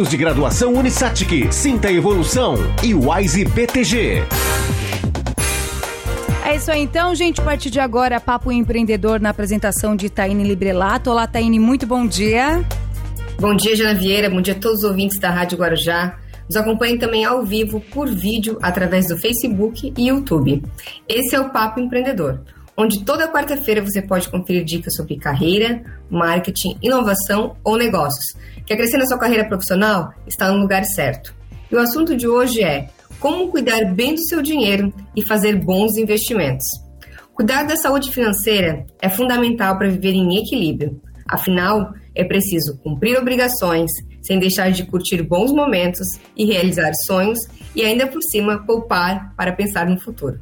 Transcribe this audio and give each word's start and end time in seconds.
cursos 0.00 0.08
de 0.08 0.16
graduação 0.16 0.72
Unisatic, 0.72 1.52
Sinta 1.52 1.92
Evolução 1.92 2.54
e 2.82 2.94
Wise 2.94 3.44
BTG. 3.44 4.22
É 6.42 6.56
isso 6.56 6.70
aí 6.70 6.80
então, 6.80 7.14
gente. 7.14 7.38
A 7.40 7.44
partir 7.44 7.68
de 7.68 7.78
agora, 7.78 8.18
Papo 8.18 8.50
Empreendedor 8.50 9.20
na 9.20 9.28
apresentação 9.28 9.94
de 9.94 10.08
Taine 10.08 10.42
Librelato. 10.42 11.10
Olá, 11.10 11.26
Taine, 11.26 11.58
muito 11.58 11.86
bom 11.86 12.06
dia. 12.06 12.64
Bom 13.38 13.54
dia, 13.54 13.76
Jana 13.76 13.94
Vieira. 13.94 14.30
Bom 14.30 14.40
dia 14.40 14.54
a 14.54 14.58
todos 14.58 14.78
os 14.78 14.84
ouvintes 14.84 15.18
da 15.18 15.28
Rádio 15.28 15.58
Guarujá. 15.58 16.16
Nos 16.48 16.56
acompanhem 16.56 16.96
também 16.96 17.26
ao 17.26 17.44
vivo, 17.44 17.78
por 17.92 18.08
vídeo, 18.08 18.58
através 18.62 19.06
do 19.06 19.18
Facebook 19.18 19.92
e 19.98 20.08
YouTube. 20.08 20.62
Esse 21.06 21.34
é 21.34 21.40
o 21.40 21.50
Papo 21.50 21.78
Empreendedor, 21.78 22.40
onde 22.80 23.04
toda 23.04 23.30
quarta-feira 23.30 23.84
você 23.84 24.00
pode 24.00 24.30
conferir 24.30 24.64
dicas 24.64 24.94
sobre 24.94 25.18
carreira, 25.18 25.82
marketing, 26.08 26.78
inovação 26.82 27.54
ou 27.62 27.76
negócios. 27.76 28.34
Quer 28.64 28.76
crescer 28.76 28.96
na 28.96 29.06
sua 29.06 29.18
carreira 29.18 29.46
profissional? 29.46 30.14
Está 30.26 30.50
no 30.50 30.60
lugar 30.60 30.82
certo. 30.84 31.34
E 31.70 31.76
o 31.76 31.78
assunto 31.78 32.16
de 32.16 32.26
hoje 32.26 32.62
é 32.62 32.88
como 33.18 33.48
cuidar 33.48 33.84
bem 33.92 34.14
do 34.14 34.26
seu 34.26 34.40
dinheiro 34.40 34.90
e 35.14 35.26
fazer 35.26 35.56
bons 35.56 35.98
investimentos. 35.98 36.64
Cuidar 37.34 37.64
da 37.64 37.76
saúde 37.76 38.10
financeira 38.10 38.86
é 39.00 39.10
fundamental 39.10 39.76
para 39.76 39.90
viver 39.90 40.14
em 40.14 40.38
equilíbrio. 40.38 40.98
Afinal, 41.28 41.92
é 42.14 42.24
preciso 42.24 42.78
cumprir 42.78 43.18
obrigações 43.18 43.90
sem 44.22 44.38
deixar 44.38 44.72
de 44.72 44.86
curtir 44.86 45.22
bons 45.22 45.52
momentos 45.52 46.06
e 46.34 46.46
realizar 46.46 46.92
sonhos 47.06 47.38
e 47.76 47.84
ainda 47.84 48.06
por 48.06 48.22
cima 48.22 48.64
poupar 48.64 49.34
para 49.36 49.52
pensar 49.52 49.86
no 49.86 50.00
futuro. 50.00 50.40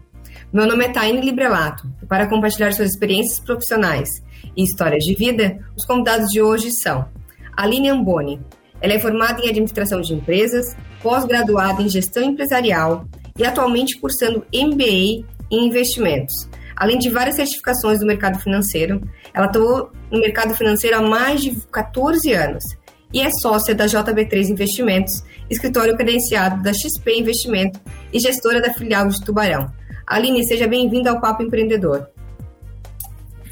Meu 0.50 0.66
nome 0.66 0.86
é 0.86 0.88
Taine 0.88 1.20
Librelato 1.20 1.86
para 2.08 2.26
compartilhar 2.26 2.72
suas 2.72 2.92
experiências 2.92 3.38
profissionais 3.38 4.08
e 4.56 4.62
histórias 4.62 5.04
de 5.04 5.14
vida, 5.14 5.58
os 5.76 5.84
convidados 5.84 6.28
de 6.28 6.40
hoje 6.40 6.70
são 6.72 7.06
Aline 7.54 7.90
Amboni. 7.90 8.40
Ela 8.80 8.94
é 8.94 8.98
formada 8.98 9.42
em 9.42 9.50
administração 9.50 10.00
de 10.00 10.14
empresas, 10.14 10.74
pós-graduada 11.02 11.82
em 11.82 11.88
gestão 11.90 12.22
empresarial 12.22 13.04
e 13.38 13.44
atualmente 13.44 14.00
cursando 14.00 14.46
MBA 14.54 15.22
em 15.50 15.66
investimentos. 15.66 16.48
Além 16.74 16.98
de 16.98 17.10
várias 17.10 17.36
certificações 17.36 18.00
do 18.00 18.06
mercado 18.06 18.38
financeiro, 18.38 19.02
ela 19.34 19.46
atuou 19.46 19.92
no 20.10 20.18
mercado 20.18 20.54
financeiro 20.54 20.96
há 20.96 21.02
mais 21.02 21.42
de 21.42 21.60
14 21.70 22.32
anos 22.32 22.64
e 23.12 23.20
é 23.20 23.28
sócia 23.42 23.74
da 23.74 23.84
JB3 23.84 24.48
Investimentos, 24.48 25.22
escritório 25.50 25.94
credenciado 25.94 26.62
da 26.62 26.72
XP 26.72 27.18
Investimento 27.18 27.78
e 28.10 28.18
gestora 28.18 28.62
da 28.62 28.72
filial 28.72 29.08
de 29.08 29.22
Tubarão. 29.22 29.76
Aline, 30.08 30.42
seja 30.42 30.66
bem-vinda 30.66 31.10
ao 31.10 31.20
Papo 31.20 31.42
Empreendedor. 31.42 32.08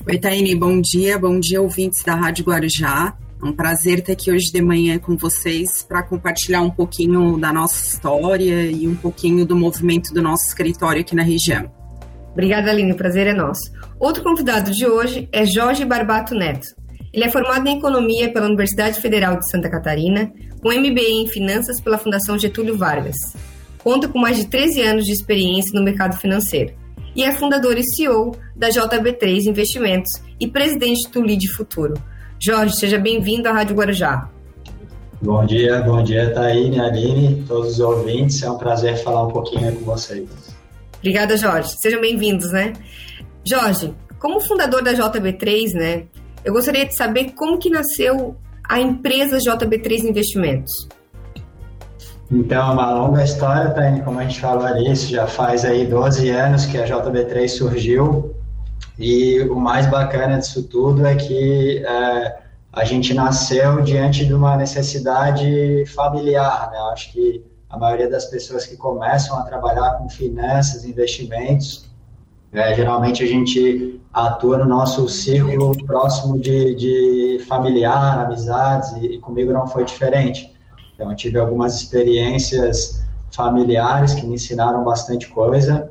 Oi, 0.08 0.18
Taine, 0.18 0.54
bom 0.54 0.80
dia. 0.80 1.18
Bom 1.18 1.38
dia, 1.38 1.60
ouvintes 1.60 2.02
da 2.02 2.14
Rádio 2.14 2.46
Guarujá. 2.46 3.14
É 3.42 3.44
um 3.44 3.52
prazer 3.52 3.98
estar 3.98 4.14
aqui 4.14 4.32
hoje 4.32 4.50
de 4.50 4.62
manhã 4.62 4.98
com 4.98 5.18
vocês 5.18 5.82
para 5.86 6.02
compartilhar 6.02 6.62
um 6.62 6.70
pouquinho 6.70 7.36
da 7.38 7.52
nossa 7.52 7.84
história 7.86 8.70
e 8.70 8.88
um 8.88 8.96
pouquinho 8.96 9.44
do 9.44 9.54
movimento 9.54 10.14
do 10.14 10.22
nosso 10.22 10.46
escritório 10.46 11.02
aqui 11.02 11.14
na 11.14 11.22
região. 11.22 11.70
Obrigada, 12.32 12.70
Aline. 12.70 12.92
O 12.92 12.96
prazer 12.96 13.26
é 13.26 13.34
nosso. 13.34 13.70
Outro 14.00 14.22
convidado 14.22 14.70
de 14.70 14.86
hoje 14.86 15.28
é 15.32 15.44
Jorge 15.44 15.84
Barbato 15.84 16.34
Neto. 16.34 16.68
Ele 17.12 17.24
é 17.24 17.30
formado 17.30 17.66
em 17.66 17.76
Economia 17.76 18.32
pela 18.32 18.46
Universidade 18.46 18.98
Federal 18.98 19.38
de 19.38 19.50
Santa 19.50 19.68
Catarina, 19.68 20.32
com 20.62 20.70
MBA 20.70 21.10
em 21.10 21.26
Finanças 21.26 21.82
pela 21.82 21.98
Fundação 21.98 22.38
Getúlio 22.38 22.78
Vargas. 22.78 23.16
Conta 23.86 24.08
com 24.08 24.18
mais 24.18 24.36
de 24.36 24.48
13 24.48 24.82
anos 24.82 25.04
de 25.04 25.12
experiência 25.12 25.70
no 25.72 25.84
mercado 25.84 26.16
financeiro 26.16 26.74
e 27.14 27.22
é 27.22 27.30
fundador 27.30 27.78
e 27.78 27.84
CEO 27.84 28.32
da 28.56 28.68
JB3 28.68 29.44
Investimentos 29.46 30.10
e 30.40 30.48
presidente 30.48 31.08
do 31.08 31.22
LID 31.22 31.46
Futuro, 31.52 31.94
Jorge, 32.36 32.74
seja 32.74 32.98
bem-vindo 32.98 33.48
à 33.48 33.52
Rádio 33.52 33.76
Guarujá. 33.76 34.28
Bom 35.22 35.46
dia, 35.46 35.82
bom 35.82 36.02
dia, 36.02 36.34
Taíne, 36.34 36.80
Aline, 36.80 37.44
todos 37.46 37.74
os 37.74 37.78
ouvintes. 37.78 38.42
É 38.42 38.50
um 38.50 38.58
prazer 38.58 38.96
falar 39.04 39.22
um 39.22 39.30
pouquinho 39.30 39.72
com 39.76 39.84
vocês. 39.84 40.28
Obrigada, 40.98 41.36
Jorge. 41.36 41.76
Sejam 41.80 42.00
bem-vindos, 42.00 42.50
né? 42.50 42.72
Jorge, 43.44 43.94
como 44.18 44.40
fundador 44.40 44.82
da 44.82 44.94
JB3, 44.94 45.74
né, 45.74 46.06
eu 46.44 46.52
gostaria 46.52 46.86
de 46.86 46.96
saber 46.96 47.34
como 47.36 47.56
que 47.56 47.70
nasceu 47.70 48.36
a 48.68 48.80
empresa 48.80 49.38
JB3 49.38 50.08
Investimentos. 50.08 50.72
Então, 52.30 52.70
é 52.70 52.72
uma 52.72 52.92
longa 52.92 53.22
história, 53.22 53.70
Taine, 53.70 54.02
como 54.02 54.18
a 54.18 54.24
gente 54.24 54.40
falou 54.40 54.66
ali, 54.66 54.90
isso 54.90 55.08
já 55.10 55.26
faz 55.26 55.64
aí 55.64 55.86
12 55.86 56.28
anos 56.30 56.66
que 56.66 56.76
a 56.76 56.84
JB3 56.84 57.48
surgiu. 57.48 58.34
E 58.98 59.40
o 59.42 59.56
mais 59.56 59.86
bacana 59.86 60.38
disso 60.38 60.64
tudo 60.64 61.06
é 61.06 61.14
que 61.14 61.84
é, 61.86 62.36
a 62.72 62.84
gente 62.84 63.14
nasceu 63.14 63.80
diante 63.82 64.24
de 64.24 64.34
uma 64.34 64.56
necessidade 64.56 65.84
familiar, 65.94 66.70
né? 66.70 66.78
Acho 66.92 67.12
que 67.12 67.44
a 67.68 67.78
maioria 67.78 68.08
das 68.08 68.24
pessoas 68.26 68.66
que 68.66 68.76
começam 68.76 69.38
a 69.38 69.42
trabalhar 69.42 69.92
com 69.98 70.08
finanças, 70.08 70.84
investimentos, 70.84 71.86
é, 72.52 72.74
geralmente 72.74 73.22
a 73.22 73.26
gente 73.26 74.00
atua 74.12 74.58
no 74.58 74.64
nosso 74.64 75.08
círculo 75.08 75.76
próximo 75.84 76.38
de, 76.38 76.74
de 76.74 77.44
familiar, 77.46 78.24
amizades, 78.24 78.92
e 79.02 79.18
comigo 79.18 79.52
não 79.52 79.66
foi 79.66 79.84
diferente. 79.84 80.55
Então, 80.96 81.10
eu 81.10 81.16
tive 81.16 81.38
algumas 81.38 81.76
experiências 81.76 83.04
familiares 83.30 84.14
que 84.14 84.26
me 84.26 84.34
ensinaram 84.34 84.82
bastante 84.82 85.28
coisa, 85.28 85.90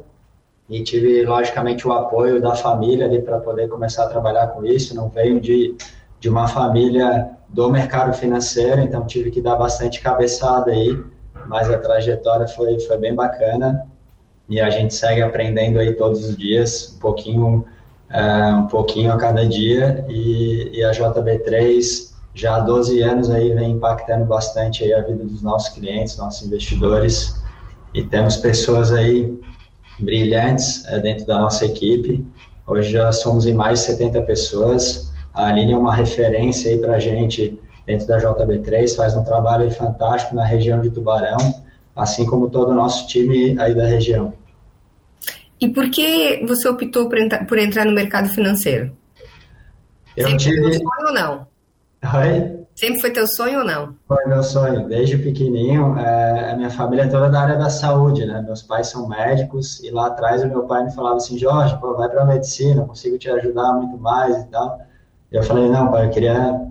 e 0.68 0.84
tive, 0.84 1.24
logicamente, 1.24 1.88
o 1.88 1.94
apoio 1.94 2.42
da 2.42 2.56
família 2.56 3.06
ali 3.06 3.22
para 3.22 3.40
poder 3.40 3.70
começar 3.70 4.06
a 4.06 4.08
trabalhar 4.08 4.48
com 4.48 4.66
isso. 4.66 4.96
Não 4.96 5.10
veio 5.10 5.40
de, 5.40 5.76
de 6.20 6.28
uma 6.28 6.48
família 6.48 7.30
do 7.50 7.70
mercado 7.70 8.14
financeiro, 8.14 8.82
então 8.82 9.06
tive 9.06 9.30
que 9.30 9.42
dar 9.42 9.56
bastante 9.58 10.02
cabeçada 10.02 10.72
aí, 10.72 11.00
mas 11.48 11.70
a 11.70 11.78
trajetória 11.78 12.48
foi, 12.48 12.80
foi 12.80 12.98
bem 12.98 13.14
bacana 13.14 13.86
e 14.50 14.60
a 14.60 14.72
gente 14.72 14.96
segue 14.96 15.22
aprendendo 15.22 15.78
aí 15.78 15.94
todos 15.94 16.28
os 16.28 16.36
dias, 16.36 16.96
um 16.96 17.00
pouquinho, 17.00 17.66
é, 18.10 18.48
um 18.56 18.68
pouquinho 18.68 19.14
a 19.14 19.18
cada 19.18 19.48
dia 19.48 20.04
e, 20.10 20.80
e 20.80 20.84
a 20.84 20.92
JB3 20.92 22.15
já 22.36 22.58
há 22.58 22.60
12 22.60 23.02
anos 23.02 23.30
aí 23.30 23.54
vem 23.54 23.72
impactando 23.72 24.26
bastante 24.26 24.84
aí 24.84 24.94
a 24.94 25.02
vida 25.02 25.24
dos 25.24 25.42
nossos 25.42 25.74
clientes, 25.74 26.18
nossos 26.18 26.46
investidores 26.46 27.42
e 27.94 28.04
temos 28.04 28.36
pessoas 28.36 28.92
aí 28.92 29.40
brilhantes 29.98 30.86
é, 30.88 31.00
dentro 31.00 31.26
da 31.26 31.40
nossa 31.40 31.66
equipe. 31.66 32.26
Hoje 32.68 32.92
já 32.92 33.10
somos 33.14 33.46
em 33.46 33.54
mais 33.54 33.80
de 33.80 33.86
70 33.86 34.22
pessoas. 34.24 35.14
A 35.34 35.48
Aline 35.48 35.72
é 35.72 35.78
uma 35.78 35.96
referência 35.96 36.72
aí 36.72 36.78
para 36.78 36.96
a 36.96 37.00
gente 37.00 37.58
dentro 37.86 38.06
da 38.06 38.18
JB3, 38.18 38.96
faz 38.96 39.16
um 39.16 39.24
trabalho 39.24 39.72
fantástico 39.72 40.36
na 40.36 40.44
região 40.44 40.82
de 40.82 40.90
Tubarão, 40.90 41.38
assim 41.96 42.26
como 42.26 42.50
todo 42.50 42.72
o 42.72 42.74
nosso 42.74 43.08
time 43.08 43.58
aí 43.60 43.74
da 43.74 43.86
região. 43.86 44.34
E 45.62 45.70
por 45.70 45.90
que 45.90 46.44
você 46.46 46.68
optou 46.68 47.08
por 47.08 47.18
entrar, 47.58 47.86
no 47.86 47.94
mercado 47.94 48.28
financeiro? 48.28 48.92
Eu 50.18 50.28
Sempre 50.28 50.44
tive... 50.44 50.82
ou 51.08 51.14
não? 51.14 51.55
Oi? 52.14 52.66
Sempre 52.76 53.00
foi 53.00 53.12
teu 53.12 53.26
sonho 53.26 53.60
ou 53.60 53.66
não? 53.66 53.96
Foi 54.06 54.26
meu 54.26 54.44
sonho. 54.44 54.88
Desde 54.88 55.18
pequenininho, 55.18 55.98
é, 55.98 56.52
a 56.52 56.58
minha 56.58 56.70
família 56.70 57.04
é 57.04 57.08
toda 57.08 57.30
da 57.30 57.40
área 57.40 57.58
da 57.58 57.70
saúde, 57.70 58.26
né? 58.26 58.42
Meus 58.42 58.62
pais 58.62 58.88
são 58.88 59.08
médicos 59.08 59.82
e 59.82 59.90
lá 59.90 60.08
atrás 60.08 60.44
o 60.44 60.48
meu 60.48 60.64
pai 60.64 60.84
me 60.84 60.92
falava 60.92 61.16
assim, 61.16 61.38
Jorge, 61.38 61.78
pô, 61.80 61.96
vai 61.96 62.10
para 62.10 62.26
medicina, 62.26 62.84
consigo 62.84 63.18
te 63.18 63.30
ajudar 63.30 63.74
muito 63.74 63.98
mais 63.98 64.44
e 64.44 64.48
tal. 64.48 64.82
E 65.32 65.38
eu 65.38 65.44
falei, 65.44 65.70
não, 65.70 65.90
pai, 65.90 66.06
eu 66.06 66.10
queria 66.10 66.62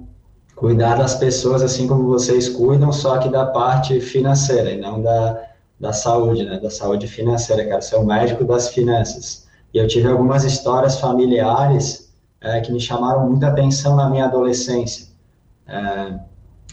cuidar 0.54 0.96
das 0.96 1.14
pessoas 1.14 1.62
assim 1.62 1.88
como 1.88 2.04
vocês 2.04 2.50
cuidam, 2.50 2.92
só 2.92 3.16
que 3.16 3.30
da 3.30 3.46
parte 3.46 3.98
financeira 3.98 4.70
e 4.70 4.78
não 4.78 5.02
da, 5.02 5.42
da 5.80 5.92
saúde, 5.94 6.44
né? 6.44 6.60
Da 6.60 6.70
saúde 6.70 7.08
financeira, 7.08 7.64
quero 7.64 7.80
ser 7.80 7.96
o 7.96 8.04
médico 8.04 8.44
das 8.44 8.68
finanças. 8.68 9.48
E 9.72 9.78
eu 9.78 9.88
tive 9.88 10.06
algumas 10.06 10.44
histórias 10.44 11.00
familiares 11.00 12.12
é, 12.42 12.60
que 12.60 12.70
me 12.70 12.78
chamaram 12.78 13.26
muita 13.26 13.48
atenção 13.48 13.96
na 13.96 14.10
minha 14.10 14.26
adolescência 14.26 15.13
é, 15.66 16.18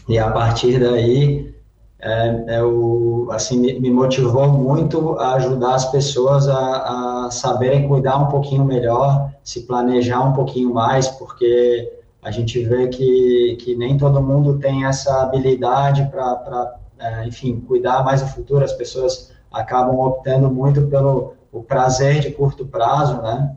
e 0.08 0.18
a 0.18 0.30
partir 0.30 0.78
daí, 0.80 1.54
é, 2.00 2.56
é 2.56 2.62
o, 2.62 3.28
assim, 3.30 3.58
me, 3.58 3.78
me, 3.78 3.90
motivou 3.90 4.48
muito 4.48 5.16
a 5.18 5.34
ajudar 5.34 5.76
as 5.76 5.90
pessoas 5.90 6.48
a, 6.48 7.26
a, 7.26 7.30
saberem 7.30 7.86
cuidar 7.86 8.16
um 8.18 8.26
pouquinho 8.26 8.64
melhor, 8.64 9.32
se 9.44 9.62
planejar 9.62 10.20
um 10.20 10.32
pouquinho 10.32 10.74
mais, 10.74 11.08
porque 11.08 11.92
a 12.20 12.30
gente 12.30 12.62
vê 12.64 12.88
que, 12.88 13.56
que 13.60 13.76
nem 13.76 13.96
todo 13.96 14.22
mundo 14.22 14.58
tem 14.58 14.84
essa 14.84 15.22
habilidade 15.22 16.08
para, 16.10 16.76
é, 16.98 17.26
enfim, 17.26 17.60
cuidar 17.60 18.04
mais 18.04 18.20
do 18.20 18.28
futuro. 18.28 18.64
As 18.64 18.72
pessoas 18.72 19.32
acabam 19.52 19.98
optando 20.00 20.50
muito 20.50 20.82
pelo 20.88 21.34
o 21.52 21.62
prazer 21.62 22.20
de 22.20 22.30
curto 22.30 22.66
prazo, 22.66 23.20
né? 23.20 23.56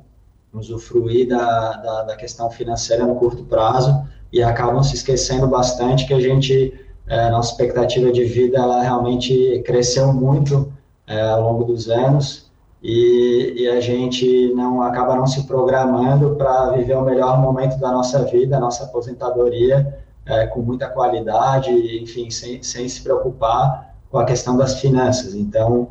Usufruir 0.54 1.28
da, 1.28 1.74
da, 1.78 2.04
da 2.04 2.16
questão 2.16 2.50
financeira 2.50 3.06
no 3.06 3.16
curto 3.16 3.44
prazo 3.46 4.06
e 4.36 4.44
acabam 4.44 4.84
se 4.84 4.96
esquecendo 4.96 5.48
bastante 5.48 6.06
que 6.06 6.14
a 6.14 6.20
gente, 6.20 6.74
é, 7.08 7.30
nossa 7.30 7.52
expectativa 7.52 8.12
de 8.12 8.26
vida, 8.26 8.58
ela 8.58 8.82
realmente 8.82 9.64
cresceu 9.66 10.12
muito 10.12 10.74
é, 11.08 11.22
ao 11.22 11.42
longo 11.42 11.64
dos 11.64 11.88
anos 11.88 12.52
e, 12.84 13.54
e, 13.56 13.70
a 13.70 13.80
gente 13.80 14.54
não 14.54 14.82
acaba 14.82 15.16
não 15.16 15.26
se 15.26 15.48
programando 15.48 16.36
para 16.36 16.72
viver 16.72 16.98
o 16.98 17.02
melhor 17.02 17.40
momento 17.40 17.80
da 17.80 17.90
nossa 17.94 18.26
vida, 18.26 18.58
a 18.58 18.60
nossa 18.60 18.84
aposentadoria, 18.84 20.00
é, 20.26 20.46
com 20.48 20.60
muita 20.60 20.90
qualidade, 20.90 21.72
enfim, 22.04 22.30
sem, 22.30 22.62
sem 22.62 22.90
se 22.90 23.02
preocupar 23.02 23.96
com 24.12 24.18
a 24.18 24.26
questão 24.26 24.58
das 24.58 24.82
finanças. 24.82 25.34
Então, 25.34 25.88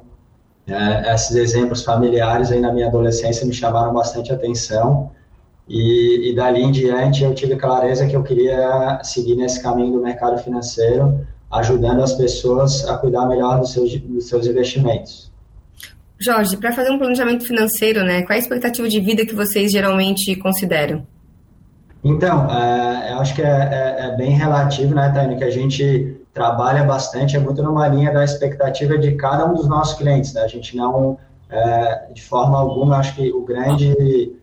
é, 0.67 1.15
esses 1.15 1.35
exemplos 1.35 1.83
familiares 1.83 2.53
aí 2.53 2.61
na 2.61 2.71
minha 2.71 2.89
adolescência 2.89 3.47
me 3.47 3.55
chamaram 3.55 3.95
bastante 3.95 4.31
atenção 4.31 5.11
e, 5.69 6.31
e 6.31 6.35
dali 6.35 6.63
em 6.63 6.71
diante 6.71 7.25
eu 7.25 7.35
tive 7.35 7.57
clareza 7.57 8.07
que 8.07 8.15
eu 8.15 8.23
queria 8.23 9.01
seguir 9.03 9.37
nesse 9.37 9.63
caminho 9.63 9.93
do 9.93 10.03
mercado 10.03 10.39
financeiro, 10.39 11.27
ajudando 11.51 12.03
as 12.03 12.13
pessoas 12.13 12.87
a 12.89 12.99
cuidar 12.99 13.27
melhor 13.27 13.61
dos 13.61 13.73
seus, 13.73 13.97
dos 13.99 14.29
seus 14.29 14.47
investimentos. 14.47 15.33
Jorge, 16.19 16.57
para 16.57 16.73
fazer 16.73 16.91
um 16.91 16.99
planejamento 16.99 17.47
financeiro, 17.47 18.05
né, 18.05 18.23
qual 18.23 18.33
é 18.33 18.37
a 18.37 18.39
expectativa 18.39 18.89
de 18.89 19.01
vida 19.01 19.27
que 19.27 19.35
vocês 19.35 19.71
geralmente 19.71 20.37
consideram? 20.37 21.07
Então, 22.03 22.51
é, 22.51 23.13
eu 23.13 23.19
acho 23.19 23.35
que 23.35 23.43
é, 23.43 23.47
é, 23.47 24.07
é 24.07 24.17
bem 24.17 24.31
relativo, 24.31 24.95
né, 24.95 25.11
Taino, 25.15 25.37
que 25.39 25.45
a 25.45 25.51
gente 25.51 26.19
trabalha 26.35 26.83
bastante, 26.83 27.37
é 27.37 27.41
muito 27.41 27.63
numa 27.63 27.87
linha 27.89 28.13
da 28.13 28.25
expectativa 28.25 28.99
de 28.99 29.13
cada 29.13 29.47
um 29.47 29.55
dos 29.55 29.69
nossos 29.69 29.97
clientes, 29.97 30.35
né? 30.35 30.43
A 30.43 30.49
gente 30.49 30.77
não, 30.77 31.17
é, 31.49 32.09
de 32.13 32.23
forma 32.23 32.59
alguma, 32.59 32.99
acho 32.99 33.15
que 33.15 33.33
o 33.33 33.43
grande, 33.43 34.35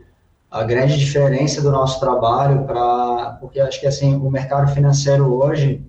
a 0.52 0.64
grande 0.64 0.98
diferença 0.98 1.62
do 1.62 1.72
nosso 1.72 1.98
trabalho 2.00 2.66
para, 2.66 3.38
porque 3.40 3.60
acho 3.60 3.80
que 3.80 3.88
assim, 3.88 4.16
o 4.16 4.30
mercado 4.30 4.70
financeiro 4.74 5.34
hoje, 5.34 5.82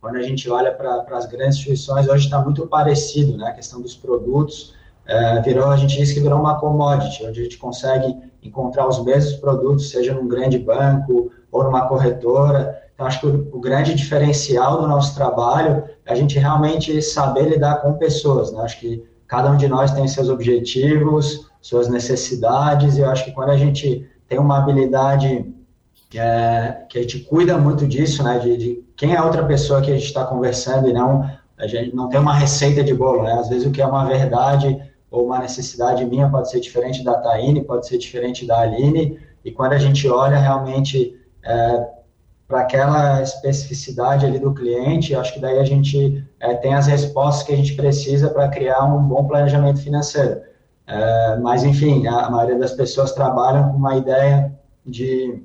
quando 0.00 0.16
a 0.16 0.22
gente 0.22 0.48
olha 0.48 0.72
para 0.72 1.04
as 1.10 1.26
grandes 1.26 1.58
instituições, 1.58 2.08
hoje 2.08 2.24
está 2.24 2.40
muito 2.40 2.66
parecido, 2.66 3.36
né? 3.36 3.48
A 3.48 3.52
questão 3.52 3.82
dos 3.82 3.94
produtos, 3.94 4.74
é, 5.06 5.42
virou, 5.42 5.68
a 5.68 5.76
gente 5.76 5.98
diz 5.98 6.12
que 6.12 6.20
virou 6.20 6.40
uma 6.40 6.58
commodity, 6.58 7.26
onde 7.26 7.40
a 7.40 7.42
gente 7.42 7.58
consegue 7.58 8.16
encontrar 8.42 8.88
os 8.88 9.04
mesmos 9.04 9.34
produtos, 9.34 9.90
seja 9.90 10.14
num 10.14 10.26
grande 10.26 10.58
banco 10.58 11.30
ou 11.52 11.64
numa 11.64 11.86
corretora, 11.86 12.80
então, 13.00 13.06
acho 13.06 13.20
que 13.20 13.26
o, 13.26 13.48
o, 13.52 13.60
grande 13.60 13.94
diferencial 13.94 14.78
do 14.78 14.86
nosso 14.86 15.14
trabalho 15.14 15.84
é 16.04 16.12
a 16.12 16.14
gente 16.14 16.38
realmente 16.38 17.00
saber 17.00 17.48
lidar 17.48 17.76
com 17.76 17.94
pessoas. 17.94 18.52
Né? 18.52 18.60
Acho 18.60 18.78
que 18.78 19.02
cada 19.26 19.50
um 19.50 19.56
de 19.56 19.66
nós 19.68 19.90
tem 19.92 20.06
seus 20.06 20.28
objetivos, 20.28 21.49
suas 21.60 21.88
necessidades, 21.88 22.96
e 22.96 23.00
eu 23.00 23.10
acho 23.10 23.24
que 23.24 23.32
quando 23.32 23.50
a 23.50 23.56
gente 23.56 24.08
tem 24.28 24.38
uma 24.38 24.58
habilidade 24.58 25.52
é, 26.14 26.84
que 26.88 26.98
a 26.98 27.02
gente 27.02 27.20
cuida 27.20 27.58
muito 27.58 27.86
disso, 27.86 28.22
né, 28.22 28.38
de, 28.38 28.56
de 28.56 28.84
quem 28.96 29.14
é 29.14 29.16
a 29.16 29.24
outra 29.24 29.44
pessoa 29.44 29.80
que 29.80 29.90
a 29.90 29.94
gente 29.94 30.06
está 30.06 30.24
conversando 30.24 30.88
e 30.88 30.92
não 30.92 31.28
a 31.60 31.66
gente 31.66 31.94
não 31.94 32.08
tem 32.08 32.18
uma 32.18 32.34
receita 32.34 32.82
de 32.82 32.94
bolo, 32.94 33.22
né? 33.22 33.34
Às 33.34 33.50
vezes 33.50 33.66
o 33.66 33.70
que 33.70 33.82
é 33.82 33.86
uma 33.86 34.06
verdade 34.06 34.82
ou 35.10 35.26
uma 35.26 35.38
necessidade 35.38 36.04
minha 36.06 36.28
pode 36.28 36.50
ser 36.50 36.58
diferente 36.58 37.04
da 37.04 37.14
Taine, 37.14 37.62
pode 37.62 37.86
ser 37.86 37.98
diferente 37.98 38.46
da 38.46 38.60
Aline, 38.60 39.18
e 39.44 39.50
quando 39.50 39.72
a 39.72 39.78
gente 39.78 40.08
olha 40.08 40.38
realmente 40.38 41.20
é, 41.44 41.86
para 42.48 42.60
aquela 42.60 43.20
especificidade 43.22 44.24
ali 44.24 44.38
do 44.38 44.54
cliente, 44.54 45.14
acho 45.14 45.34
que 45.34 45.40
daí 45.40 45.58
a 45.58 45.64
gente 45.64 46.24
é, 46.40 46.54
tem 46.54 46.74
as 46.74 46.86
respostas 46.86 47.42
que 47.42 47.52
a 47.52 47.56
gente 47.56 47.74
precisa 47.74 48.30
para 48.30 48.48
criar 48.48 48.84
um 48.84 49.02
bom 49.02 49.24
planejamento 49.26 49.80
financeiro. 49.80 50.40
É, 50.90 51.36
mas, 51.36 51.62
enfim, 51.62 52.04
a, 52.08 52.26
a, 52.26 52.30
maioria 52.30 52.58
das 52.58 52.72
pessoas 52.72 53.12
trabalham 53.12 53.70
com 53.70 53.76
uma 53.76 53.96
ideia 53.96 54.52
de, 54.84 55.40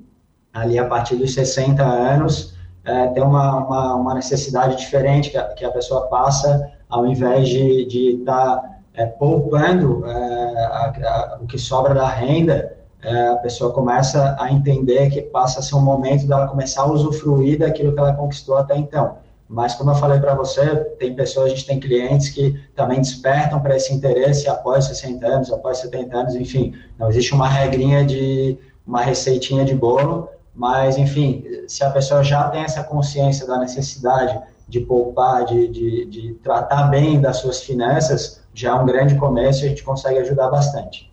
ali, 0.52 0.76
a 0.76 0.86
partir 0.86 1.14
dos 1.14 1.34
60 1.34 1.84
anos, 1.84 2.54
é, 2.84 3.06
ter 3.08 3.22
uma, 3.22 3.64
uma, 3.64 3.94
uma, 3.94 4.14
necessidade 4.14 4.76
diferente 4.76 5.30
que 5.30 5.38
a, 5.38 5.44
que 5.54 5.64
a 5.64 5.70
pessoa 5.70 6.08
passa, 6.08 6.72
ao 6.88 7.06
invés 7.06 7.48
de 7.48 8.18
estar 8.18 8.56
tá, 8.56 8.70
é, 8.94 9.06
poupando 9.06 10.04
é, 10.04 10.64
a, 10.64 11.38
o 11.40 11.46
que 11.46 11.58
sobra 11.58 11.94
da 11.94 12.08
renda, 12.08 12.76
é, 13.02 13.28
a 13.28 13.36
pessoa 13.36 13.72
começa 13.72 14.36
a 14.40 14.50
entender 14.50 15.10
que 15.10 15.22
passa 15.22 15.60
a 15.60 15.62
ser 15.62 15.76
um 15.76 15.80
momento 15.80 16.26
dela 16.26 16.48
começar 16.48 16.82
a 16.82 16.90
usufruir 16.90 17.60
daquilo 17.60 17.92
que 17.92 18.00
ela 18.00 18.14
conquistou 18.14 18.56
até 18.56 18.76
então. 18.76 19.18
Mas, 19.48 19.74
como 19.74 19.90
eu 19.90 19.94
falei 19.94 20.18
para 20.18 20.34
você, 20.34 20.76
tem 20.98 21.14
pessoas, 21.14 21.46
a 21.46 21.48
gente 21.50 21.66
tem 21.66 21.78
clientes 21.78 22.30
que 22.30 22.60
também 22.74 23.00
despertam 23.00 23.60
para 23.60 23.76
esse 23.76 23.94
interesse 23.94 24.48
após 24.48 24.86
60 24.86 25.26
anos, 25.26 25.52
após 25.52 25.78
70 25.78 26.16
anos, 26.16 26.34
enfim, 26.34 26.74
não 26.98 27.08
existe 27.08 27.32
uma 27.32 27.48
regrinha 27.48 28.04
de 28.04 28.58
uma 28.86 29.02
receitinha 29.02 29.64
de 29.64 29.74
bolo, 29.74 30.28
mas, 30.54 30.96
enfim, 30.96 31.44
se 31.68 31.84
a 31.84 31.90
pessoa 31.90 32.24
já 32.24 32.48
tem 32.48 32.62
essa 32.62 32.82
consciência 32.82 33.46
da 33.46 33.58
necessidade 33.58 34.40
de 34.68 34.80
poupar, 34.80 35.44
de, 35.44 35.68
de, 35.68 36.04
de 36.06 36.34
tratar 36.42 36.84
bem 36.84 37.20
das 37.20 37.36
suas 37.36 37.62
finanças, 37.62 38.42
já 38.52 38.70
é 38.70 38.74
um 38.74 38.86
grande 38.86 39.14
começo 39.16 39.62
e 39.62 39.66
a 39.66 39.68
gente 39.68 39.84
consegue 39.84 40.18
ajudar 40.18 40.48
bastante. 40.48 41.12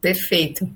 Perfeito. 0.00 0.68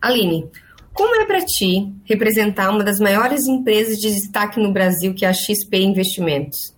Aline, 0.00 0.50
como 0.92 1.20
é 1.20 1.24
para 1.24 1.44
ti 1.44 1.92
representar 2.04 2.70
uma 2.70 2.84
das 2.84 2.98
maiores 2.98 3.46
empresas 3.46 3.98
de 3.98 4.10
destaque 4.12 4.60
no 4.60 4.72
Brasil, 4.72 5.14
que 5.14 5.24
é 5.24 5.28
a 5.28 5.32
XP 5.32 5.78
Investimentos? 5.78 6.74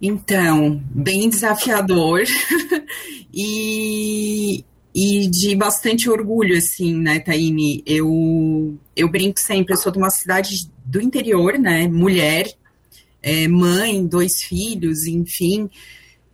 Então, 0.00 0.82
bem 0.90 1.28
desafiador 1.28 2.22
e, 3.32 4.64
e 4.94 5.28
de 5.28 5.56
bastante 5.56 6.10
orgulho, 6.10 6.58
assim, 6.58 6.94
né, 6.94 7.20
Taine? 7.20 7.82
Eu, 7.86 8.76
eu 8.94 9.08
brinco 9.08 9.40
sempre, 9.40 9.74
eu 9.74 9.78
sou 9.78 9.90
de 9.90 9.98
uma 9.98 10.10
cidade 10.10 10.68
do 10.84 11.00
interior, 11.00 11.58
né, 11.58 11.88
mulher, 11.88 12.52
é, 13.22 13.48
mãe, 13.48 14.06
dois 14.06 14.32
filhos, 14.46 15.06
enfim, 15.06 15.70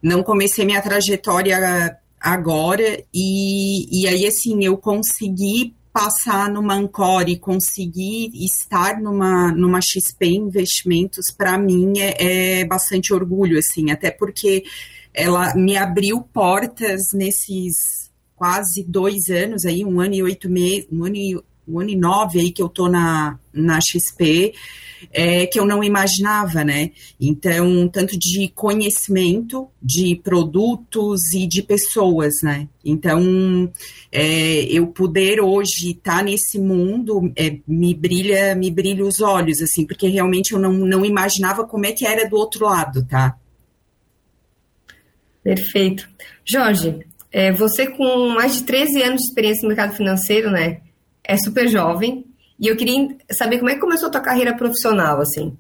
não 0.03 0.23
comecei 0.23 0.65
minha 0.65 0.83
trajetória 0.83 1.97
agora, 2.21 3.03
e, 3.13 4.03
e 4.03 4.07
aí, 4.07 4.27
assim, 4.27 4.63
eu 4.65 4.77
consegui 4.77 5.75
passar 5.93 6.49
numa 6.49 6.75
Ancore 6.75 7.33
e 7.33 7.39
conseguir 7.39 8.31
estar 8.35 9.01
numa, 9.01 9.51
numa 9.53 9.81
XP 9.81 10.27
Investimentos, 10.27 11.27
para 11.37 11.59
mim, 11.59 11.99
é, 11.99 12.61
é, 12.61 12.65
bastante 12.65 13.13
orgulho, 13.13 13.59
assim, 13.59 13.91
até 13.91 14.11
porque 14.11 14.65
ela 15.13 15.55
me 15.55 15.77
abriu 15.77 16.21
portas 16.21 17.01
nesses 17.13 18.11
quase 18.37 18.85
dois 18.85 19.29
anos 19.29 19.65
aí, 19.65 19.85
um 19.85 20.01
ano 20.01 20.15
e 20.15 20.23
oito 20.23 20.49
meses, 20.49 20.87
um 20.91 21.05
ano 21.05 21.17
e, 21.17 21.37
um 21.69 21.81
ano 21.81 21.91
e 21.91 21.97
nove 21.97 22.41
aí 22.41 22.53
que 22.53 22.63
eu 22.63 22.69
tô 22.69 22.89
na, 22.89 23.39
na 23.53 23.79
XP, 23.81 24.55
é, 25.13 25.47
que 25.47 25.59
eu 25.59 25.65
não 25.65 25.83
imaginava, 25.83 26.65
né? 26.65 26.91
Então, 27.21 27.89
tanto 27.89 28.19
de 28.19 28.49
conhecimento 28.55 29.69
de 29.83 30.21
produtos 30.23 31.33
e 31.35 31.47
de 31.47 31.63
pessoas, 31.63 32.43
né? 32.43 32.69
Então, 32.85 33.71
é, 34.11 34.63
eu 34.65 34.87
poder 34.89 35.41
hoje 35.41 35.91
estar 35.91 36.19
tá 36.19 36.23
nesse 36.23 36.59
mundo 36.59 37.33
é, 37.37 37.59
me 37.67 37.95
brilha 37.95 38.55
me 38.55 38.71
brilha 38.71 39.05
os 39.05 39.21
olhos, 39.21 39.61
assim, 39.61 39.87
porque 39.87 40.09
realmente 40.09 40.53
eu 40.53 40.59
não, 40.59 40.73
não 40.73 41.05
imaginava 41.05 41.67
como 41.67 41.87
é 41.87 41.93
que 41.93 42.07
era 42.07 42.29
do 42.29 42.37
outro 42.37 42.67
lado, 42.67 43.05
tá? 43.07 43.37
Perfeito. 45.43 46.09
Jorge, 46.45 47.01
é, 47.33 47.53
você 47.53 47.87
com 47.87 48.29
mais 48.31 48.57
de 48.57 48.65
13 48.65 49.03
anos 49.03 49.21
de 49.21 49.29
experiência 49.29 49.63
no 49.63 49.69
mercado 49.69 49.97
financeiro, 49.97 50.51
né? 50.51 50.81
É 51.23 51.37
super 51.37 51.69
jovem, 51.69 52.25
e 52.61 52.69
eu 52.69 52.77
queria 52.77 53.17
saber 53.33 53.59
como 53.59 53.71
é 53.71 53.75
que 53.75 53.81
começou 53.81 54.09
a 54.09 54.13
tua 54.13 54.21
carreira 54.21 54.55
profissional, 54.55 55.19
assim. 55.21 55.57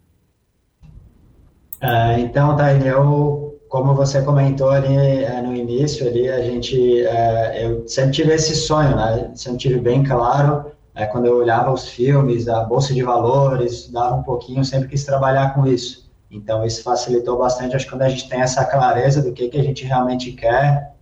É, 1.81 2.21
então, 2.21 2.55
Taine, 2.57 2.87
eu, 2.87 3.59
como 3.71 3.95
você 3.95 4.21
comentou 4.21 4.69
ali 4.69 4.95
é, 4.97 5.41
no 5.41 5.57
início, 5.57 6.07
ali, 6.07 6.29
a 6.29 6.43
gente, 6.43 7.07
é, 7.07 7.65
eu 7.65 7.89
sempre 7.89 8.13
tive 8.13 8.35
esse 8.35 8.55
sonho, 8.55 8.95
né? 8.95 9.31
Sempre 9.35 9.59
tive 9.59 9.81
bem 9.81 10.05
claro, 10.05 10.71
é, 10.95 11.07
quando 11.07 11.25
eu 11.25 11.37
olhava 11.37 11.73
os 11.73 11.89
filmes, 11.89 12.49
a 12.49 12.65
Bolsa 12.65 12.93
de 12.93 13.03
Valores, 13.03 13.89
dava 13.89 14.17
um 14.17 14.23
pouquinho, 14.23 14.63
sempre 14.63 14.89
quis 14.89 15.03
trabalhar 15.03 15.55
com 15.55 15.67
isso. 15.67 16.11
Então, 16.31 16.67
isso 16.67 16.83
facilitou 16.83 17.39
bastante, 17.39 17.75
acho 17.75 17.87
que 17.87 17.93
quando 17.93 18.03
a 18.03 18.09
gente 18.09 18.29
tem 18.29 18.41
essa 18.41 18.65
clareza 18.65 19.23
do 19.23 19.33
que, 19.33 19.49
que 19.49 19.59
a 19.59 19.63
gente 19.63 19.85
realmente 19.85 20.33
quer, 20.33 20.93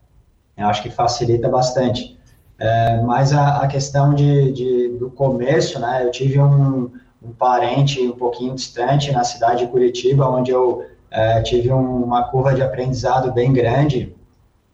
eu 0.57 0.67
acho 0.67 0.83
que 0.83 0.90
facilita 0.90 1.49
bastante. 1.49 2.17
É, 2.58 3.00
mas 3.02 3.32
a, 3.32 3.58
a 3.58 3.68
questão 3.68 4.14
de, 4.14 4.52
de, 4.52 4.88
do 4.98 5.10
começo, 5.10 5.78
né, 5.78 6.04
eu 6.04 6.10
tive 6.10 6.40
um, 6.40 6.90
um, 7.22 7.32
parente 7.38 8.00
um 8.00 8.16
pouquinho 8.16 8.54
distante 8.54 9.12
na 9.12 9.22
cidade 9.22 9.64
de 9.64 9.70
Curitiba, 9.70 10.28
onde 10.28 10.50
eu 10.50 10.84
é, 11.10 11.40
tive 11.42 11.72
um, 11.72 12.02
uma 12.02 12.24
curva 12.24 12.54
de 12.54 12.62
aprendizado 12.62 13.32
bem 13.32 13.52
grande, 13.52 14.12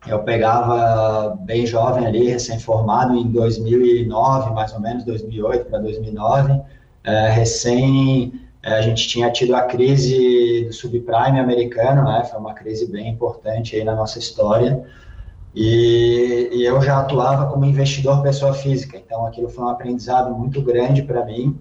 eu 0.07 0.19
pegava 0.23 1.37
bem 1.41 1.67
jovem 1.67 2.07
ali, 2.07 2.29
recém-formado 2.29 3.17
em 3.17 3.31
2009, 3.31 4.53
mais 4.53 4.73
ou 4.73 4.81
menos, 4.81 5.05
2008 5.05 5.67
para 5.67 5.79
2009, 5.79 6.61
é, 7.05 7.29
recém 7.31 8.33
é, 8.63 8.73
a 8.73 8.81
gente 8.81 9.07
tinha 9.07 9.31
tido 9.31 9.55
a 9.55 9.61
crise 9.63 10.65
do 10.67 10.73
subprime 10.73 11.39
americano, 11.39 12.03
né, 12.03 12.25
foi 12.25 12.41
uma 12.41 12.55
crise 12.55 12.91
bem 12.91 13.09
importante 13.11 13.77
aí 13.77 13.85
na 13.85 13.95
nossa 13.95 14.19
história, 14.19 14.83
e, 15.55 16.51
e 16.53 16.65
eu 16.65 16.81
já 16.83 16.99
atuava 16.99 17.47
como 17.47 17.65
investidor 17.65 18.23
pessoa 18.23 18.53
física, 18.53 18.97
então 18.97 19.25
aquilo 19.27 19.49
foi 19.49 19.65
um 19.65 19.69
aprendizado 19.69 20.35
muito 20.35 20.61
grande 20.61 21.03
para 21.03 21.25
mim, 21.25 21.59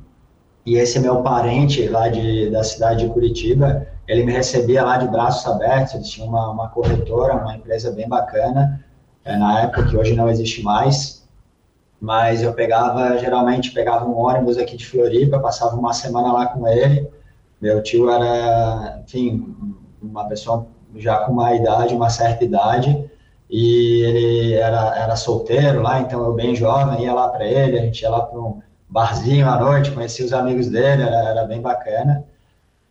e 0.66 0.76
esse 0.76 1.00
meu 1.00 1.22
parente 1.22 1.88
lá 1.88 2.08
de, 2.08 2.50
da 2.50 2.64
cidade 2.64 3.06
de 3.06 3.14
Curitiba, 3.14 3.86
ele 4.08 4.24
me 4.24 4.32
recebia 4.32 4.84
lá 4.84 4.98
de 4.98 5.08
braços 5.08 5.46
abertos, 5.46 5.94
eles 5.94 6.10
tinham 6.10 6.30
uma, 6.30 6.50
uma 6.50 6.70
corretora, 6.70 7.36
uma 7.36 7.56
empresa 7.56 7.92
bem 7.92 8.08
bacana, 8.08 8.84
é, 9.24 9.38
na 9.38 9.62
época 9.62 9.86
que 9.86 9.96
hoje 9.96 10.16
não 10.16 10.30
existe 10.30 10.64
mais, 10.64 11.28
mas 12.00 12.42
eu 12.42 12.54
pegava, 12.54 13.18
geralmente 13.18 13.72
pegava 13.72 14.06
um 14.06 14.18
ônibus 14.18 14.58
aqui 14.58 14.76
de 14.76 14.86
Floripa, 14.86 15.40
passava 15.40 15.76
uma 15.76 15.94
semana 15.94 16.34
lá 16.34 16.48
com 16.48 16.68
ele, 16.68 17.10
meu 17.62 17.82
tio 17.82 18.10
era, 18.10 19.02
enfim, 19.04 19.56
uma 20.02 20.28
pessoa 20.28 20.68
já 20.96 21.20
com 21.20 21.32
uma 21.32 21.54
idade, 21.54 21.96
uma 21.96 22.10
certa 22.10 22.44
idade, 22.44 23.10
e 23.56 24.02
ele 24.02 24.54
era, 24.56 24.98
era 24.98 25.16
solteiro 25.16 25.84
lá, 25.84 26.00
então 26.00 26.24
eu 26.24 26.34
bem 26.34 26.56
jovem 26.56 27.04
ia 27.04 27.14
lá 27.14 27.30
para 27.30 27.46
ele, 27.46 27.78
a 27.78 27.84
gente 27.84 28.02
ia 28.02 28.10
lá 28.10 28.22
para 28.22 28.40
um 28.40 28.60
barzinho 28.90 29.48
à 29.48 29.60
noite, 29.60 29.92
conhecia 29.92 30.26
os 30.26 30.34
amigos 30.34 30.70
dele, 30.70 31.04
era, 31.04 31.30
era 31.30 31.46
bem 31.46 31.62
bacana, 31.62 32.26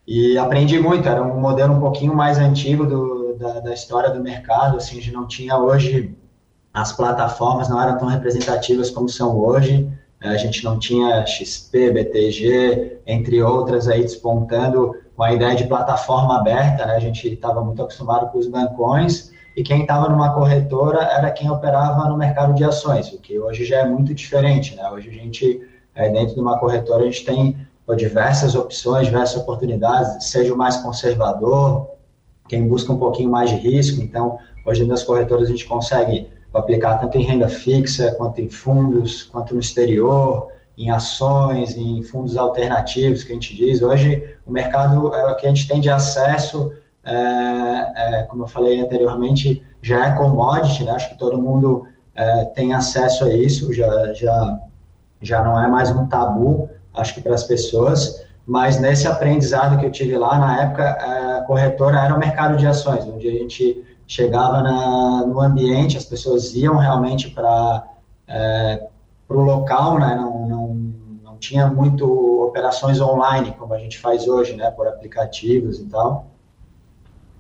e 0.07 0.39
aprendi 0.39 0.79
muito, 0.79 1.09
era 1.09 1.21
um 1.21 1.41
modelo 1.41 1.75
um 1.75 1.81
pouquinho 1.81 2.15
mais 2.15 2.39
antigo 2.39 2.87
do, 2.87 3.35
da, 3.35 3.59
da, 3.59 3.75
história 3.75 4.11
do 4.11 4.23
mercado, 4.23 4.77
assim, 4.77 4.99
a 4.99 5.03
gente 5.03 5.13
não 5.13 5.27
tinha 5.27 5.59
hoje, 5.59 6.17
as 6.73 6.93
plataformas 6.93 7.69
não 7.69 7.83
eram 7.83 7.99
tão 7.99 8.07
representativas 8.07 8.89
como 8.89 9.09
são 9.09 9.37
hoje, 9.37 9.91
é, 10.21 10.29
a 10.29 10.37
gente 10.37 10.63
não 10.63 10.79
tinha 10.79 11.27
XP, 11.27 11.91
BTG, 11.91 13.01
entre 13.05 13.43
outras 13.43 13.89
aí 13.89 14.03
despontando 14.03 14.95
com 15.17 15.25
a 15.25 15.33
ideia 15.33 15.57
de 15.57 15.67
plataforma 15.67 16.39
aberta, 16.39 16.87
né? 16.87 16.95
a 16.95 17.01
gente 17.01 17.27
estava 17.27 17.65
muito 17.65 17.83
acostumado 17.83 18.31
com 18.31 18.39
os 18.39 18.47
bancões, 18.47 19.33
e 19.57 19.63
quem 19.63 19.83
estava 19.83 20.09
numa 20.09 20.33
corretora 20.33 21.03
era 21.03 21.31
quem 21.31 21.51
operava 21.51 22.09
no 22.09 22.17
mercado 22.17 22.55
de 22.55 22.65
ações, 22.65 23.13
o 23.13 23.19
que 23.19 23.39
hoje 23.39 23.65
já 23.65 23.81
é 23.81 23.85
muito 23.87 24.15
diferente, 24.15 24.75
né? 24.75 24.89
Hoje 24.91 25.11
a 25.11 25.13
gente, 25.13 25.61
é, 25.95 26.09
dentro 26.11 26.35
de 26.35 26.41
uma 26.41 26.59
corretora, 26.59 27.03
a 27.03 27.07
gente 27.07 27.25
tem 27.25 27.57
diversas 27.97 28.55
opções, 28.55 29.07
diversas 29.07 29.43
oportunidades, 29.43 30.25
seja 30.25 30.55
o 30.55 30.57
mais 30.57 30.79
conservador, 30.79 31.91
quem 32.49 32.67
busca 32.67 32.93
um 32.93 32.99
pouquinho 32.99 33.31
mais 33.31 33.51
de 33.51 33.57
risco. 33.57 34.01
Então, 34.01 34.39
hoje 34.65 34.85
nas 34.87 35.03
corretoras 35.03 35.49
a 35.49 35.51
gente 35.51 35.67
consegue 35.67 36.29
aplicar 36.55 36.99
tanto 36.99 37.19
em 37.19 37.23
renda 37.23 37.49
fixa, 37.49 38.15
quanto 38.15 38.41
em 38.41 38.49
fundos, 38.49 39.25
quanto 39.25 39.55
no 39.55 39.61
exterior, 39.61 40.49
em 40.77 40.91
ações, 40.91 41.77
em 41.77 42.03
fundos 42.03 42.37
alternativos, 42.37 43.25
que 43.25 43.33
a 43.33 43.35
gente 43.35 43.55
diz. 43.55 43.83
Hoje, 43.83 44.37
o 44.47 44.53
mercado 44.53 45.15
é 45.15 45.31
o 45.31 45.37
que 45.37 45.47
a 45.47 45.49
gente 45.49 45.69
tem 45.69 45.81
de 45.81 45.91
acesso, 45.91 46.73
é, 47.05 48.21
é, 48.21 48.23
como 48.25 48.45
eu 48.45 48.49
falei 48.49 48.81
anteriormente, 48.81 49.65
já 49.81 50.07
é 50.07 50.13
commodity, 50.13 50.85
né? 50.85 50.93
acho 50.93 51.11
que 51.11 51.19
todo 51.19 51.41
mundo 51.41 51.87
é, 52.15 52.45
tem 52.47 52.73
acesso 52.73 53.25
a 53.25 53.35
isso, 53.35 53.73
já, 53.73 54.13
já, 54.13 54.61
já 55.21 55.43
não 55.43 55.61
é 55.61 55.67
mais 55.67 55.91
um 55.91 56.07
tabu 56.07 56.69
acho 56.95 57.15
que 57.15 57.21
para 57.21 57.35
as 57.35 57.45
pessoas, 57.45 58.25
mas 58.47 58.79
nesse 58.81 59.07
aprendizado 59.07 59.79
que 59.79 59.87
eu 59.87 59.91
tive 59.91 60.17
lá, 60.17 60.39
na 60.39 60.63
época, 60.63 60.91
a 60.91 61.43
corretora 61.43 62.01
era 62.01 62.15
o 62.15 62.19
mercado 62.19 62.57
de 62.57 62.67
ações, 62.67 63.05
onde 63.05 63.29
a 63.29 63.33
gente 63.33 63.85
chegava 64.07 64.63
na, 64.63 65.27
no 65.27 65.41
ambiente, 65.41 65.97
as 65.97 66.05
pessoas 66.05 66.55
iam 66.55 66.77
realmente 66.77 67.31
para 67.31 67.87
é, 68.29 68.87
o 69.29 69.41
local, 69.41 69.99
né, 69.99 70.15
não, 70.15 70.47
não, 70.47 70.75
não 71.23 71.37
tinha 71.39 71.67
muito 71.67 72.07
operações 72.45 73.01
online, 73.01 73.55
como 73.59 73.73
a 73.73 73.79
gente 73.79 73.99
faz 73.99 74.29
hoje, 74.29 74.55
né, 74.55 74.71
por 74.71 74.87
aplicativos 74.87 75.79
e 75.79 75.87
tal, 75.87 76.27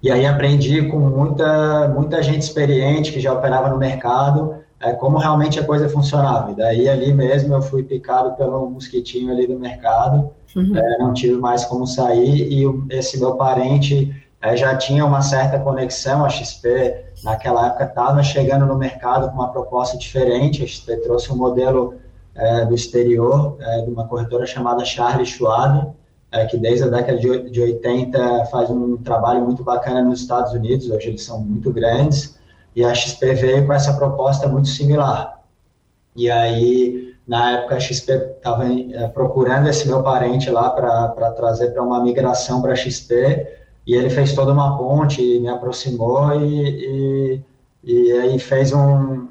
e 0.03 0.11
aí 0.11 0.27
aprendi 0.27 0.83
com 0.89 0.99
muita, 0.99 1.89
muita 1.89 2.23
gente 2.23 2.43
experiente 2.43 3.13
que 3.13 3.21
já 3.21 3.33
operava 3.33 3.69
no 3.69 3.79
mercado, 3.79 4.57
é, 4.81 4.93
como 4.93 5.17
realmente 5.17 5.61
a 5.61 5.65
coisa 5.65 5.89
funcionava. 5.89 6.51
E 6.51 6.57
daí 6.57 6.89
ali 6.89 7.13
mesmo 7.13 7.55
eu 7.55 7.63
fui 7.63 7.85
picado 7.85 8.33
pelo 8.33 8.69
mosquitinho 8.69 9.33
ali 9.33 9.47
do 9.47 9.59
mercado, 9.59 10.31
uhum. 10.57 10.77
é, 10.77 10.99
não 10.99 11.13
tive 11.15 11.35
mais 11.35 11.65
como 11.65 11.87
sair 11.87 12.53
e 12.53 12.65
esse 12.91 13.21
meu 13.21 13.37
parente 13.37 14.13
é, 14.41 14.57
já 14.57 14.77
tinha 14.77 15.07
uma 15.07 15.23
certa 15.23 15.57
conexão, 15.61 16.25
a 16.25 16.29
XP 16.29 17.05
naquela 17.23 17.69
época 17.69 17.85
estava 17.85 18.23
chegando 18.25 18.67
no 18.67 18.77
mercado 18.77 19.29
com 19.29 19.35
uma 19.35 19.53
proposta 19.53 19.97
diferente, 19.97 20.65
a 20.65 20.67
XP 20.67 20.97
trouxe 20.97 21.33
um 21.33 21.37
modelo 21.37 21.95
é, 22.35 22.65
do 22.65 22.75
exterior, 22.75 23.57
é, 23.61 23.83
de 23.83 23.91
uma 23.91 24.09
corretora 24.09 24.45
chamada 24.47 24.85
Charles 24.85 25.29
Schwab, 25.29 25.93
é, 26.33 26.47
que 26.47 26.57
desde 26.57 26.85
a 26.85 26.89
década 26.89 27.19
de, 27.19 27.51
de 27.51 27.61
80 27.61 28.47
faz 28.47 28.71
um 28.71 28.97
trabalho 28.97 29.43
muito 29.45 29.63
bacana 29.63 30.03
nos 30.03 30.23
Estados 30.23 30.53
Unidos, 30.53 30.91
hoje 30.91 31.09
eles 31.09 31.23
são 31.23 31.41
muito 31.41 31.71
grandes, 31.71 32.39
e 32.75 32.83
a 32.83 32.95
XP 32.95 33.35
veio 33.35 33.67
com 33.67 33.73
essa 33.73 33.93
proposta 33.93 34.49
muito 34.49 34.69
similar. 34.69 35.43
E 36.17 36.31
aí, 36.31 37.15
na 37.29 37.59
época, 37.59 37.77
a 37.77 37.81
XP 37.81 38.13
estava 38.13 38.65
é, 38.67 39.09
procurando 39.09 39.69
esse 39.69 39.87
meu 39.87 40.03
parente 40.03 40.51
lá 40.51 40.71
para 40.71 41.31
trazer 41.33 41.71
para 41.71 41.83
uma 41.83 42.03
migração 42.03 42.63
para 42.63 42.73
a 42.73 42.77
XP, 42.77 43.47
e 43.87 43.95
ele 43.95 44.09
fez 44.09 44.33
toda 44.33 44.53
uma 44.53 44.79
ponte, 44.79 45.39
me 45.39 45.49
aproximou 45.49 46.33
e, 46.41 47.43
e, 47.45 47.45
e 47.85 48.13
aí 48.13 48.39
fez 48.39 48.73
um, 48.73 49.29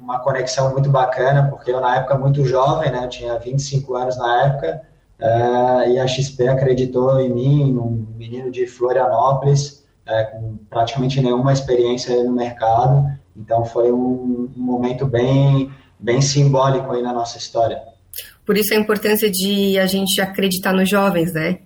uma 0.00 0.20
conexão 0.20 0.72
muito 0.72 0.88
bacana, 0.88 1.48
porque 1.48 1.72
eu, 1.72 1.80
na 1.80 1.96
época, 1.96 2.16
muito 2.16 2.44
jovem, 2.44 2.92
né, 2.92 3.04
eu 3.04 3.08
tinha 3.08 3.38
25 3.38 3.94
anos 3.96 4.16
na 4.16 4.44
época, 4.44 4.82
é, 5.22 5.92
e 5.92 5.98
a 6.00 6.06
XP 6.08 6.48
acreditou 6.48 7.20
em 7.20 7.32
mim, 7.32 7.78
um 7.78 8.04
menino 8.16 8.50
de 8.50 8.66
Florianópolis, 8.66 9.84
é, 10.04 10.24
com 10.24 10.56
praticamente 10.68 11.20
nenhuma 11.20 11.52
experiência 11.52 12.24
no 12.24 12.32
mercado. 12.32 13.06
Então 13.36 13.64
foi 13.64 13.92
um, 13.92 14.50
um, 14.56 14.60
momento 14.60 15.06
bem, 15.06 15.70
bem 15.96 16.20
simbólico 16.20 16.90
aí 16.90 17.02
na 17.02 17.12
nossa 17.12 17.38
história. 17.38 17.80
Por 18.44 18.58
isso 18.58 18.74
a 18.74 18.76
importância 18.76 19.30
de 19.30 19.78
a 19.78 19.86
gente 19.86 20.20
acreditar 20.20 20.72
nos 20.72 20.90
jovens, 20.90 21.32
né? 21.32 21.60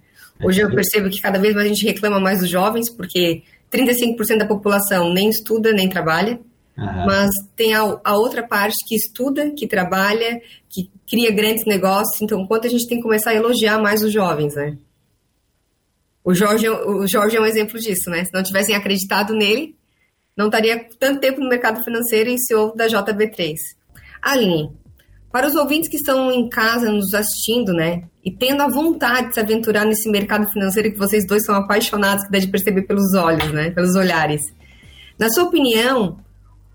Hoje 0.44 0.60
eu 0.60 0.70
percebo 0.70 1.08
que 1.08 1.22
cada 1.22 1.38
vez 1.38 1.54
mais 1.54 1.64
a 1.64 1.68
gente 1.70 1.86
reclama 1.86 2.20
mais 2.20 2.40
dos 2.40 2.50
jovens, 2.50 2.90
porque 2.90 3.42
35% 3.72 4.36
da 4.36 4.44
população 4.44 5.10
nem 5.14 5.30
estuda, 5.30 5.72
nem 5.72 5.88
trabalha. 5.88 6.38
Mas 6.76 7.30
tem 7.54 7.74
a, 7.74 7.80
a, 8.04 8.16
outra 8.16 8.46
parte 8.46 8.76
que 8.86 8.94
estuda, 8.94 9.50
que 9.50 9.66
trabalha, 9.66 10.40
que 10.68 10.90
cria 11.08 11.30
grandes 11.30 11.64
negócios. 11.64 12.20
Então, 12.20 12.46
quanto 12.46 12.66
a 12.66 12.70
gente 12.70 12.86
tem 12.86 12.98
que 12.98 13.02
começar 13.02 13.30
a 13.30 13.34
elogiar 13.34 13.78
mais 13.78 14.02
os 14.02 14.12
jovens, 14.12 14.54
né? 14.54 14.76
O 16.22 16.34
Jorge, 16.34 16.68
o 16.68 17.06
Jorge 17.06 17.36
é 17.36 17.40
um 17.40 17.46
exemplo 17.46 17.78
disso, 17.78 18.10
né? 18.10 18.24
Se 18.24 18.32
não 18.34 18.42
tivessem 18.42 18.74
acreditado 18.74 19.32
nele, 19.32 19.74
não 20.36 20.46
estaria 20.46 20.86
tanto 20.98 21.20
tempo 21.20 21.40
no 21.40 21.48
mercado 21.48 21.82
financeiro 21.82 22.28
e 22.28 22.38
CEO 22.38 22.74
da 22.76 22.86
JB3. 22.86 23.54
Aline, 24.20 24.70
para 25.32 25.46
os 25.46 25.54
ouvintes 25.54 25.88
que 25.88 25.96
estão 25.96 26.30
em 26.30 26.48
casa 26.48 26.90
nos 26.90 27.14
assistindo, 27.14 27.72
né, 27.72 28.02
e 28.24 28.30
tendo 28.30 28.62
a 28.62 28.68
vontade 28.68 29.28
de 29.28 29.34
se 29.34 29.40
aventurar 29.40 29.84
nesse 29.84 30.10
mercado 30.10 30.50
financeiro 30.50 30.92
que 30.92 30.98
vocês 30.98 31.26
dois 31.26 31.44
são 31.44 31.54
apaixonados, 31.54 32.24
que 32.24 32.32
dá 32.32 32.38
de 32.38 32.48
perceber 32.48 32.82
pelos 32.82 33.14
olhos, 33.14 33.52
né, 33.52 33.70
pelos 33.70 33.94
olhares. 33.94 34.42
Na 35.18 35.30
sua 35.30 35.44
opinião, 35.44 36.18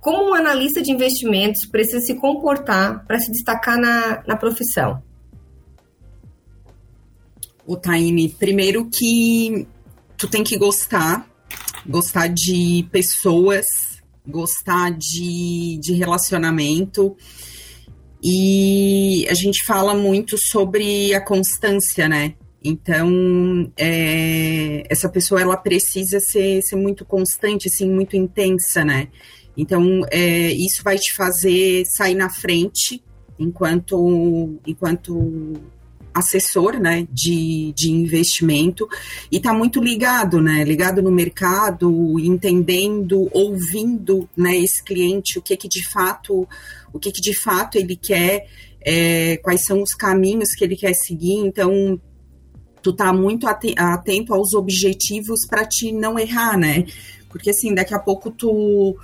como 0.02 0.32
um 0.32 0.34
analista 0.34 0.82
de 0.82 0.92
investimentos 0.92 1.66
precisa 1.66 2.02
se 2.02 2.16
comportar 2.16 3.06
para 3.06 3.20
se 3.20 3.32
destacar 3.32 3.78
na, 3.78 4.22
na 4.28 4.36
profissão? 4.36 5.02
o 7.66 7.78
Taine, 7.78 8.30
primeiro 8.30 8.90
que 8.90 9.66
tu 10.18 10.28
tem 10.28 10.44
que 10.44 10.58
gostar, 10.58 11.26
gostar 11.88 12.28
de 12.28 12.86
pessoas, 12.92 13.66
gostar 14.28 14.92
de, 14.92 15.80
de 15.82 15.94
relacionamento. 15.94 17.16
E 18.24 19.26
a 19.30 19.34
gente 19.34 19.66
fala 19.66 19.96
muito 19.96 20.38
sobre 20.38 21.14
a 21.14 21.22
constância, 21.22 22.08
né? 22.08 22.36
Então, 22.64 23.72
é, 23.76 24.84
essa 24.90 25.10
pessoa 25.10 25.42
ela 25.42 25.58
precisa 25.58 26.20
ser, 26.20 26.62
ser 26.62 26.76
muito 26.76 27.04
constante, 27.04 27.68
assim, 27.68 27.90
muito 27.90 28.16
intensa, 28.16 28.86
né? 28.86 29.08
Então, 29.56 30.02
é, 30.10 30.52
isso 30.52 30.84
vai 30.84 30.98
te 30.98 31.14
fazer 31.14 31.84
sair 31.98 32.16
na 32.16 32.30
frente 32.30 33.04
enquanto, 33.38 34.60
enquanto 34.66 35.60
assessor 36.14 36.80
né, 36.80 37.08
de, 37.12 37.74
de 37.76 37.92
investimento 37.92 38.88
e 39.32 39.38
está 39.38 39.54
muito 39.54 39.82
ligado, 39.82 40.42
né? 40.42 40.64
Ligado 40.64 41.02
no 41.02 41.12
mercado, 41.12 42.20
entendendo, 42.20 43.30
ouvindo 43.32 44.30
né, 44.36 44.58
esse 44.58 44.84
cliente, 44.84 45.40
o 45.40 45.42
que 45.42 45.56
que 45.56 45.68
de 45.68 45.88
fato, 45.90 46.48
o 46.94 47.00
que 47.00 47.12
que 47.12 47.22
de 47.22 47.34
fato 47.34 47.78
ele 47.78 47.96
quer, 47.96 48.48
é, 48.82 49.38
quais 49.38 49.64
são 49.64 49.82
os 49.82 49.94
caminhos 49.94 50.54
que 50.54 50.64
ele 50.64 50.76
quer 50.76 50.94
seguir. 50.94 51.36
Então, 51.36 52.00
tu 52.82 52.92
tá 52.92 53.14
muito 53.14 53.48
atento 53.48 54.34
aos 54.34 54.54
objetivos 54.54 55.46
para 55.48 55.66
te 55.66 55.92
não 55.92 56.20
errar, 56.20 56.58
né? 56.58 56.86
Porque 57.30 57.52
assim, 57.52 57.74
daqui 57.74 57.94
a 57.94 58.00
pouco 58.00 58.30
tu 58.30 58.98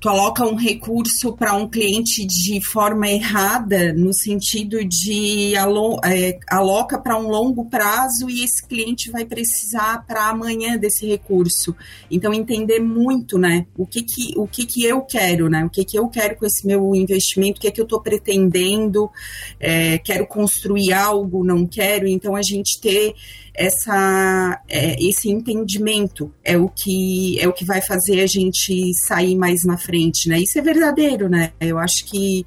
tu 0.00 0.08
aloca 0.08 0.44
um 0.44 0.54
recurso 0.54 1.32
para 1.32 1.54
um 1.54 1.68
cliente 1.68 2.26
de 2.26 2.60
forma 2.64 3.08
errada, 3.08 3.92
no 3.94 4.12
sentido 4.12 4.84
de 4.84 5.56
alo, 5.56 5.98
é, 6.04 6.38
aloca 6.48 6.98
para 6.98 7.18
um 7.18 7.28
longo 7.28 7.64
prazo 7.64 8.28
e 8.28 8.44
esse 8.44 8.66
cliente 8.66 9.10
vai 9.10 9.24
precisar 9.24 10.04
para 10.06 10.28
amanhã 10.28 10.76
desse 10.76 11.06
recurso. 11.06 11.74
Então, 12.10 12.34
entender 12.34 12.78
muito, 12.78 13.38
né? 13.38 13.66
O 13.76 13.86
que 13.86 14.02
que, 14.02 14.32
o 14.36 14.46
que, 14.46 14.66
que 14.66 14.84
eu 14.84 15.00
quero, 15.00 15.48
né? 15.48 15.64
O 15.64 15.70
que 15.70 15.84
que 15.84 15.98
eu 15.98 16.08
quero 16.08 16.36
com 16.36 16.44
esse 16.44 16.66
meu 16.66 16.94
investimento, 16.94 17.58
o 17.58 17.60
que 17.60 17.68
é 17.68 17.70
que 17.70 17.80
eu 17.80 17.84
estou 17.84 18.00
pretendendo, 18.00 19.10
é, 19.58 19.98
quero 19.98 20.26
construir 20.26 20.92
algo, 20.92 21.44
não 21.44 21.66
quero. 21.66 22.06
Então, 22.06 22.36
a 22.36 22.42
gente 22.42 22.78
ter 22.80 23.14
essa, 23.56 24.60
é, 24.68 25.02
esse 25.02 25.30
entendimento 25.30 26.32
é 26.44 26.56
o 26.58 26.68
que 26.68 27.40
é 27.40 27.48
o 27.48 27.52
que 27.52 27.64
vai 27.64 27.80
fazer 27.80 28.20
a 28.20 28.26
gente 28.26 28.92
sair 29.06 29.34
mais 29.34 29.64
na 29.64 29.78
frente, 29.78 30.28
né? 30.28 30.38
Isso 30.38 30.58
é 30.58 30.62
verdadeiro, 30.62 31.28
né? 31.28 31.52
Eu 31.60 31.78
acho 31.78 32.04
que 32.04 32.44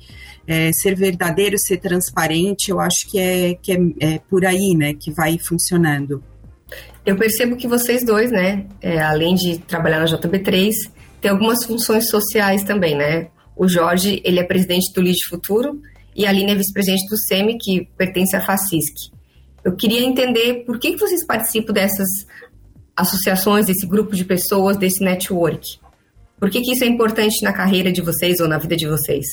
é, 0.48 0.72
ser 0.72 0.96
verdadeiro, 0.96 1.58
ser 1.58 1.78
transparente, 1.78 2.70
eu 2.70 2.80
acho 2.80 3.10
que 3.10 3.20
é, 3.20 3.56
que 3.56 3.72
é, 3.72 3.78
é, 4.00 4.20
por 4.30 4.46
aí, 4.46 4.76
né? 4.76 4.94
Que 4.94 5.12
vai 5.12 5.38
funcionando. 5.40 6.24
Eu 7.06 7.16
percebo 7.16 7.56
que 7.56 7.68
vocês 7.68 8.06
dois, 8.06 8.32
né? 8.32 8.68
É, 8.82 9.00
além 9.02 9.34
de 9.34 9.58
trabalhar 9.58 10.00
na 10.00 10.06
JB3, 10.06 10.72
tem 11.20 11.32
algumas 11.32 11.66
funções 11.66 12.08
sociais 12.08 12.64
também, 12.64 12.96
né? 12.96 13.30
O 13.56 13.68
Jorge, 13.68 14.22
ele 14.24 14.40
é 14.40 14.44
presidente 14.44 14.94
do 14.94 15.02
LID 15.02 15.18
Futuro 15.28 15.82
e 16.16 16.26
a 16.26 16.30
Aline 16.30 16.52
é 16.52 16.56
vice-presidente 16.56 17.08
do 17.10 17.18
SEMI, 17.18 17.58
que 17.58 17.88
pertence 17.98 18.36
à 18.36 18.42
FACISC. 18.42 19.19
Eu 19.64 19.76
queria 19.76 20.06
entender 20.06 20.66
por 20.66 20.80
que, 20.80 20.96
vocês 20.98 21.26
participam 21.26 21.74
dessas 21.74 22.08
associações, 22.96 23.66
desse 23.66 23.88
grupo 23.88 24.16
de 24.16 24.26
pessoas, 24.26 24.78
desse 24.78 25.04
network. 25.04 25.80
Por 26.40 26.50
que, 26.50 26.62
que 26.62 26.72
isso 26.72 26.84
é 26.84 26.88
importante 26.88 27.44
na 27.44 27.54
carreira 27.54 27.92
de 27.92 28.02
vocês 28.02 28.40
ou 28.40 28.48
na 28.48 28.58
vida 28.58 28.76
de 28.76 28.88
vocês? 28.88 29.26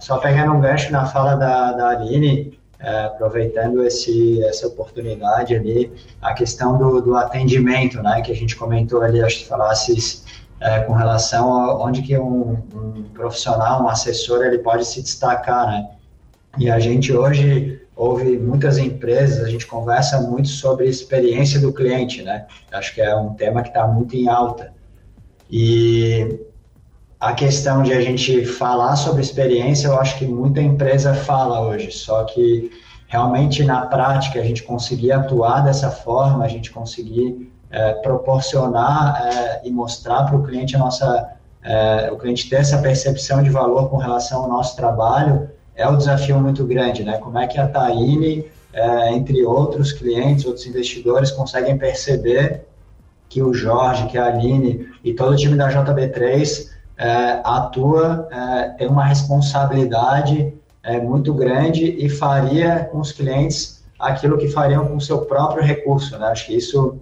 Só 0.00 0.18
pegando 0.18 0.52
um 0.52 0.60
gancho 0.60 0.92
na 0.92 1.06
fala 1.06 1.34
da, 1.34 1.72
da 1.72 1.88
Aline, 1.90 2.58
é, 2.78 3.04
aproveitando 3.04 3.82
esse, 3.84 4.42
essa 4.44 4.66
oportunidade 4.66 5.54
ali, 5.54 5.92
a 6.20 6.34
questão 6.34 6.76
do, 6.76 7.00
do 7.00 7.16
atendimento, 7.16 8.02
né, 8.02 8.20
que 8.20 8.30
a 8.30 8.34
gente 8.34 8.56
comentou 8.56 9.02
ali, 9.02 9.22
acho 9.22 9.40
que 9.40 9.46
falasses 9.46 10.24
é, 10.60 10.80
com 10.80 10.92
relação 10.92 11.52
a 11.52 11.84
onde 11.84 12.02
que 12.02 12.16
um, 12.16 12.52
um, 12.74 13.02
profissional, 13.12 13.82
um 13.82 13.88
assessor, 13.88 14.44
ele 14.44 14.58
pode 14.58 14.84
se 14.84 15.02
destacar, 15.02 15.66
né? 15.66 15.90
E 16.58 16.70
a 16.70 16.78
gente 16.78 17.12
hoje 17.12 17.83
houve 17.96 18.36
muitas 18.38 18.78
empresas, 18.78 19.44
a 19.44 19.48
gente 19.48 19.66
conversa 19.66 20.20
muito 20.20 20.48
sobre 20.48 20.86
experiência 20.86 21.60
do 21.60 21.72
cliente, 21.72 22.22
né? 22.22 22.46
Acho 22.72 22.94
que 22.94 23.00
é 23.00 23.14
um 23.16 23.34
tema 23.34 23.62
que 23.62 23.68
está 23.68 23.86
muito 23.86 24.16
em 24.16 24.28
alta. 24.28 24.72
E 25.50 26.40
a 27.20 27.32
questão 27.32 27.82
de 27.82 27.92
a 27.92 28.00
gente 28.00 28.44
falar 28.44 28.96
sobre 28.96 29.22
experiência, 29.22 29.86
eu 29.86 29.98
acho 29.98 30.18
que 30.18 30.26
muita 30.26 30.60
empresa 30.60 31.14
fala 31.14 31.60
hoje, 31.60 31.90
só 31.92 32.24
que 32.24 32.70
realmente 33.06 33.62
na 33.62 33.86
prática 33.86 34.40
a 34.40 34.42
gente 34.42 34.62
conseguir 34.62 35.12
atuar 35.12 35.60
dessa 35.60 35.90
forma, 35.90 36.44
a 36.44 36.48
gente 36.48 36.70
conseguir 36.70 37.52
é, 37.70 37.92
proporcionar 37.94 39.22
é, 39.26 39.60
e 39.64 39.70
mostrar 39.70 40.24
para 40.24 40.36
o 40.36 40.42
cliente 40.42 40.74
a 40.76 40.78
nossa, 40.78 41.32
é, 41.62 42.10
o 42.12 42.16
cliente 42.16 42.48
ter 42.48 42.56
essa 42.56 42.78
percepção 42.78 43.42
de 43.42 43.50
valor 43.50 43.88
com 43.88 43.96
relação 43.96 44.42
ao 44.42 44.48
nosso 44.48 44.76
trabalho, 44.76 45.48
é 45.76 45.88
um 45.88 45.96
desafio 45.96 46.38
muito 46.38 46.64
grande, 46.64 47.04
né? 47.04 47.18
Como 47.18 47.38
é 47.38 47.46
que 47.46 47.58
a 47.58 47.66
Taine, 47.66 48.44
é, 48.72 49.12
entre 49.12 49.44
outros 49.44 49.92
clientes, 49.92 50.44
outros 50.44 50.66
investidores, 50.66 51.30
conseguem 51.30 51.76
perceber 51.76 52.64
que 53.28 53.42
o 53.42 53.52
Jorge, 53.52 54.06
que 54.06 54.16
a 54.16 54.26
Aline 54.26 54.88
e 55.02 55.12
todo 55.12 55.32
o 55.32 55.36
time 55.36 55.56
da 55.56 55.68
JB3 55.68 56.70
é, 56.96 57.40
atua, 57.44 58.28
é, 58.30 58.68
tem 58.70 58.88
uma 58.88 59.04
responsabilidade 59.04 60.52
é, 60.82 61.00
muito 61.00 61.34
grande 61.34 61.84
e 61.84 62.08
faria 62.08 62.84
com 62.84 63.00
os 63.00 63.10
clientes 63.10 63.82
aquilo 63.98 64.38
que 64.38 64.48
fariam 64.48 64.86
com 64.86 64.96
o 64.96 65.00
seu 65.00 65.22
próprio 65.22 65.62
recurso, 65.62 66.18
né? 66.18 66.26
Acho 66.26 66.46
que 66.46 66.56
isso 66.56 66.98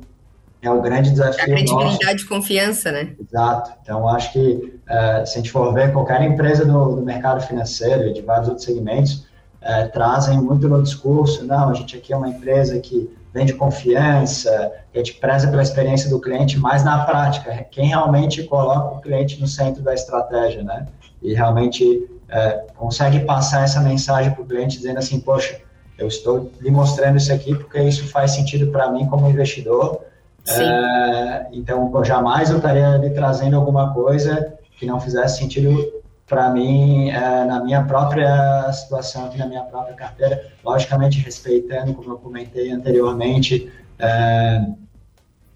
é 0.63 0.71
o 0.71 0.81
grande 0.81 1.11
desafio. 1.11 1.43
A 1.43 1.45
credibilidade 1.45 2.23
e 2.23 2.27
confiança, 2.27 2.93
né? 2.93 3.15
Exato. 3.21 3.73
Então, 3.83 4.09
acho 4.09 4.33
que 4.33 4.39
uh, 4.39 5.27
se 5.27 5.35
a 5.35 5.37
gente 5.37 5.51
for 5.51 5.75
ver 5.75 5.93
qualquer 5.93 6.23
empresa 6.23 6.65
do, 6.65 6.97
do 6.97 7.03
mercado 7.03 7.41
financeiro 7.41 8.09
e 8.09 8.13
de 8.13 8.23
vários 8.23 8.49
outros 8.49 8.65
segmentos, 8.65 9.27
uh, 9.61 9.91
trazem 9.93 10.41
muito 10.41 10.69
no 10.69 10.81
discurso, 10.81 11.45
não, 11.45 11.69
a 11.69 11.75
gente 11.75 11.97
aqui 11.97 12.13
é 12.13 12.17
uma 12.17 12.29
empresa 12.29 12.79
que 12.79 13.11
vende 13.35 13.55
confiança, 13.55 14.73
a 14.95 14.99
gente 14.99 15.15
preza 15.15 15.49
pela 15.49 15.63
experiência 15.63 16.09
do 16.09 16.21
cliente, 16.21 16.59
mas 16.59 16.85
na 16.85 17.05
prática, 17.05 17.67
quem 17.71 17.89
realmente 17.89 18.45
coloca 18.45 18.99
o 18.99 19.01
cliente 19.01 19.41
no 19.41 19.47
centro 19.47 19.83
da 19.83 19.95
estratégia, 19.95 20.63
né? 20.63 20.87
E 21.21 21.35
realmente 21.35 21.85
uh, 21.85 22.73
consegue 22.77 23.21
passar 23.21 23.65
essa 23.65 23.81
mensagem 23.81 24.31
para 24.33 24.43
o 24.43 24.47
cliente 24.47 24.77
dizendo 24.77 24.99
assim, 24.99 25.19
poxa, 25.19 25.59
eu 25.99 26.07
estou 26.07 26.53
lhe 26.61 26.71
mostrando 26.71 27.17
isso 27.17 27.33
aqui 27.33 27.55
porque 27.55 27.81
isso 27.83 28.07
faz 28.09 28.33
sentido 28.33 28.71
para 28.71 28.91
mim 28.91 29.07
como 29.07 29.29
investidor, 29.29 30.01
é, 30.49 31.47
então, 31.53 31.91
pô, 31.91 32.03
jamais 32.03 32.51
eu 32.51 32.57
estaria 32.57 32.97
lhe 32.97 33.11
trazendo 33.11 33.57
alguma 33.57 33.93
coisa 33.95 34.55
que 34.79 34.87
não 34.87 35.01
fizesse 35.01 35.39
sentido 35.39 36.03
para 36.27 36.51
mim 36.51 37.11
é, 37.11 37.45
na 37.45 37.63
minha 37.63 37.85
própria 37.85 38.73
situação, 38.73 39.27
aqui 39.27 39.39
na 39.39 39.47
minha 39.47 39.63
própria 39.63 39.95
carteira, 39.95 40.51
logicamente 40.65 41.21
respeitando, 41.21 41.95
como 41.95 42.13
eu 42.13 42.19
comentei 42.19 42.71
anteriormente, 42.71 43.71
é, 43.99 44.65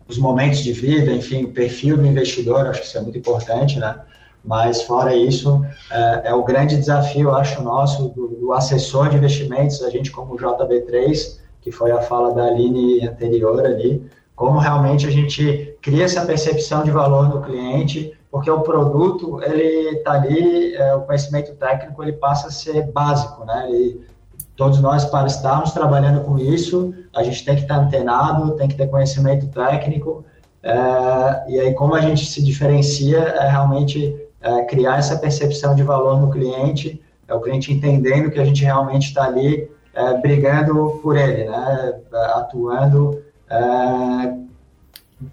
os 0.09 0.19
momentos 0.19 0.61
de 0.61 0.73
vida, 0.73 1.11
enfim, 1.13 1.45
o 1.45 1.53
perfil 1.53 1.97
do 1.97 2.07
investidor, 2.07 2.67
acho 2.67 2.81
que 2.81 2.87
isso 2.87 2.99
é 2.99 3.01
muito 3.01 3.19
importante, 3.19 3.79
né? 3.79 3.99
Mas 4.45 4.83
fora 4.83 5.15
isso, 5.17 5.65
é, 5.91 6.29
é 6.29 6.35
o 6.35 6.45
grande 6.45 6.77
desafio, 6.77 7.35
acho, 7.35 7.61
nosso, 7.63 8.11
do, 8.11 8.29
do, 8.29 8.53
assessor 8.53 9.09
de 9.09 9.17
investimentos, 9.17 9.83
a 9.83 9.91
gente 9.91 10.13
como 10.13 10.37
JB3, 10.37 11.39
que 11.61 11.73
foi 11.73 11.91
a 11.91 12.01
fala 12.01 12.33
da 12.33 12.45
Aline 12.45 13.09
anterior 13.09 13.65
ali, 13.65 14.09
como 14.37 14.59
realmente 14.59 15.07
a 15.07 15.11
gente 15.11 15.75
cria 15.81 16.05
essa 16.05 16.25
percepção 16.27 16.85
de 16.85 16.91
valor 16.91 17.29
no 17.29 17.41
cliente, 17.41 18.13
porque 18.31 18.51
o 18.51 18.61
produto, 18.61 19.43
ele 19.43 19.97
está 19.97 20.13
ali, 20.13 20.75
é, 20.75 20.95
o 20.95 21.01
conhecimento 21.01 21.55
técnico, 21.55 22.03
ele 22.03 22.13
passa 22.13 22.49
a 22.49 22.51
ser 22.51 22.93
básico, 22.93 23.47
né? 23.47 23.67
Ele, 23.71 24.07
todos 24.55 24.79
nós, 24.81 25.07
para 25.07 25.27
estarmos 25.27 25.73
trabalhando 25.73 26.23
com 26.23 26.39
isso, 26.39 26.95
a 27.15 27.23
gente 27.23 27.45
tem 27.47 27.57
que 27.57 27.63
estar 27.63 27.77
antenado, 27.77 28.57
tem 28.57 28.69
que 28.69 28.75
ter 28.75 28.89
conhecimento 28.89 29.47
técnico, 29.49 30.23
é, 30.63 31.45
e 31.49 31.61
aí 31.61 31.75
como 31.75 31.95
a 31.95 32.01
gente 32.01 32.27
se 32.27 32.43
diferencia 32.43 33.19
é 33.19 33.49
realmente 33.49 34.15
é, 34.43 34.65
criar 34.65 34.99
essa 34.99 35.17
percepção 35.17 35.75
de 35.75 35.83
valor 35.83 36.21
no 36.21 36.31
cliente, 36.31 37.01
é 37.27 37.35
o 37.35 37.41
cliente 37.41 37.73
entendendo 37.73 38.31
que 38.31 38.39
a 38.39 38.45
gente 38.45 38.63
realmente 38.63 39.09
está 39.09 39.25
ali 39.25 39.71
é, 39.95 40.15
brigando 40.19 41.01
por 41.03 41.17
ele, 41.17 41.45
né? 41.45 41.95
atuando 42.35 43.23
é, 43.51 44.35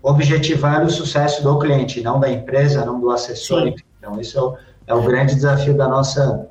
objetivando 0.01 0.87
o 0.87 0.91
sucesso 0.91 1.43
do 1.43 1.57
cliente, 1.59 2.01
não 2.01 2.19
da 2.19 2.29
empresa, 2.29 2.85
não 2.85 2.99
do 2.99 3.11
assessor. 3.11 3.63
Sim. 3.63 3.75
Então, 3.97 4.19
isso 4.19 4.37
é 4.37 4.41
o, 4.41 4.57
é 4.87 4.93
o, 4.93 5.01
grande 5.01 5.35
desafio 5.35 5.75
da 5.75 5.87
nossa, 5.87 6.47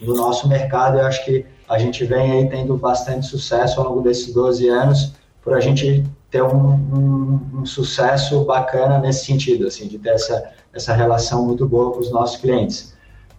do 0.00 0.14
nosso 0.14 0.48
mercado. 0.48 0.98
Eu 0.98 1.06
acho 1.06 1.24
que 1.24 1.44
a 1.68 1.78
gente 1.78 2.04
vem 2.04 2.32
aí 2.32 2.48
tendo 2.48 2.76
bastante 2.76 3.26
sucesso 3.26 3.80
ao 3.80 3.88
longo 3.88 4.02
desses 4.02 4.32
12 4.32 4.68
anos, 4.68 5.14
por 5.42 5.54
a 5.54 5.60
gente 5.60 6.04
ter 6.30 6.42
um, 6.42 6.74
um, 6.74 7.40
um 7.60 7.66
sucesso 7.66 8.44
bacana 8.44 8.98
nesse 8.98 9.24
sentido, 9.24 9.66
assim, 9.66 9.88
de 9.88 9.98
ter 9.98 10.10
essa, 10.10 10.50
essa 10.72 10.94
relação 10.94 11.44
muito 11.44 11.66
boa 11.68 11.92
com 11.92 12.00
os 12.00 12.10
nossos 12.10 12.40
clientes. 12.40 12.94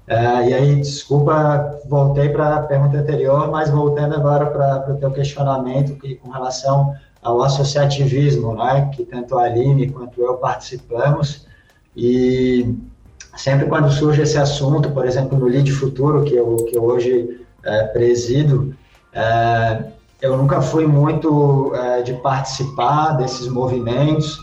É, 0.07 0.49
e 0.49 0.53
aí, 0.53 0.75
desculpa, 0.75 1.79
voltei 1.87 2.29
para 2.29 2.55
a 2.55 2.61
pergunta 2.63 2.97
anterior, 2.97 3.49
mas 3.49 3.69
voltando 3.69 4.15
agora 4.15 4.47
para 4.47 4.93
o 4.93 4.97
teu 4.97 5.11
questionamento 5.11 5.95
que, 5.99 6.15
com 6.15 6.29
relação 6.29 6.93
ao 7.21 7.43
associativismo, 7.43 8.55
né, 8.55 8.89
que 8.93 9.03
tanto 9.03 9.37
a 9.37 9.43
Aline 9.43 9.89
quanto 9.89 10.21
eu 10.21 10.35
participamos, 10.35 11.45
e 11.95 12.75
sempre 13.37 13.67
quando 13.67 13.91
surge 13.91 14.21
esse 14.21 14.37
assunto, 14.37 14.89
por 14.91 15.05
exemplo, 15.05 15.37
no 15.37 15.45
Lead 15.45 15.71
Futuro, 15.71 16.23
que 16.23 16.35
eu, 16.35 16.55
que 16.67 16.77
eu 16.77 16.83
hoje 16.83 17.45
é, 17.63 17.83
presido, 17.85 18.75
é, 19.13 19.83
eu 20.21 20.37
nunca 20.37 20.61
fui 20.61 20.87
muito 20.87 21.73
é, 21.75 22.01
de 22.01 22.13
participar 22.13 23.13
desses 23.13 23.47
movimentos, 23.47 24.37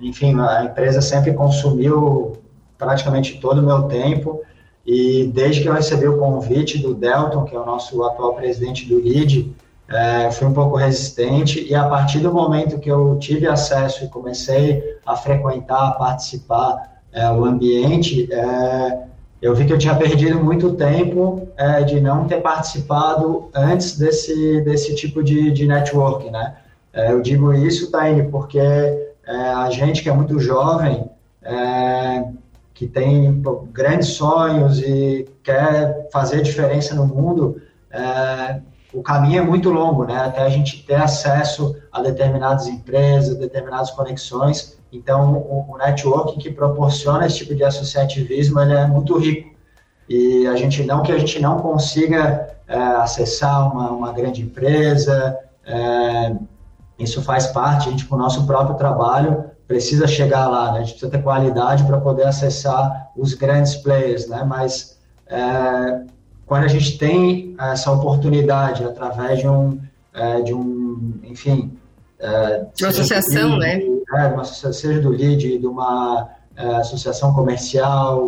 enfim, 0.00 0.34
a 0.40 0.64
empresa 0.64 1.02
sempre 1.02 1.34
consumiu 1.34 2.38
praticamente 2.78 3.38
todo 3.38 3.58
o 3.58 3.62
meu 3.62 3.82
tempo, 3.82 4.40
e 4.86 5.30
desde 5.32 5.62
que 5.62 5.68
eu 5.68 5.74
recebi 5.74 6.08
o 6.08 6.18
convite 6.18 6.78
do 6.78 6.94
Delton, 6.94 7.44
que 7.44 7.54
é 7.54 7.58
o 7.58 7.66
nosso 7.66 8.02
atual 8.02 8.34
presidente 8.34 8.86
do 8.86 8.96
LEAD, 8.96 9.54
é, 9.88 10.30
fui 10.30 10.46
um 10.46 10.52
pouco 10.52 10.76
resistente 10.76 11.66
e 11.68 11.74
a 11.74 11.84
partir 11.84 12.20
do 12.20 12.32
momento 12.32 12.78
que 12.78 12.90
eu 12.90 13.18
tive 13.18 13.46
acesso 13.46 14.04
e 14.04 14.08
comecei 14.08 14.82
a 15.04 15.14
frequentar, 15.14 15.88
a 15.88 15.92
participar 15.92 16.94
é, 17.12 17.30
o 17.30 17.44
ambiente, 17.44 18.28
é, 18.32 19.04
eu 19.42 19.54
vi 19.54 19.66
que 19.66 19.72
eu 19.72 19.78
tinha 19.78 19.94
perdido 19.94 20.42
muito 20.42 20.72
tempo 20.72 21.46
é, 21.56 21.82
de 21.82 22.00
não 22.00 22.26
ter 22.26 22.40
participado 22.40 23.50
antes 23.54 23.98
desse, 23.98 24.62
desse 24.62 24.94
tipo 24.94 25.22
de, 25.22 25.50
de 25.52 25.66
network, 25.66 26.30
né? 26.30 26.56
É, 26.92 27.12
eu 27.12 27.20
digo 27.20 27.52
isso, 27.52 27.90
Taine, 27.90 28.30
porque 28.30 28.58
é, 28.58 29.06
a 29.26 29.68
gente 29.70 30.02
que 30.02 30.08
é 30.08 30.12
muito 30.12 30.38
jovem, 30.38 31.10
que 32.72 32.86
tem 32.86 33.42
grandes 33.70 34.08
sonhos 34.08 34.78
e 34.78 35.28
quer 35.42 36.08
fazer 36.10 36.40
diferença 36.40 36.94
no 36.94 37.06
mundo, 37.06 37.60
o 38.94 39.02
caminho 39.02 39.42
é 39.42 39.44
muito 39.44 39.70
longo, 39.70 40.04
né? 40.04 40.16
Até 40.16 40.42
a 40.42 40.48
gente 40.48 40.84
ter 40.84 40.94
acesso 40.94 41.76
a 41.90 42.00
determinadas 42.00 42.66
empresas, 42.68 43.36
determinadas 43.36 43.90
conexões. 43.90 44.78
Então, 44.92 45.34
o, 45.34 45.72
o 45.72 45.78
networking 45.78 46.38
que 46.38 46.50
proporciona 46.50 47.26
esse 47.26 47.38
tipo 47.38 47.54
de 47.54 47.64
associativismo, 47.64 48.60
ele 48.60 48.74
é 48.74 48.86
muito 48.86 49.18
rico. 49.18 49.54
E 50.08 50.46
a 50.46 50.54
gente 50.54 50.84
não 50.84 51.02
que 51.02 51.12
a 51.12 51.18
gente 51.18 51.40
não 51.40 51.58
consiga 51.58 52.56
é, 52.68 52.76
acessar 52.76 53.72
uma, 53.72 53.90
uma 53.90 54.12
grande 54.12 54.42
empresa, 54.42 55.38
é, 55.66 56.36
isso 56.98 57.22
faz 57.22 57.46
parte, 57.48 57.88
a 57.88 57.90
gente 57.90 58.06
com 58.06 58.14
o 58.14 58.18
nosso 58.18 58.46
próprio 58.46 58.76
trabalho 58.76 59.44
precisa 59.66 60.06
chegar 60.06 60.46
lá, 60.46 60.72
né? 60.72 60.78
a 60.78 60.82
gente 60.82 60.90
precisa 60.92 61.10
ter 61.10 61.22
qualidade 61.22 61.84
para 61.84 61.98
poder 61.98 62.24
acessar 62.24 63.10
os 63.16 63.32
grandes 63.32 63.74
players, 63.76 64.28
né? 64.28 64.44
mas 64.44 65.00
é, 65.26 66.02
quando 66.46 66.64
a 66.64 66.68
gente 66.68 66.98
tem 66.98 67.54
essa 67.58 67.90
oportunidade 67.90 68.84
através 68.84 69.40
de 69.40 69.48
um, 69.48 69.80
é, 70.12 70.42
de 70.42 70.54
um 70.54 71.14
enfim... 71.24 71.76
É, 72.18 72.66
de 72.74 72.84
uma 72.84 72.90
associação, 72.90 73.58
né? 73.58 73.80
É, 74.14 74.26
uma 74.28 74.42
associação, 74.42 74.72
seja 74.72 75.00
do 75.00 75.10
LEAD, 75.10 75.58
de 75.58 75.66
uma 75.66 76.28
associação 76.56 77.34
comercial, 77.34 78.24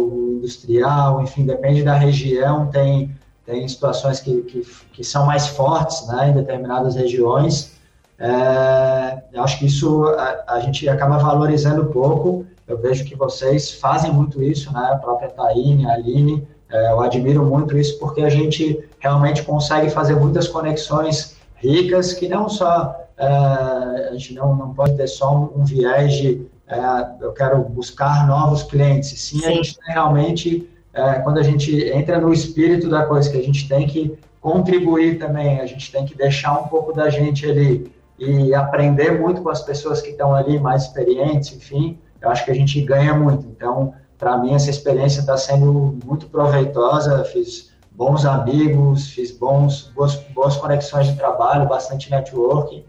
industrial, 0.46 1.22
enfim, 1.22 1.44
depende 1.44 1.82
da 1.82 1.94
região, 1.94 2.66
tem, 2.68 3.14
tem 3.44 3.66
situações 3.68 4.20
que, 4.20 4.42
que, 4.42 4.66
que 4.92 5.04
são 5.04 5.26
mais 5.26 5.46
fortes 5.48 6.06
né, 6.06 6.30
em 6.30 6.32
determinadas 6.32 6.94
regiões. 6.94 7.76
É, 8.18 9.22
eu 9.32 9.42
acho 9.42 9.58
que 9.58 9.66
isso 9.66 10.04
a, 10.04 10.54
a, 10.54 10.60
gente 10.60 10.88
acaba 10.88 11.18
valorizando 11.18 11.86
pouco. 11.86 12.46
Eu 12.66 12.78
vejo 12.78 13.04
que 13.04 13.14
vocês 13.14 13.72
fazem 13.72 14.12
muito 14.12 14.42
isso, 14.42 14.72
né? 14.72 14.88
A 14.92 14.96
própria 14.96 15.28
Taine, 15.28 15.86
a 15.86 15.92
Aline, 15.92 16.46
é, 16.70 16.92
eu 16.92 17.00
admiro 17.00 17.44
muito 17.44 17.76
isso 17.76 17.98
porque 17.98 18.22
a 18.22 18.28
gente 18.28 18.84
realmente 18.98 19.42
consegue 19.42 19.90
fazer 19.90 20.16
muitas 20.16 20.48
conexões 20.48 21.36
ricas 21.56 22.12
que 22.12 22.28
não 22.28 22.48
só 22.48 23.06
é, 23.16 23.26
a 23.26 24.12
gente 24.12 24.34
não, 24.34 24.54
não 24.54 24.74
pode 24.74 24.96
ter 24.96 25.06
só 25.06 25.34
um, 25.34 25.60
um 25.60 25.64
viés 25.64 26.14
de 26.14 26.46
é, 26.68 27.24
eu 27.24 27.32
quero 27.32 27.60
buscar 27.60 28.26
novos 28.26 28.62
clientes. 28.64 29.08
Sim, 29.20 29.38
Sim. 29.38 29.46
a 29.46 29.50
gente 29.50 29.78
realmente, 29.86 30.68
é, 30.92 31.14
quando 31.20 31.38
a 31.38 31.42
gente 31.42 31.84
entra 31.90 32.20
no 32.20 32.32
espírito 32.32 32.88
da 32.88 33.06
coisa, 33.06 33.30
que 33.30 33.38
a 33.38 33.42
gente 33.42 33.68
tem 33.68 33.86
que 33.86 34.18
contribuir 34.40 35.18
também, 35.18 35.60
a 35.60 35.66
gente 35.66 35.90
tem 35.90 36.04
que 36.04 36.16
deixar 36.16 36.58
um 36.58 36.68
pouco 36.68 36.92
da 36.92 37.08
gente 37.08 37.48
ali 37.48 37.90
e 38.18 38.54
aprender 38.54 39.20
muito 39.20 39.42
com 39.42 39.50
as 39.50 39.62
pessoas 39.62 40.00
que 40.00 40.10
estão 40.10 40.34
ali 40.34 40.58
mais 40.58 40.84
experientes, 40.84 41.54
enfim, 41.54 41.98
eu 42.20 42.30
acho 42.30 42.44
que 42.44 42.50
a 42.50 42.54
gente 42.54 42.80
ganha 42.80 43.14
muito. 43.14 43.46
Então, 43.46 43.94
para 44.18 44.36
mim, 44.38 44.54
essa 44.54 44.70
experiência 44.70 45.20
está 45.20 45.36
sendo 45.36 45.98
muito 46.04 46.26
proveitosa, 46.26 47.24
fiz 47.24 47.70
bons 47.90 48.24
amigos, 48.24 49.08
fiz 49.08 49.30
bons, 49.30 49.90
boas, 49.94 50.14
boas 50.34 50.56
conexões 50.56 51.06
de 51.06 51.16
trabalho, 51.16 51.68
bastante 51.68 52.10
networking, 52.10 52.84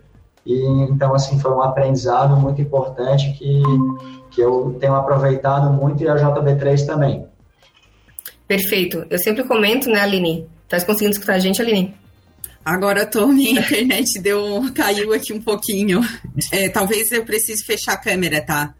e 0.45 0.63
então, 0.89 1.13
assim, 1.13 1.37
foi 1.39 1.51
um 1.51 1.61
aprendizado 1.61 2.37
muito 2.37 2.61
importante 2.61 3.33
que, 3.33 3.61
que 4.31 4.41
eu 4.41 4.77
tenho 4.79 4.95
aproveitado 4.95 5.73
muito 5.73 6.01
e 6.01 6.07
a 6.07 6.15
JB3 6.15 6.85
também. 6.85 7.25
Perfeito. 8.47 9.05
Eu 9.09 9.19
sempre 9.19 9.43
comento, 9.43 9.89
né, 9.89 9.99
Aline? 9.99 10.47
Tá 10.69 10.79
conseguindo 10.79 11.11
escutar 11.11 11.33
a 11.33 11.39
gente, 11.39 11.61
Aline? 11.61 11.93
Agora 12.63 13.05
tô, 13.05 13.27
minha 13.31 13.59
internet 13.59 14.21
deu, 14.21 14.63
caiu 14.73 15.13
aqui 15.13 15.33
um 15.33 15.41
pouquinho. 15.41 15.99
É, 16.51 16.69
talvez 16.69 17.11
eu 17.11 17.25
precise 17.25 17.65
fechar 17.65 17.93
a 17.93 17.97
câmera, 17.97 18.39
tá? 18.39 18.73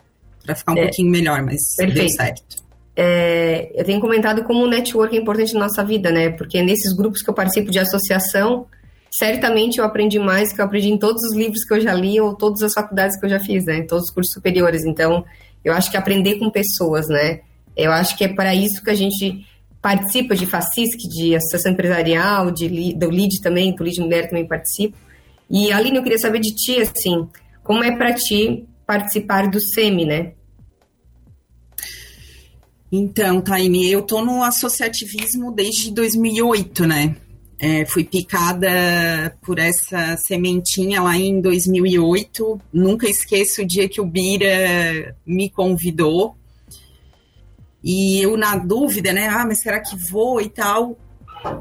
Para 0.48 0.56
ficar 0.56 0.74
um 0.74 0.78
é, 0.78 0.82
pouquinho 0.84 1.12
melhor, 1.12 1.44
mas 1.44 1.60
perfeito. 1.78 2.00
deu 2.00 2.10
certo. 2.10 2.64
É, 2.96 3.70
eu 3.80 3.86
tenho 3.86 4.00
comentado 4.00 4.44
como 4.44 4.64
o 4.64 4.68
network 4.68 5.16
é 5.16 5.20
importante 5.20 5.54
na 5.54 5.60
nossa 5.60 5.84
vida, 5.84 6.10
né? 6.10 6.32
Porque 6.32 6.64
nesses 6.64 6.94
grupos 6.94 7.22
que 7.22 7.30
eu 7.30 7.34
participo 7.34 7.70
de 7.70 7.78
associação, 7.78 8.66
certamente 9.12 9.78
eu 9.78 9.86
aprendi 9.86 10.18
mais 10.18 10.52
que 10.52 10.60
eu 10.60 10.66
aprendi 10.66 10.90
em 10.90 10.98
todos 10.98 11.22
os 11.24 11.36
livros 11.36 11.64
que 11.64 11.74
eu 11.74 11.82
já 11.82 11.94
li 11.94 12.20
ou 12.20 12.34
todas 12.36 12.64
as 12.64 12.74
faculdades 12.74 13.20
que 13.20 13.26
eu 13.26 13.30
já 13.30 13.40
fiz, 13.40 13.66
né? 13.66 13.84
Todos 13.84 14.06
os 14.06 14.10
cursos 14.10 14.34
superiores. 14.34 14.84
Então, 14.86 15.24
eu 15.64 15.74
acho 15.74 15.92
que 15.92 15.98
aprender 15.98 16.40
com 16.40 16.50
pessoas, 16.50 17.08
né? 17.08 17.42
Eu 17.76 17.92
acho 17.92 18.18
que 18.18 18.24
é 18.24 18.30
para 18.30 18.56
isso 18.56 18.84
que 18.84 18.90
a 18.90 18.96
gente 18.96 19.46
participa 19.80 20.36
de 20.36 20.48
FACISC, 20.48 20.98
de 21.08 21.36
Associação 21.36 21.74
Empresarial, 21.74 22.50
de, 22.50 22.96
do 22.96 23.10
LID 23.12 23.42
também, 23.42 23.76
do 23.76 23.84
LID 23.84 24.02
Mulher 24.02 24.28
também 24.28 24.48
participo. 24.48 24.98
E, 25.50 25.72
Aline, 25.72 25.98
eu 25.98 26.04
queria 26.04 26.18
saber 26.18 26.40
de 26.40 26.54
ti, 26.54 26.82
assim, 26.82 27.28
como 27.64 27.84
é 27.84 27.96
para 27.96 28.14
ti 28.14 28.66
participar 28.86 29.48
do 29.50 29.60
SEMI, 29.62 30.06
né? 30.06 30.32
Então, 32.92 33.42
Taine, 33.42 33.92
eu 33.92 34.02
tô 34.02 34.24
no 34.24 34.44
associativismo 34.44 35.52
desde 35.52 35.92
2008, 35.92 36.86
né? 36.88 37.16
É, 37.60 37.86
fui 37.86 38.04
picada 38.04 38.70
por 39.42 39.58
essa 39.58 40.16
sementinha 40.18 41.02
lá 41.02 41.18
em 41.18 41.42
2008. 41.42 42.62
Nunca 42.72 43.10
esqueço 43.10 43.62
o 43.62 43.66
dia 43.66 43.90
que 43.90 44.00
o 44.00 44.06
Bira 44.06 45.16
me 45.26 45.50
convidou. 45.50 46.36
E 47.84 48.22
eu, 48.22 48.38
na 48.38 48.56
dúvida, 48.56 49.12
né? 49.12 49.28
Ah, 49.28 49.46
mas 49.46 49.62
será 49.62 49.80
que 49.80 49.96
vou 50.10 50.40
e 50.40 50.50
tal? 50.50 50.98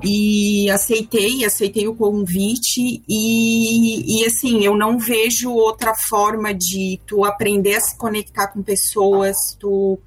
E 0.03 0.71
aceitei, 0.71 1.45
aceitei 1.45 1.89
o 1.89 1.95
convite. 1.95 3.03
E, 3.09 4.21
e 4.21 4.27
assim, 4.27 4.65
eu 4.65 4.77
não 4.77 4.99
vejo 4.99 5.51
outra 5.51 5.93
forma 6.09 6.53
de 6.53 7.01
tu 7.07 7.25
aprender 7.25 7.77
a 7.77 7.81
se 7.81 7.97
conectar 7.97 8.49
com 8.49 8.63
pessoas, 8.63 9.37
tu 9.59 9.99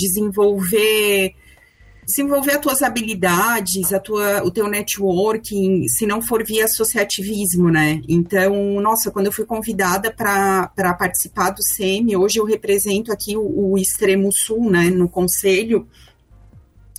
desenvolver 0.00 1.34
desenvolver 2.10 2.52
as 2.52 2.60
tuas 2.60 2.82
habilidades, 2.82 3.92
a 3.92 4.00
tua, 4.00 4.42
o 4.42 4.50
teu 4.50 4.68
networking, 4.68 5.86
se 5.86 6.06
não 6.06 6.20
for 6.20 6.44
via 6.44 6.64
associativismo, 6.64 7.70
né? 7.70 8.02
Então, 8.08 8.80
nossa, 8.80 9.12
quando 9.12 9.26
eu 9.26 9.32
fui 9.32 9.44
convidada 9.44 10.12
para 10.12 10.94
participar 10.98 11.50
do 11.50 11.62
SEMI, 11.62 12.16
hoje 12.16 12.38
eu 12.38 12.44
represento 12.44 13.12
aqui 13.12 13.36
o, 13.36 13.72
o 13.72 13.78
extremo 13.78 14.28
sul, 14.32 14.68
né, 14.70 14.90
no 14.90 15.08
conselho 15.08 15.86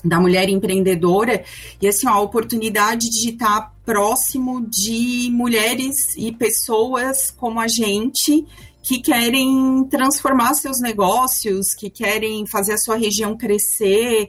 da 0.03 0.19
mulher 0.19 0.49
empreendedora 0.49 1.43
e 1.79 1.87
assim 1.87 2.07
ó, 2.07 2.13
a 2.13 2.21
oportunidade 2.21 3.07
de 3.07 3.29
estar 3.29 3.71
próximo 3.85 4.65
de 4.67 5.29
mulheres 5.31 5.95
e 6.17 6.31
pessoas 6.31 7.29
como 7.29 7.59
a 7.59 7.67
gente 7.67 8.47
que 8.81 8.99
querem 8.99 9.85
transformar 9.89 10.53
seus 10.55 10.79
negócios, 10.79 11.73
que 11.73 11.89
querem 11.89 12.45
fazer 12.47 12.73
a 12.73 12.77
sua 12.77 12.95
região 12.97 13.37
crescer. 13.37 14.27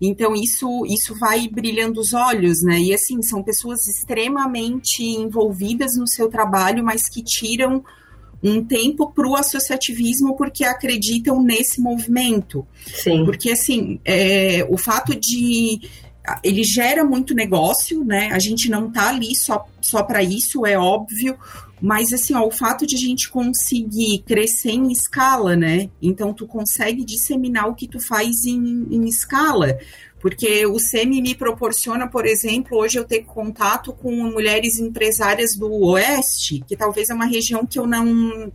Então, 0.00 0.34
isso, 0.34 0.84
isso 0.86 1.14
vai 1.18 1.48
brilhando 1.48 2.00
os 2.00 2.12
olhos, 2.12 2.62
né? 2.62 2.78
E 2.78 2.92
assim, 2.92 3.22
são 3.22 3.42
pessoas 3.42 3.86
extremamente 3.86 5.02
envolvidas 5.02 5.96
no 5.96 6.06
seu 6.06 6.28
trabalho, 6.28 6.84
mas 6.84 7.08
que 7.08 7.22
tiram 7.22 7.82
um 8.42 8.62
tempo 8.62 9.10
para 9.10 9.26
o 9.26 9.34
associativismo 9.34 10.36
porque 10.36 10.64
acreditam 10.64 11.42
nesse 11.42 11.80
movimento. 11.80 12.66
Sim. 12.84 13.24
Porque, 13.24 13.50
assim, 13.52 13.98
é, 14.04 14.66
o 14.68 14.76
fato 14.76 15.18
de. 15.18 15.80
Ele 16.42 16.62
gera 16.62 17.04
muito 17.04 17.34
negócio, 17.34 18.02
né? 18.02 18.30
A 18.32 18.38
gente 18.38 18.70
não 18.70 18.90
tá 18.90 19.10
ali 19.10 19.34
só, 19.36 19.66
só 19.80 20.02
para 20.02 20.22
isso, 20.22 20.64
é 20.64 20.78
óbvio. 20.78 21.36
Mas 21.84 22.14
assim, 22.14 22.32
ó, 22.32 22.46
o 22.46 22.50
fato 22.50 22.86
de 22.86 22.96
a 22.96 22.98
gente 22.98 23.28
conseguir 23.28 24.22
crescer 24.26 24.70
em 24.70 24.90
escala, 24.90 25.54
né? 25.54 25.90
Então 26.00 26.32
tu 26.32 26.46
consegue 26.46 27.04
disseminar 27.04 27.68
o 27.68 27.74
que 27.74 27.86
tu 27.86 28.00
faz 28.00 28.46
em, 28.46 28.86
em 28.90 29.04
escala. 29.06 29.76
Porque 30.18 30.64
o 30.64 30.78
SEMI 30.78 31.20
me 31.20 31.34
proporciona, 31.34 32.08
por 32.08 32.24
exemplo, 32.24 32.78
hoje 32.78 32.98
eu 32.98 33.04
ter 33.04 33.24
contato 33.24 33.92
com 33.92 34.10
mulheres 34.30 34.78
empresárias 34.78 35.54
do 35.58 35.70
Oeste, 35.70 36.64
que 36.66 36.74
talvez 36.74 37.10
é 37.10 37.14
uma 37.14 37.26
região 37.26 37.66
que 37.66 37.78
eu 37.78 37.86
não 37.86 38.50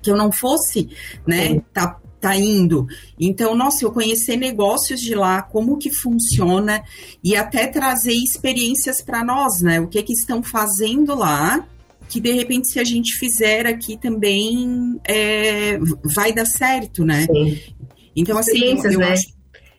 que 0.00 0.08
eu 0.08 0.16
não 0.16 0.30
fosse, 0.30 0.88
né? 1.26 1.60
Tá, 1.72 1.98
tá 2.20 2.36
indo. 2.36 2.86
Então, 3.18 3.56
nossa, 3.56 3.84
eu 3.84 3.90
conhecer 3.90 4.36
negócios 4.36 5.00
de 5.00 5.16
lá, 5.16 5.42
como 5.42 5.78
que 5.78 5.92
funciona 5.92 6.84
e 7.24 7.34
até 7.34 7.66
trazer 7.66 8.12
experiências 8.12 9.02
para 9.02 9.24
nós, 9.24 9.60
né? 9.60 9.80
O 9.80 9.88
que 9.88 10.00
que 10.04 10.12
estão 10.12 10.44
fazendo 10.44 11.16
lá 11.16 11.66
que 12.12 12.20
de 12.20 12.30
repente 12.30 12.68
se 12.68 12.78
a 12.78 12.84
gente 12.84 13.16
fizer 13.16 13.66
aqui 13.66 13.96
também 13.96 15.00
é, 15.02 15.78
vai 16.14 16.30
dar 16.30 16.44
certo, 16.44 17.06
né? 17.06 17.24
Sim. 17.24 17.58
Então, 18.14 18.36
assim, 18.36 18.62
eu, 18.62 18.92
eu 18.92 18.98
né? 18.98 19.12
acho... 19.12 19.32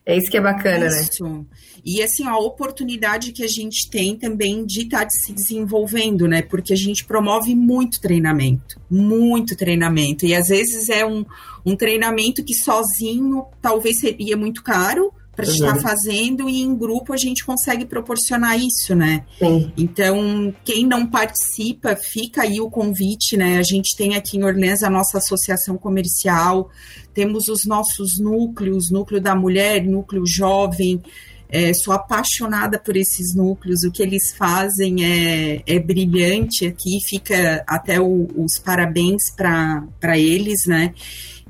É 0.04 0.18
isso 0.18 0.32
que 0.32 0.38
é 0.38 0.42
bacana, 0.42 0.90
né? 0.90 1.02
isso. 1.02 1.24
né? 1.24 1.46
E 1.86 2.02
assim, 2.02 2.26
a 2.26 2.36
oportunidade 2.36 3.32
que 3.34 3.44
a 3.44 3.48
gente 3.48 3.88
tem 3.88 4.18
também 4.18 4.66
de 4.66 4.82
estar 4.82 5.04
tá 5.04 5.10
se 5.12 5.32
desenvolvendo, 5.32 6.28
né? 6.28 6.42
Porque 6.42 6.74
a 6.74 6.76
gente 6.76 7.06
promove 7.06 7.54
muito 7.54 8.02
treinamento, 8.02 8.82
muito 8.90 9.56
treinamento. 9.56 10.26
E 10.26 10.34
às 10.34 10.48
vezes 10.48 10.90
é 10.90 11.06
um, 11.06 11.24
um 11.64 11.76
treinamento 11.76 12.44
que 12.44 12.56
sozinho 12.56 13.46
talvez 13.62 14.00
seria 14.00 14.36
muito 14.36 14.64
caro, 14.64 15.14
para 15.36 15.46
uhum. 15.46 15.52
estar 15.52 15.80
fazendo 15.80 16.48
e 16.48 16.62
em 16.62 16.76
grupo 16.76 17.14
a 17.14 17.18
gente 17.18 17.44
consegue 17.44 17.86
proporcionar 17.86 18.58
isso, 18.60 18.96
né? 18.96 19.26
Sim. 19.40 19.72
Então, 19.76 20.54
quem 20.64 20.86
não 20.86 21.08
participa, 21.08 21.96
fica 21.96 22.44
aí 22.44 22.62
o 22.62 22.70
convite, 22.70 23.36
né? 23.36 23.58
A 23.58 23.64
gente 23.64 23.96
tem 23.98 24.16
aqui 24.16 24.38
em 24.38 24.44
Orleans 24.44 24.84
a 24.84 24.90
nossa 24.90 25.18
associação 25.18 25.78
comercial, 25.78 26.70
temos 27.14 27.48
os 27.48 27.66
nossos 27.66 28.20
núcleos, 28.20 28.92
núcleo 28.92 29.20
da 29.20 29.36
mulher, 29.36 29.84
núcleo 29.84 30.24
jovem, 30.26 31.02
é, 31.50 31.72
sou 31.72 31.94
apaixonada 31.94 32.80
por 32.80 32.98
esses 32.98 33.36
núcleos, 33.36 33.84
o 33.84 33.92
que 33.92 34.02
eles 34.02 34.36
fazem 34.36 35.06
é, 35.06 35.62
é 35.68 35.80
brilhante 35.80 36.66
aqui, 36.66 36.98
fica 37.08 37.64
até 37.68 38.02
o, 38.02 38.28
os 38.36 38.58
parabéns 38.58 39.32
para 39.36 40.18
eles, 40.18 40.66
né? 40.66 40.96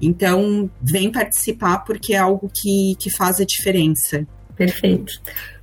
Então, 0.01 0.69
vem 0.81 1.11
participar 1.11 1.79
porque 1.79 2.13
é 2.13 2.17
algo 2.17 2.49
que, 2.53 2.95
que 2.99 3.09
faz 3.09 3.39
a 3.39 3.45
diferença. 3.45 4.27
Perfeito. 4.55 5.13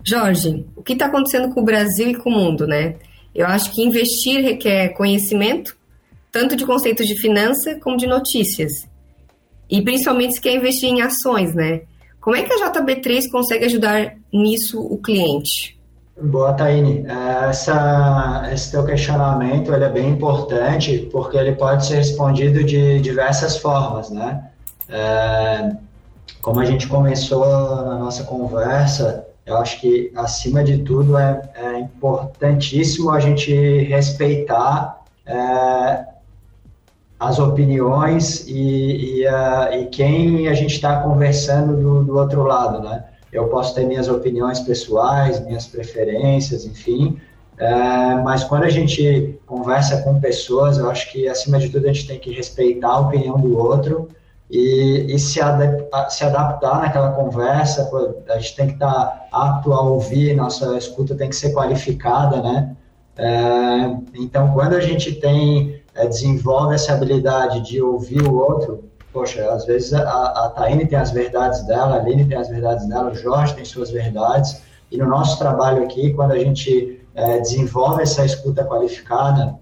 Jorge, 0.03 0.65
o 0.75 0.83
que 0.83 0.95
está 0.95 1.07
acontecendo 1.07 1.53
com 1.53 1.61
o 1.61 1.65
Brasil 1.65 2.09
e 2.09 2.17
com 2.17 2.31
o 2.31 2.33
mundo, 2.33 2.67
né? 2.67 2.97
Eu 3.35 3.47
acho 3.47 3.73
que 3.73 3.83
investir 3.83 4.43
requer 4.43 4.91
conhecimento, 4.91 5.77
tanto 6.33 6.57
de 6.57 6.67
conceitos 6.67 7.07
de 7.07 7.21
finança 7.21 7.79
como 7.81 7.97
de 7.97 8.07
notícias. 8.07 8.89
E 9.69 9.83
principalmente 9.83 10.35
se 10.35 10.41
quer 10.41 10.55
investir 10.55 10.89
em 10.89 11.01
ações, 11.01 11.55
né? 11.55 11.83
Como 12.21 12.37
é 12.37 12.43
que 12.43 12.53
a 12.53 12.71
JB3 12.71 13.31
consegue 13.31 13.65
ajudar 13.67 14.17
nisso 14.33 14.81
o 14.81 14.99
cliente? 14.99 15.80
Boa, 16.23 16.53
Taine. 16.53 17.05
Essa, 17.49 18.49
esse 18.53 18.71
teu 18.71 18.85
questionamento 18.85 19.73
ele 19.73 19.85
é 19.85 19.89
bem 19.89 20.11
importante 20.11 21.09
porque 21.11 21.37
ele 21.37 21.53
pode 21.53 21.87
ser 21.87 21.97
respondido 21.97 22.63
de 22.63 23.01
diversas 23.01 23.57
formas, 23.57 24.11
né? 24.11 24.51
É, 24.89 25.73
como 26.43 26.61
a 26.61 26.65
gente 26.65 26.87
começou 26.89 27.47
na 27.85 27.99
nossa 27.99 28.25
conversa, 28.25 29.27
eu 29.47 29.57
acho 29.57 29.81
que, 29.81 30.13
acima 30.15 30.63
de 30.63 30.79
tudo, 30.79 31.17
é, 31.17 31.41
é 31.55 31.79
importantíssimo 31.79 33.11
a 33.11 33.21
gente 33.21 33.53
respeitar 33.85 35.03
é, 35.27 36.05
as 37.21 37.39
opiniões 37.39 38.47
e, 38.47 39.21
e, 39.21 39.27
uh, 39.27 39.75
e 39.75 39.87
quem 39.87 40.49
a 40.49 40.55
gente 40.55 40.75
está 40.75 41.03
conversando 41.03 41.77
do, 41.77 42.05
do, 42.05 42.17
outro 42.17 42.43
lado, 42.45 42.81
né? 42.81 43.05
Eu 43.33 43.49
posso 43.49 43.75
ter 43.75 43.85
minhas 43.85 44.09
opiniões 44.09 44.61
pessoais, 44.61 45.45
minhas 45.45 45.67
preferências, 45.67 46.65
enfim, 46.65 47.21
uh, 47.55 48.23
mas 48.25 48.45
quando 48.45 48.65
a 48.65 48.71
gente 48.71 49.39
conversa 49.47 50.03
com 50.03 50.21
pessoas, 50.21 50.79
eu 50.79 50.91
acho 50.91 51.11
que, 51.13 51.29
acima 51.29 51.59
de 51.59 51.69
tudo, 51.69 51.87
a 51.87 51.93
gente 51.93 52.07
tem 52.07 52.19
que 52.19 52.33
respeitar 52.33 52.89
a 52.89 53.01
opinião 53.01 53.39
do 53.39 53.57
outro 53.57 54.09
e, 54.51 55.07
e 55.09 55.19
se, 55.19 55.41
adaptar, 55.41 56.11
se, 56.11 56.25
adaptar 56.25 56.81
naquela 56.81 57.13
conversa, 57.13 57.89
a 58.29 58.39
gente 58.39 58.57
tem 58.57 58.67
que 58.67 58.73
estar 58.75 58.93
tá 58.93 59.27
apto 59.31 59.73
a 59.73 59.81
ouvir, 59.81 60.35
nossa 60.35 60.77
escuta 60.77 61.15
tem 61.15 61.29
que 61.29 61.37
ser 61.37 61.53
qualificada, 61.53 62.43
né? 62.43 62.77
Uh, 63.17 64.05
então, 64.15 64.53
quando 64.53 64.75
a 64.75 64.81
gente 64.81 65.13
tem 65.17 65.81
é, 65.95 66.07
desenvolve 66.07 66.75
essa 66.75 66.93
habilidade 66.93 67.61
de 67.61 67.83
ouvir 67.83 68.23
o 68.23 68.35
outro, 68.35 68.90
poxa, 69.13 69.51
às 69.51 69.65
vezes 69.67 69.93
a, 69.93 70.01
a 70.01 70.49
Taine 70.51 70.87
tem 70.87 70.99
as 70.99 71.11
verdades 71.11 71.63
dela, 71.67 71.97
a 71.97 72.01
Aline 72.01 72.25
tem 72.25 72.37
as 72.37 72.49
verdades 72.49 72.87
dela, 72.87 73.11
o 73.11 73.15
Jorge 73.15 73.55
tem 73.55 73.65
suas 73.65 73.91
verdades, 73.91 74.63
e 74.91 74.97
no 74.97 75.07
nosso 75.07 75.39
trabalho 75.39 75.85
aqui, 75.85 76.13
quando 76.15 76.33
a 76.33 76.39
gente 76.39 77.01
é, 77.15 77.39
desenvolve 77.39 78.03
essa 78.03 78.25
escuta 78.25 78.65
qualificada 78.65 79.59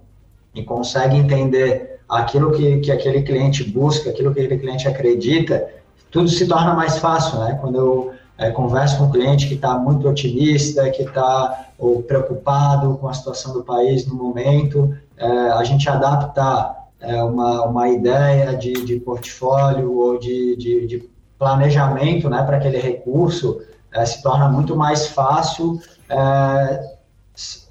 e 0.55 0.63
consegue 0.63 1.17
entender 1.17 2.01
aquilo 2.09 2.53
que, 2.53 2.79
que 2.81 2.91
aquele 2.91 3.23
cliente 3.23 3.65
busca, 3.65 4.11
aquilo 4.11 4.33
que 4.33 4.41
aquele 4.41 4.59
cliente 4.59 4.89
acredita, 4.89 5.69
tudo 6.11 6.29
se 6.29 6.47
torna 6.47 6.73
mais 6.75 6.99
fácil, 6.99 7.39
né? 7.41 7.59
Quando 7.61 7.77
eu 7.77 8.13
é, 8.39 8.51
converso 8.51 8.97
com 8.97 9.05
um 9.05 9.11
cliente 9.11 9.47
que 9.47 9.55
está 9.55 9.79
muito 9.79 10.09
otimista, 10.09 10.89
que 10.91 11.03
está 11.03 11.67
preocupado 12.07 12.97
com 12.97 13.09
a 13.09 13.13
situação 13.13 13.53
do 13.53 13.63
país 13.63 14.07
no 14.07 14.15
momento, 14.15 14.97
é, 15.17 15.27
a 15.27 15.65
gente 15.65 15.89
adaptar 15.89 16.88
é, 17.01 17.23
uma, 17.23 17.63
uma 17.67 17.89
ideia 17.89 18.57
de, 18.57 18.73
de 18.73 19.01
portfólio 19.01 19.97
ou 19.97 20.19
de, 20.19 20.57
de, 20.57 20.87
de 20.87 21.11
planejamento 21.39 22.29
né, 22.29 22.43
para 22.43 22.57
aquele 22.57 22.79
recurso 22.79 23.61
é, 23.93 24.05
se 24.05 24.23
torna 24.23 24.49
muito 24.49 24.77
mais 24.77 25.07
fácil 25.07 25.81
é, 26.09 26.97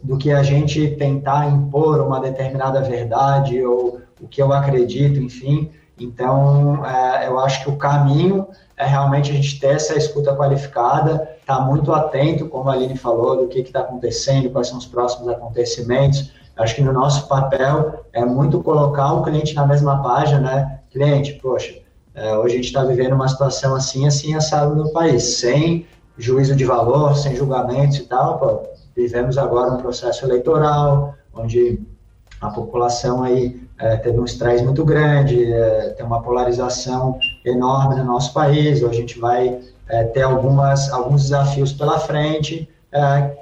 do 0.01 0.17
que 0.17 0.31
a 0.31 0.41
gente 0.41 0.95
tentar 0.95 1.47
impor 1.47 1.99
uma 2.01 2.19
determinada 2.19 2.81
verdade 2.81 3.61
ou 3.63 4.01
o 4.19 4.27
que 4.27 4.41
eu 4.41 4.51
acredito, 4.53 5.19
enfim. 5.19 5.71
Então, 5.99 6.85
é, 6.85 7.27
eu 7.27 7.39
acho 7.39 7.63
que 7.63 7.69
o 7.69 7.75
caminho 7.75 8.47
é 8.75 8.85
realmente 8.85 9.31
a 9.31 9.33
gente 9.33 9.59
ter 9.59 9.75
essa 9.75 9.95
escuta 9.95 10.35
qualificada, 10.35 11.29
estar 11.39 11.57
tá 11.57 11.61
muito 11.61 11.91
atento, 11.91 12.47
como 12.47 12.69
a 12.69 12.73
Aline 12.73 12.97
falou, 12.97 13.35
do 13.35 13.47
que 13.47 13.59
está 13.59 13.79
acontecendo, 13.81 14.49
quais 14.51 14.67
são 14.67 14.77
os 14.77 14.85
próximos 14.85 15.27
acontecimentos, 15.29 16.31
Acho 16.57 16.75
que 16.75 16.81
no 16.81 16.91
nosso 16.91 17.27
papel 17.27 18.05
é 18.13 18.25
muito 18.25 18.61
colocar 18.63 19.13
o 19.13 19.23
cliente 19.23 19.53
na 19.53 19.65
mesma 19.65 20.01
página, 20.01 20.39
né? 20.39 20.79
Cliente, 20.91 21.33
poxa, 21.33 21.75
é, 22.15 22.35
hoje 22.35 22.55
a 22.55 22.57
gente 22.57 22.65
está 22.65 22.83
vivendo 22.83 23.13
uma 23.13 23.27
situação 23.27 23.75
assim, 23.75 24.07
assim, 24.07 24.33
assado 24.33 24.75
no 24.75 24.91
país, 24.91 25.37
sem 25.37 25.85
juízo 26.17 26.55
de 26.55 26.65
valor, 26.65 27.15
sem 27.15 27.35
julgamentos 27.35 27.97
e 27.97 28.03
tal, 28.05 28.39
pô, 28.39 28.63
vivemos 28.95 29.37
agora 29.37 29.71
um 29.71 29.77
processo 29.77 30.25
eleitoral, 30.25 31.13
onde 31.33 31.79
a 32.41 32.49
população 32.49 33.23
aí 33.23 33.61
é, 33.77 33.97
teve 33.97 34.19
um 34.19 34.25
estresse 34.25 34.63
muito 34.63 34.83
grande, 34.83 35.51
é, 35.51 35.89
tem 35.89 36.05
uma 36.05 36.21
polarização 36.21 37.19
enorme 37.45 37.95
no 37.95 38.03
nosso 38.03 38.33
país, 38.33 38.81
hoje 38.81 38.97
a 38.97 39.01
gente 39.01 39.19
vai 39.19 39.59
é, 39.87 40.03
ter 40.05 40.23
algumas, 40.23 40.91
alguns 40.91 41.23
desafios 41.23 41.71
pela 41.71 41.99
frente, 41.99 42.67
é, 42.91 43.37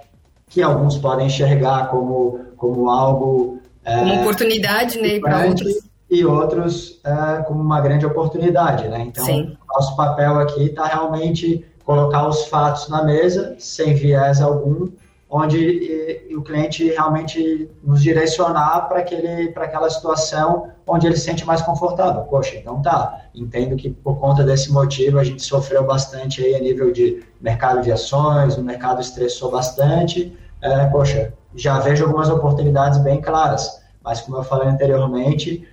que 0.48 0.62
alguns 0.62 0.98
podem 0.98 1.28
enxergar 1.28 1.88
como 1.88 2.42
como 2.68 2.90
algo. 2.90 3.60
É, 3.84 4.00
como 4.00 4.22
oportunidade, 4.22 5.00
né? 5.00 5.20
Para 5.20 5.46
outros. 5.46 5.74
E 6.10 6.24
outros 6.24 7.00
é, 7.04 7.42
como 7.44 7.62
uma 7.62 7.82
grande 7.82 8.06
oportunidade, 8.06 8.88
né? 8.88 9.02
Então, 9.02 9.26
Sim. 9.26 9.58
nosso 9.74 9.96
papel 9.96 10.40
aqui 10.40 10.66
está 10.66 10.86
realmente 10.86 11.66
colocar 11.84 12.28
os 12.28 12.46
fatos 12.46 12.90
na 12.90 13.04
mesa, 13.04 13.56
sem 13.60 13.94
viés 13.94 14.42
algum, 14.42 14.90
onde 15.30 15.58
e, 15.58 16.28
e 16.30 16.36
o 16.36 16.42
cliente 16.42 16.88
realmente 16.90 17.70
nos 17.84 18.02
direcionar 18.02 18.88
para 18.88 19.00
aquela 19.00 19.90
situação 19.90 20.70
onde 20.88 21.08
ele 21.08 21.16
se 21.16 21.26
sente 21.26 21.46
mais 21.46 21.62
confortável. 21.62 22.22
Poxa, 22.24 22.56
então 22.56 22.82
tá, 22.82 23.26
entendo 23.34 23.76
que 23.76 23.90
por 23.90 24.20
conta 24.20 24.44
desse 24.44 24.72
motivo 24.72 25.20
a 25.20 25.24
gente 25.24 25.44
sofreu 25.44 25.84
bastante 25.84 26.44
aí 26.44 26.56
a 26.56 26.60
nível 26.60 26.92
de 26.92 27.24
mercado 27.42 27.82
de 27.82 27.92
ações, 27.92 28.58
o 28.58 28.64
mercado 28.64 29.02
estressou 29.02 29.52
bastante, 29.52 30.36
é, 30.62 30.86
poxa, 30.86 31.34
já 31.56 31.80
vejo 31.80 32.06
algumas 32.06 32.30
oportunidades 32.30 33.00
bem 33.00 33.22
claras, 33.22 33.82
mas 34.04 34.22
como 34.22 34.38
eu 34.38 34.44
falei 34.44 34.68
anteriormente, 34.68 35.68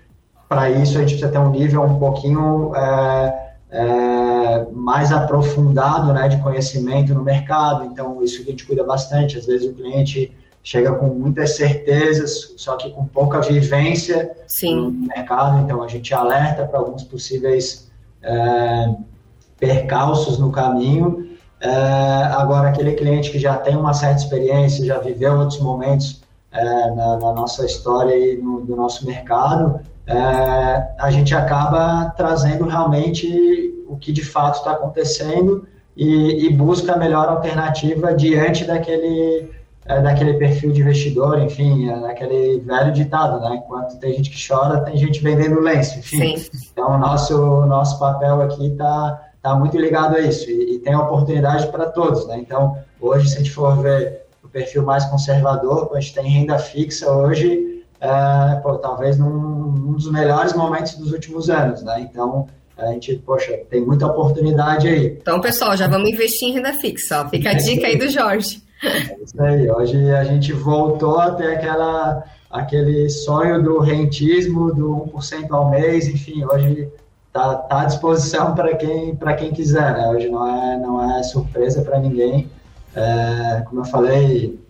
para 0.49 0.71
isso 0.71 0.97
a 0.97 1.01
gente 1.01 1.15
precisa 1.19 1.31
ter 1.31 1.39
um 1.39 1.51
nível 1.51 1.83
um 1.83 1.99
pouquinho 1.99 2.75
é, 2.75 3.53
é, 3.71 4.67
mais 4.73 5.13
aprofundado 5.13 6.13
né, 6.13 6.29
de 6.29 6.41
conhecimento 6.43 7.15
no 7.15 7.23
mercado, 7.23 7.85
então 7.87 8.23
isso 8.23 8.43
a 8.43 8.45
gente 8.45 8.65
cuida 8.65 8.85
bastante, 8.85 9.39
às 9.39 9.47
vezes 9.47 9.69
o 9.69 9.75
cliente 9.75 10.33
chega 10.63 10.93
com 10.93 11.07
muitas 11.09 11.57
certezas, 11.57 12.55
só 12.57 12.77
que 12.77 12.91
com 12.91 13.05
pouca 13.05 13.41
vivência 13.41 14.31
Sim. 14.47 14.77
no 14.77 15.09
mercado, 15.09 15.59
então 15.61 15.83
a 15.83 15.89
gente 15.89 16.15
alerta 16.15 16.65
para 16.65 16.79
alguns 16.79 17.03
possíveis 17.03 17.91
é, 18.23 18.95
percalços 19.59 20.39
no 20.39 20.53
caminho 20.53 21.32
é, 21.63 22.25
agora, 22.35 22.71
aquele 22.71 22.95
cliente 22.95 23.31
que 23.31 23.39
já 23.39 23.57
tem 23.57 23.77
uma 23.77 23.95
certa 23.95 24.17
experiência, 24.17 24.85
já 24.85 24.99
viveu 24.99 25.39
outros 25.39 25.61
momentos 25.61 26.21
é, 26.51 26.65
na, 26.91 27.17
na, 27.19 27.33
nossa 27.33 27.65
história 27.65 28.17
e 28.17 28.37
no, 28.37 28.63
do 28.63 28.75
nosso 28.75 29.07
mercado, 29.07 29.79
é, 30.05 30.15
a 30.99 31.09
gente 31.13 31.33
acaba 31.37 32.13
trazendo 32.17 32.65
realmente 32.65 33.73
o 33.87 33.97
que 33.97 34.11
de 34.11 34.25
fato 34.25 34.57
está 34.57 34.73
acontecendo 34.73 35.65
e, 35.97 36.47
e, 36.47 36.51
busca 36.53 36.95
a 36.95 36.97
melhor 36.97 37.29
alternativa 37.29 38.13
diante 38.13 38.65
daquele, 38.65 39.49
é, 39.85 40.01
daquele 40.01 40.35
perfil 40.35 40.73
de 40.73 40.81
investidor, 40.81 41.39
enfim, 41.39 41.89
é, 41.89 42.01
daquele 42.01 42.59
velho 42.59 42.93
ditado, 42.93 43.41
né? 43.41 43.63
Enquanto 43.63 44.01
tem 44.01 44.15
gente 44.15 44.31
que 44.31 44.49
chora, 44.49 44.81
tem 44.81 44.97
gente 44.97 45.23
vendendo 45.23 45.61
lenço, 45.61 46.01
enfim. 46.01 46.37
Sim. 46.37 46.51
Então, 46.73 46.97
o 46.97 46.99
nosso, 46.99 47.67
nosso 47.67 48.01
papel 48.01 48.43
aqui 48.43 48.67
está 48.67 49.32
está 49.43 49.57
muito 49.57 49.77
ligado 49.77 50.15
a 50.15 50.21
isso 50.21 50.49
e, 50.49 50.77
e 50.77 50.79
tem 50.79 50.95
oportunidade 50.95 51.67
para 51.67 51.87
todos, 51.87 52.29
né? 52.29 52.39
Então, 52.39 52.79
hoje, 53.01 53.29
se 53.29 53.35
a 53.35 53.39
gente 53.39 53.51
for 53.51 53.77
ver 53.83 54.23
o 54.43 54.49
perfil 54.49 54.85
mais 54.85 55.05
conservador, 55.07 55.91
a 55.93 56.01
gente 56.01 56.15
tem 56.15 56.31
renda 56.31 56.59
fixa 56.59 57.11
hoje, 57.11 57.85
é, 58.01 58.61
pô, 58.63 58.79
talvez 58.79 59.19
num, 59.19 59.93
dos 59.93 60.11
melhores 60.11 60.53
momentos 60.53 60.95
dos 60.95 61.13
últimos 61.13 61.51
anos, 61.51 61.83
né? 61.83 62.01
Então, 62.09 62.47
a 62.79 62.87
gente, 62.93 63.17
poxa, 63.17 63.59
tem 63.69 63.85
muita 63.85 64.07
oportunidade 64.07 64.87
aí. 64.87 65.19
Então, 65.21 65.41
pessoal, 65.41 65.77
já 65.77 65.89
vamos 65.89 66.09
investir 66.09 66.49
em 66.49 66.53
renda 66.53 66.73
fixa, 66.75 67.23
ó. 67.23 67.29
Fica 67.29 67.51
a 67.51 67.55
dica 67.55 67.89
aí 67.89 67.99
do 67.99 68.09
Jorge. 68.09 68.63
É 68.85 69.17
isso 69.23 69.43
aí. 69.43 69.69
Hoje 69.69 70.11
a 70.13 70.23
gente 70.23 70.53
voltou 70.53 71.19
a 71.19 71.33
ter 71.33 71.55
aquela, 71.55 72.23
aquele 72.49 73.11
sonho 73.11 73.61
do 73.61 73.81
rentismo 73.81 74.73
do 74.73 75.11
1% 75.13 75.47
ao 75.51 75.69
mês, 75.69 76.07
enfim, 76.07 76.45
hoje 76.45 76.89
tá, 77.33 77.55
tá 77.57 77.81
à 77.81 77.85
disposição 77.85 78.55
para 78.55 78.77
quem, 78.77 79.17
quem 79.39 79.53
quiser, 79.53 79.93
né? 79.95 80.09
Hoje 80.11 80.29
não 80.29 80.47
é, 80.47 80.79
não 80.79 81.17
é 81.17 81.23
surpresa 81.23 81.83
para 81.83 81.99
ninguém. 81.99 82.51
É, 82.95 83.63
como 83.67 83.81
eu 83.81 83.85
falei, 83.87 84.61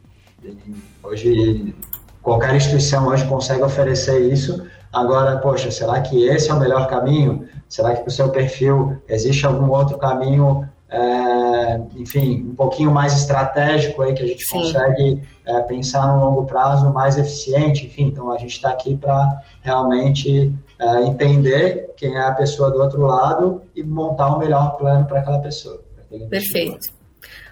hoje 1.02 1.74
qualquer 2.22 2.54
instituição 2.54 3.08
hoje 3.08 3.26
consegue 3.26 3.62
oferecer 3.62 4.20
isso. 4.32 4.64
Agora, 4.92 5.38
poxa, 5.38 5.70
será 5.70 6.00
que 6.00 6.24
esse 6.26 6.50
é 6.50 6.54
o 6.54 6.60
melhor 6.60 6.86
caminho? 6.86 7.48
Será 7.68 7.94
que 7.94 8.02
para 8.02 8.08
o 8.08 8.12
seu 8.12 8.28
perfil 8.28 8.98
existe 9.08 9.46
algum 9.46 9.70
outro 9.70 9.98
caminho, 9.98 10.68
é, 10.92 11.80
enfim, 11.96 12.46
um 12.50 12.54
pouquinho 12.54 12.90
mais 12.90 13.14
estratégico 13.14 14.02
aí 14.02 14.12
que 14.12 14.22
a 14.22 14.26
gente 14.26 14.44
Sim. 14.44 14.58
consegue 14.58 15.22
é, 15.46 15.60
pensar 15.62 16.06
no 16.06 16.22
longo 16.22 16.44
prazo 16.44 16.92
mais 16.92 17.16
eficiente? 17.16 17.86
Enfim, 17.86 18.08
então 18.08 18.30
a 18.30 18.36
gente 18.36 18.52
está 18.52 18.70
aqui 18.70 18.94
para 18.94 19.40
realmente 19.62 20.52
é, 20.78 21.02
entender 21.04 21.90
quem 21.96 22.14
é 22.14 22.20
a 22.20 22.32
pessoa 22.32 22.70
do 22.70 22.78
outro 22.78 23.00
lado 23.00 23.62
e 23.74 23.82
montar 23.82 24.34
o 24.34 24.36
um 24.36 24.38
melhor 24.38 24.76
plano 24.76 25.06
para 25.06 25.20
aquela 25.20 25.38
pessoa. 25.38 25.82
Perfeito. 26.28 26.92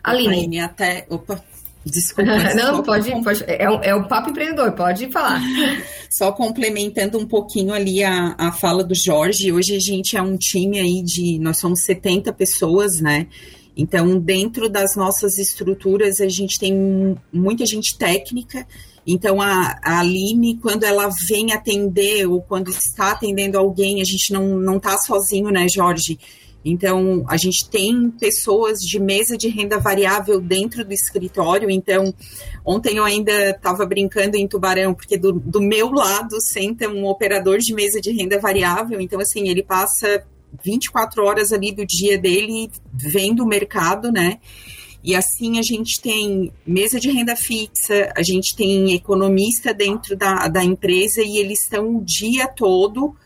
Aline. 0.04 0.60
até. 0.60 1.06
Opa, 1.08 1.42
Desculpa. 1.84 2.30
Não, 2.54 2.82
pode, 2.82 3.10
pode 3.22 3.44
é, 3.44 3.64
é 3.64 3.94
o 3.94 4.06
papo 4.06 4.30
empreendedor, 4.30 4.72
pode 4.72 5.10
falar. 5.10 5.40
Só 6.10 6.32
complementando 6.32 7.18
um 7.18 7.26
pouquinho 7.26 7.72
ali 7.72 8.02
a, 8.04 8.34
a 8.36 8.52
fala 8.52 8.84
do 8.84 8.94
Jorge, 8.94 9.52
hoje 9.52 9.76
a 9.76 9.80
gente 9.80 10.16
é 10.16 10.22
um 10.22 10.36
time 10.36 10.78
aí 10.78 11.02
de, 11.02 11.38
nós 11.38 11.58
somos 11.58 11.82
70 11.84 12.32
pessoas, 12.32 13.00
né? 13.00 13.26
Então, 13.76 14.18
dentro 14.18 14.68
das 14.68 14.94
nossas 14.94 15.38
estruturas, 15.38 16.20
a 16.20 16.28
gente 16.28 16.58
tem 16.58 17.16
muita 17.32 17.64
gente 17.64 17.96
técnica. 17.96 18.66
Então, 19.06 19.40
a, 19.40 19.78
a 19.82 20.00
Aline, 20.00 20.58
quando 20.58 20.84
ela 20.84 21.08
vem 21.28 21.52
atender 21.52 22.26
ou 22.26 22.42
quando 22.42 22.70
está 22.70 23.12
atendendo 23.12 23.56
alguém, 23.58 24.02
a 24.02 24.04
gente 24.04 24.32
não, 24.32 24.58
não 24.58 24.78
tá 24.78 24.98
sozinho, 24.98 25.50
né, 25.50 25.66
Jorge? 25.72 26.18
Então, 26.64 27.24
a 27.26 27.36
gente 27.36 27.68
tem 27.70 28.10
pessoas 28.10 28.78
de 28.80 29.00
mesa 29.00 29.36
de 29.36 29.48
renda 29.48 29.78
variável 29.78 30.40
dentro 30.40 30.84
do 30.84 30.92
escritório. 30.92 31.70
Então, 31.70 32.12
ontem 32.64 32.96
eu 32.96 33.04
ainda 33.04 33.50
estava 33.50 33.86
brincando 33.86 34.36
em 34.36 34.46
Tubarão, 34.46 34.92
porque 34.92 35.16
do, 35.16 35.32
do, 35.32 35.60
meu 35.60 35.90
lado 35.90 36.36
senta 36.40 36.88
um 36.88 37.06
operador 37.06 37.58
de 37.58 37.72
mesa 37.72 38.00
de 38.00 38.10
renda 38.10 38.38
variável. 38.38 39.00
Então, 39.00 39.20
assim, 39.20 39.48
ele 39.48 39.62
passa 39.62 40.22
24 40.62 41.24
horas 41.24 41.52
ali 41.52 41.72
do 41.72 41.86
dia 41.86 42.18
dele 42.18 42.70
vendo 42.92 43.42
o 43.42 43.48
mercado, 43.48 44.12
né? 44.12 44.38
E 45.02 45.14
assim 45.14 45.58
a 45.58 45.62
gente 45.62 46.00
tem 46.02 46.52
mesa 46.66 47.00
de 47.00 47.10
renda 47.10 47.34
fixa, 47.34 48.12
a 48.14 48.22
gente 48.22 48.54
tem 48.54 48.92
economista 48.92 49.72
dentro 49.72 50.14
da, 50.14 50.46
da 50.46 50.62
empresa 50.62 51.22
e 51.22 51.38
eles 51.38 51.62
estão 51.62 51.96
o 51.96 52.04
dia 52.04 52.46
todo 52.46 53.16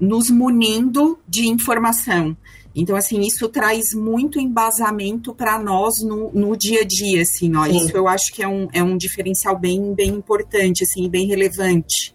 nos 0.00 0.30
munindo 0.30 1.18
de 1.26 1.48
informação. 1.48 2.36
Então, 2.74 2.94
assim, 2.94 3.20
isso 3.22 3.48
traz 3.48 3.92
muito 3.92 4.38
embasamento 4.38 5.34
para 5.34 5.58
nós 5.58 5.94
no, 6.02 6.30
no, 6.32 6.56
dia 6.56 6.82
a 6.82 6.84
dia, 6.84 7.22
assim, 7.22 7.54
ó. 7.56 7.64
Sim. 7.64 7.76
Isso 7.76 7.96
eu 7.96 8.06
acho 8.06 8.32
que 8.32 8.42
é 8.42 8.48
um, 8.48 8.68
é 8.72 8.82
um 8.82 8.96
diferencial 8.96 9.58
bem, 9.58 9.94
bem 9.94 10.10
importante, 10.10 10.84
assim, 10.84 11.08
bem 11.08 11.26
relevante. 11.26 12.14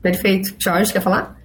Perfeito. 0.00 0.54
Jorge, 0.58 0.92
quer 0.92 1.02
falar? 1.02 1.36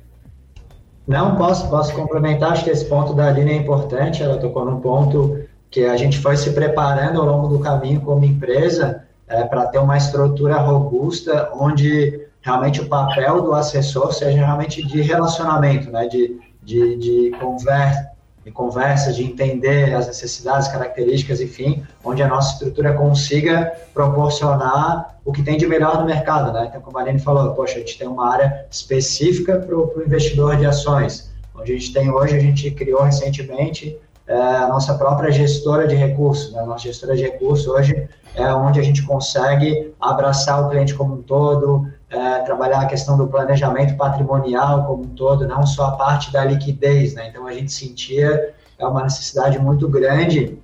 Não, 1.06 1.36
posso, 1.36 1.70
posso 1.70 1.94
complementar. 1.94 2.54
Acho 2.54 2.64
que 2.64 2.70
esse 2.70 2.86
ponto 2.86 3.14
da 3.14 3.28
Aline 3.28 3.52
é 3.52 3.56
importante. 3.56 4.24
Ela 4.24 4.38
tocou 4.38 4.64
num 4.64 4.80
ponto 4.80 5.40
que 5.70 5.84
a 5.84 5.98
gente 5.98 6.20
foi 6.20 6.38
se 6.38 6.52
preparando 6.52 7.20
ao 7.20 7.26
longo 7.26 7.48
do 7.48 7.60
caminho 7.60 8.02
como 8.02 8.24
empresa 8.24 9.04
é, 9.28 9.44
para 9.44 9.66
ter 9.68 9.80
uma 9.80 9.98
estrutura 9.98 10.58
robusta, 10.58 11.50
onde 11.54 12.21
realmente 12.42 12.82
o 12.82 12.88
papel 12.88 13.42
do 13.42 13.54
assessor 13.54 14.12
seja 14.14 14.38
realmente 14.38 14.86
de 14.86 15.02
relacionamento, 15.02 15.90
né? 15.92 16.08
De, 16.08 16.40
de, 16.62 16.98
de, 16.98 17.32
conversa, 17.40 18.10
de 18.44 18.52
conversa, 18.52 19.14
de 19.14 19.24
entender 19.24 19.94
as 19.94 20.08
necessidades, 20.08 20.68
características, 20.68 21.40
enfim, 21.40 21.84
onde 22.04 22.22
a 22.22 22.28
nossa 22.28 22.54
estrutura 22.54 22.94
consiga 22.94 23.72
proporcionar 23.94 25.20
o 25.24 25.32
que 25.32 25.44
tem 25.44 25.58
de 25.58 25.68
melhor 25.68 26.00
no 26.00 26.06
mercado, 26.06 26.52
né? 26.52 26.66
Então, 26.68 26.82
como 26.82 26.98
a 26.98 27.02
Aline 27.02 27.20
falou, 27.20 27.54
poxa, 27.54 27.76
a 27.76 27.80
gente 27.80 27.98
tem 27.98 28.08
uma 28.08 28.32
área 28.32 28.66
específica 28.70 29.58
para 29.58 29.76
o 29.76 30.04
investidor 30.06 30.58
de 30.58 30.66
ações, 30.66 31.32
onde 31.56 31.72
a 31.72 31.76
gente 31.76 31.94
tem 31.94 32.10
hoje, 32.10 32.36
a 32.36 32.40
gente 32.40 32.72
criou 32.72 33.04
recentemente 33.04 33.98
é, 34.28 34.34
a 34.34 34.68
nossa 34.68 34.96
própria 34.96 35.32
gestora 35.32 35.88
de 35.88 35.96
recursos, 35.96 36.52
né? 36.54 36.62
A 36.62 36.66
nossa 36.66 36.86
gestora 36.86 37.16
de 37.16 37.22
recursos 37.22 37.68
hoje 37.68 38.08
é 38.34 38.54
onde 38.54 38.80
a 38.80 38.84
gente 38.84 39.04
consegue 39.04 39.94
abraçar 40.00 40.66
o 40.66 40.70
cliente 40.70 40.96
como 40.96 41.16
um 41.16 41.22
todo, 41.22 41.91
é, 42.12 42.40
trabalhar 42.40 42.82
a 42.82 42.86
questão 42.86 43.18
do 43.18 43.28
planejamento 43.28 43.96
patrimonial 43.96 44.86
como 44.86 45.04
um 45.04 45.08
todo, 45.08 45.48
não 45.48 45.66
só 45.66 45.86
a 45.86 45.92
parte 45.92 46.32
da 46.32 46.44
liquidez, 46.44 47.14
né? 47.14 47.30
Então 47.30 47.48
a 47.48 47.54
gente 47.54 47.72
sentia 47.72 48.54
é 48.78 48.86
uma 48.86 49.04
necessidade 49.04 49.58
muito 49.60 49.88
grande 49.88 50.58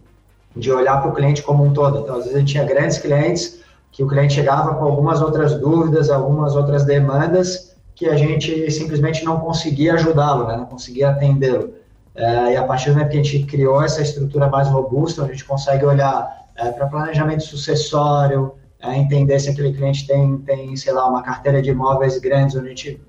de 0.55 0.71
olhar 0.71 0.99
para 1.01 1.09
o 1.09 1.13
cliente 1.13 1.41
como 1.41 1.63
um 1.63 1.71
todo. 1.71 1.99
Então 1.99 2.15
às 2.15 2.23
vezes 2.23 2.35
a 2.35 2.39
gente 2.39 2.51
tinha 2.51 2.65
grandes 2.65 2.97
clientes 2.97 3.61
que 3.91 4.03
o 4.03 4.07
cliente 4.07 4.33
chegava 4.33 4.75
com 4.75 4.83
algumas 4.83 5.21
outras 5.21 5.57
dúvidas, 5.57 6.09
algumas 6.09 6.55
outras 6.55 6.83
demandas 6.83 7.75
que 7.95 8.07
a 8.07 8.17
gente 8.17 8.69
simplesmente 8.69 9.23
não 9.23 9.39
conseguia 9.39 9.93
ajudá-lo, 9.93 10.47
né? 10.47 10.57
Não 10.57 10.65
conseguia 10.65 11.09
atendê-lo. 11.09 11.73
É, 12.13 12.53
e 12.53 12.57
a 12.57 12.63
partir 12.63 12.89
do 12.89 12.95
momento 12.95 13.11
que 13.11 13.19
a 13.19 13.23
gente 13.23 13.45
criou 13.45 13.81
essa 13.81 14.01
estrutura 14.01 14.47
mais 14.47 14.67
robusta, 14.67 15.23
a 15.23 15.27
gente 15.27 15.45
consegue 15.45 15.85
olhar 15.85 16.45
é, 16.55 16.71
para 16.71 16.87
planejamento 16.87 17.43
sucessório, 17.43 18.53
é, 18.81 18.97
entender 18.97 19.39
se 19.39 19.49
aquele 19.49 19.73
cliente 19.73 20.05
tem, 20.05 20.37
tem, 20.39 20.75
sei 20.75 20.93
lá, 20.93 21.07
uma 21.07 21.23
carteira 21.23 21.61
de 21.61 21.69
imóveis 21.69 22.17
grandes, 22.19 22.55
onde 22.55 22.65
a 22.65 22.69
gente 22.69 23.01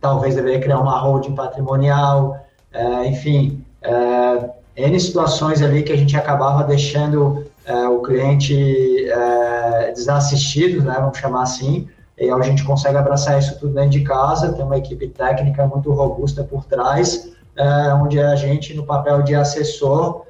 talvez 0.00 0.34
deveria 0.34 0.60
criar 0.60 0.80
uma 0.80 0.98
holding 0.98 1.34
patrimonial, 1.34 2.38
é, 2.72 3.06
enfim, 3.06 3.64
é, 3.82 4.50
N 4.76 5.00
situações 5.00 5.62
ali 5.62 5.82
que 5.82 5.92
a 5.92 5.96
gente 5.96 6.16
acabava 6.16 6.64
deixando 6.64 7.46
é, 7.64 7.88
o 7.88 8.02
cliente 8.02 9.08
é, 9.08 9.92
desassistido, 9.92 10.82
né, 10.82 10.94
vamos 10.98 11.16
chamar 11.16 11.42
assim, 11.42 11.88
e 12.18 12.30
a 12.30 12.42
gente 12.42 12.62
consegue 12.64 12.96
abraçar 12.96 13.38
isso 13.38 13.58
tudo 13.58 13.74
dentro 13.74 13.90
de 13.90 14.02
casa, 14.02 14.52
tem 14.52 14.64
uma 14.64 14.76
equipe 14.76 15.08
técnica 15.08 15.66
muito 15.66 15.90
robusta 15.92 16.44
por 16.44 16.64
trás, 16.64 17.32
é, 17.56 17.94
onde 17.94 18.20
a 18.20 18.34
gente, 18.36 18.74
no 18.74 18.84
papel 18.84 19.22
de 19.22 19.34
assessor, 19.34 20.24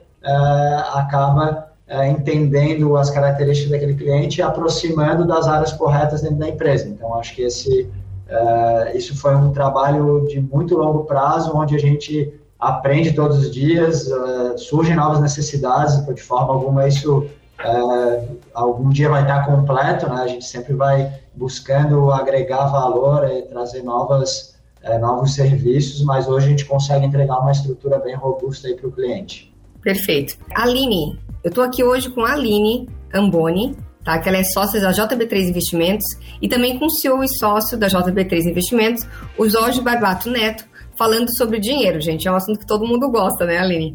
acaba 0.94 1.73
é, 1.86 2.08
entendendo 2.08 2.96
as 2.96 3.10
características 3.10 3.70
daquele 3.70 3.94
cliente 3.94 4.40
e 4.40 4.42
aproximando 4.42 5.26
das 5.26 5.46
áreas 5.46 5.72
corretas 5.72 6.22
dentro 6.22 6.36
da 6.36 6.48
empresa. 6.48 6.88
Então, 6.88 7.14
acho 7.14 7.34
que 7.34 7.42
esse, 7.42 7.88
é, 8.28 8.96
isso 8.96 9.16
foi 9.16 9.34
um 9.34 9.52
trabalho 9.52 10.26
de 10.28 10.40
muito 10.40 10.76
longo 10.76 11.04
prazo, 11.04 11.52
onde 11.54 11.74
a 11.76 11.78
gente 11.78 12.32
aprende 12.58 13.12
todos 13.12 13.38
os 13.38 13.50
dias, 13.50 14.10
é, 14.10 14.56
surgem 14.56 14.96
novas 14.96 15.20
necessidades, 15.20 16.04
de 16.06 16.22
forma 16.22 16.52
alguma 16.52 16.88
isso 16.88 17.28
é, 17.58 18.28
algum 18.52 18.90
dia 18.90 19.08
vai 19.08 19.22
estar 19.22 19.44
completo, 19.46 20.08
né? 20.08 20.22
a 20.22 20.26
gente 20.26 20.44
sempre 20.44 20.74
vai 20.74 21.12
buscando 21.34 22.10
agregar 22.10 22.66
valor 22.66 23.28
e 23.30 23.42
trazer 23.42 23.82
novas, 23.82 24.56
é, 24.82 24.98
novos 24.98 25.34
serviços, 25.34 26.02
mas 26.02 26.28
hoje 26.28 26.46
a 26.46 26.50
gente 26.50 26.64
consegue 26.64 27.06
entregar 27.06 27.38
uma 27.38 27.52
estrutura 27.52 27.98
bem 27.98 28.14
robusta 28.14 28.68
para 28.74 28.88
o 28.88 28.92
cliente. 28.92 29.54
Perfeito. 29.82 30.36
Aline, 30.54 31.18
eu 31.44 31.50
estou 31.50 31.62
aqui 31.62 31.84
hoje 31.84 32.08
com 32.08 32.24
a 32.24 32.32
Aline 32.32 32.88
Amboni, 33.12 33.76
tá? 34.02 34.18
que 34.18 34.28
ela 34.28 34.38
é 34.38 34.44
sócia 34.44 34.80
da 34.80 34.92
JB3 34.92 35.50
Investimentos 35.50 36.06
e 36.40 36.48
também 36.48 36.78
com 36.78 36.86
o 36.86 36.90
CEO 36.90 37.22
e 37.22 37.28
sócio 37.28 37.76
da 37.76 37.86
JB3 37.86 38.46
Investimentos, 38.46 39.06
o 39.36 39.46
Jorge 39.46 39.82
Barbato 39.82 40.30
Neto, 40.30 40.64
falando 40.96 41.28
sobre 41.36 41.60
dinheiro, 41.60 42.00
gente. 42.00 42.26
É 42.26 42.32
um 42.32 42.36
assunto 42.36 42.60
que 42.60 42.66
todo 42.66 42.86
mundo 42.86 43.10
gosta, 43.10 43.44
né, 43.44 43.58
Aline? 43.58 43.94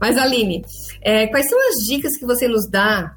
Mas, 0.00 0.16
Aline, 0.16 0.62
é, 1.02 1.26
quais 1.26 1.48
são 1.50 1.58
as 1.68 1.84
dicas 1.86 2.16
que 2.16 2.24
você 2.24 2.48
nos 2.48 2.66
dá 2.66 3.14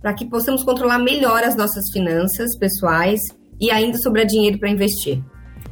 para 0.00 0.14
que 0.14 0.24
possamos 0.24 0.64
controlar 0.64 0.98
melhor 0.98 1.44
as 1.44 1.54
nossas 1.54 1.90
finanças 1.92 2.56
pessoais 2.56 3.20
e 3.60 3.70
ainda 3.70 3.98
sobrar 3.98 4.24
dinheiro 4.24 4.58
para 4.58 4.70
investir? 4.70 5.22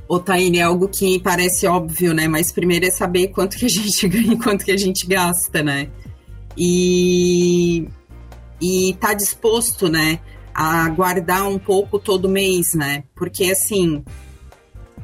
Ô, 0.07 0.19
Taine, 0.19 0.59
é 0.59 0.62
algo 0.62 0.88
que 0.88 1.21
parece 1.21 1.66
óbvio, 1.66 2.12
né? 2.12 2.29
Mas 2.29 2.53
primeiro 2.53 2.85
é 2.85 2.90
saber 2.90 3.29
quanto 3.29 3.57
que 3.57 3.64
a 3.64 3.69
gente 3.69 4.07
ganha 4.09 4.35
e 4.35 4.38
quanto 4.38 4.64
que 4.64 4.73
a 4.73 4.77
gente 4.77 5.07
gasta, 5.07 5.62
né? 5.62 5.88
E 6.57 7.88
e 8.61 8.97
tá 8.99 9.12
disposto, 9.12 9.88
né, 9.88 10.21
a 10.55 10.88
guardar 10.88 11.47
um 11.47 11.59
pouco 11.59 11.99
todo 11.99 12.29
mês, 12.29 12.73
né? 12.75 13.05
Porque 13.14 13.51
assim, 13.51 14.03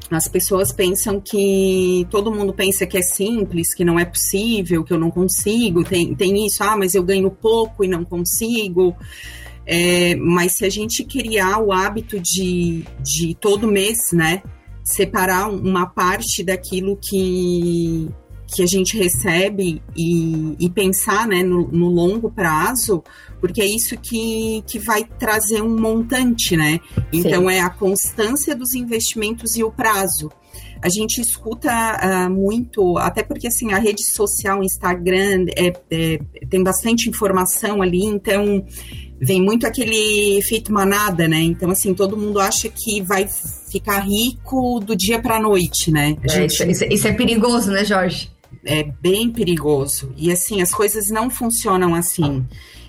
as 0.09 0.27
pessoas 0.27 0.71
pensam 0.71 1.21
que 1.21 2.07
todo 2.09 2.31
mundo 2.31 2.53
pensa 2.53 2.85
que 2.85 2.97
é 2.97 3.01
simples, 3.01 3.73
que 3.73 3.85
não 3.85 3.99
é 3.99 4.05
possível, 4.05 4.83
que 4.83 4.93
eu 4.93 4.99
não 4.99 5.11
consigo, 5.11 5.83
tem, 5.83 6.15
tem 6.15 6.45
isso, 6.45 6.63
ah, 6.63 6.75
mas 6.75 6.95
eu 6.95 7.03
ganho 7.03 7.29
pouco 7.29 7.83
e 7.83 7.87
não 7.87 8.03
consigo. 8.03 8.95
É, 9.65 10.15
mas 10.15 10.57
se 10.57 10.65
a 10.65 10.69
gente 10.69 11.05
criar 11.05 11.59
o 11.59 11.71
hábito 11.71 12.19
de, 12.19 12.83
de 13.01 13.33
todo 13.35 13.67
mês, 13.67 14.11
né, 14.11 14.43
separar 14.83 15.49
uma 15.49 15.85
parte 15.85 16.43
daquilo 16.43 16.97
que, 16.97 18.09
que 18.53 18.61
a 18.61 18.67
gente 18.67 18.95
recebe 18.97 19.81
e, 19.95 20.55
e 20.59 20.69
pensar 20.69 21.27
né, 21.27 21.41
no, 21.41 21.67
no, 21.69 21.89
longo 21.89 22.31
prazo, 22.31 23.03
porque 23.41 23.61
é 23.61 23.65
isso 23.65 23.97
que, 23.97 24.63
que 24.67 24.77
vai 24.77 25.03
trazer 25.03 25.61
um 25.61 25.75
montante, 25.77 26.55
né? 26.55 26.79
Então 27.11 27.49
Sim. 27.49 27.55
é 27.55 27.61
a 27.61 27.69
constância 27.69 28.55
dos 28.55 28.75
investimentos 28.75 29.55
e 29.55 29.63
o 29.63 29.71
prazo. 29.71 30.31
a 30.83 30.89
gente 30.89 31.19
escuta 31.19 31.71
uh, 31.71 32.29
muito, 32.29 32.97
até 32.99 33.23
porque 33.23 33.47
assim 33.47 33.71
a 33.73 33.79
rede 33.79 34.03
social, 34.03 34.63
Instagram, 34.63 35.45
é, 35.55 35.73
é, 35.89 36.19
tem 36.47 36.61
bastante 36.61 37.09
informação 37.09 37.81
ali, 37.81 38.05
então 38.05 38.63
vem 39.19 39.41
muito 39.41 39.65
aquele 39.65 40.37
efeito 40.37 40.71
manada, 40.71 41.27
né? 41.27 41.39
Então 41.39 41.71
assim 41.71 41.93
todo 41.93 42.15
mundo 42.15 42.39
acha 42.39 42.69
que 42.69 43.01
vai 43.01 43.27
ficar 43.71 44.01
rico 44.01 44.79
do 44.79 44.95
dia 44.95 45.19
para 45.19 45.39
noite, 45.39 45.89
né? 45.89 46.15
É, 46.23 46.47
gente... 46.47 46.69
isso, 46.69 46.83
isso 46.85 47.07
é 47.07 47.13
perigoso, 47.13 47.71
né, 47.71 47.83
Jorge? 47.83 48.31
É 48.65 48.83
bem 48.83 49.29
perigoso 49.29 50.13
e 50.15 50.31
assim 50.31 50.61
as 50.61 50.71
coisas 50.71 51.09
não 51.09 51.29
funcionam 51.29 51.93
assim. 51.93 52.45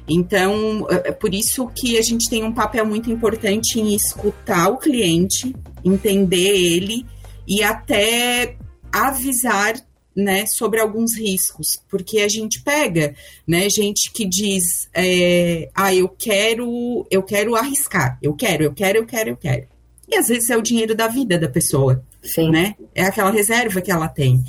Então, 0.09 0.87
é, 0.91 1.09
é 1.09 1.12
por 1.12 1.35
isso 1.35 1.66
que 1.68 1.99
a 1.99 2.03
gente 2.03 2.29
tem 2.29 2.45
um 2.45 2.53
papel 2.53 2.87
muito 2.87 3.11
importante 3.11 3.81
em 3.81 3.95
escutar 3.95 4.68
o 4.68 4.77
cliente, 4.77 5.55
entender 5.85 6.57
ele 6.57 7.07
e 7.47 7.62
até 7.62 8.57
avisar 8.93 9.75
né, 10.14 10.47
sobre 10.47 10.81
alguns 10.81 11.16
riscos, 11.18 11.83
porque 11.91 12.20
a 12.20 12.29
gente 12.29 12.62
pega, 12.62 13.14
né, 13.47 13.68
gente 13.68 14.12
que 14.12 14.25
diz, 14.25 14.89
é, 14.95 15.68
ah, 15.75 15.93
eu 15.93 16.09
quero, 16.09 17.05
eu 17.11 17.22
quero 17.22 17.57
arriscar, 17.57 18.16
eu 18.22 18.33
quero, 18.35 18.62
eu 18.62 18.72
quero, 18.72 18.99
eu 18.99 19.07
quero, 19.07 19.31
eu 19.31 19.37
quero. 19.37 19.66
E 20.09 20.16
às 20.16 20.29
vezes 20.29 20.51
é 20.51 20.57
o 20.57 20.62
dinheiro 20.62 20.95
da 20.95 21.09
vida 21.09 21.39
da 21.39 21.49
pessoa, 21.49 22.05
Sim. 22.22 22.51
né? 22.51 22.77
É 22.95 23.05
aquela 23.05 23.31
reserva 23.31 23.81
que 23.81 23.91
ela 23.91 24.07
tem. 24.07 24.45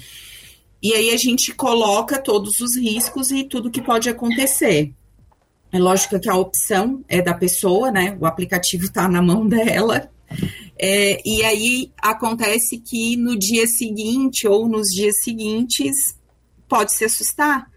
E 0.85 0.93
aí 0.93 1.09
a 1.09 1.17
gente 1.17 1.51
coloca 1.51 2.21
todos 2.21 2.59
os 2.59 2.77
riscos 2.77 3.31
e 3.31 3.43
tudo 3.43 3.71
que 3.71 3.81
pode 3.81 4.07
acontecer. 4.07 4.93
É 5.71 5.79
lógico 5.79 6.19
que 6.19 6.29
a 6.29 6.35
opção 6.35 7.03
é 7.09 7.23
da 7.23 7.33
pessoa, 7.33 7.89
né? 7.89 8.15
O 8.21 8.27
aplicativo 8.27 8.85
está 8.85 9.07
na 9.07 9.19
mão 9.19 9.47
dela, 9.49 10.11
é, 10.79 11.19
e 11.27 11.43
aí 11.43 11.91
acontece 11.97 12.77
que 12.77 13.17
no 13.17 13.35
dia 13.35 13.65
seguinte 13.65 14.47
ou 14.47 14.69
nos 14.69 14.89
dias 14.89 15.15
seguintes 15.23 15.95
pode 16.69 16.93
se 16.93 17.03
assustar. 17.03 17.67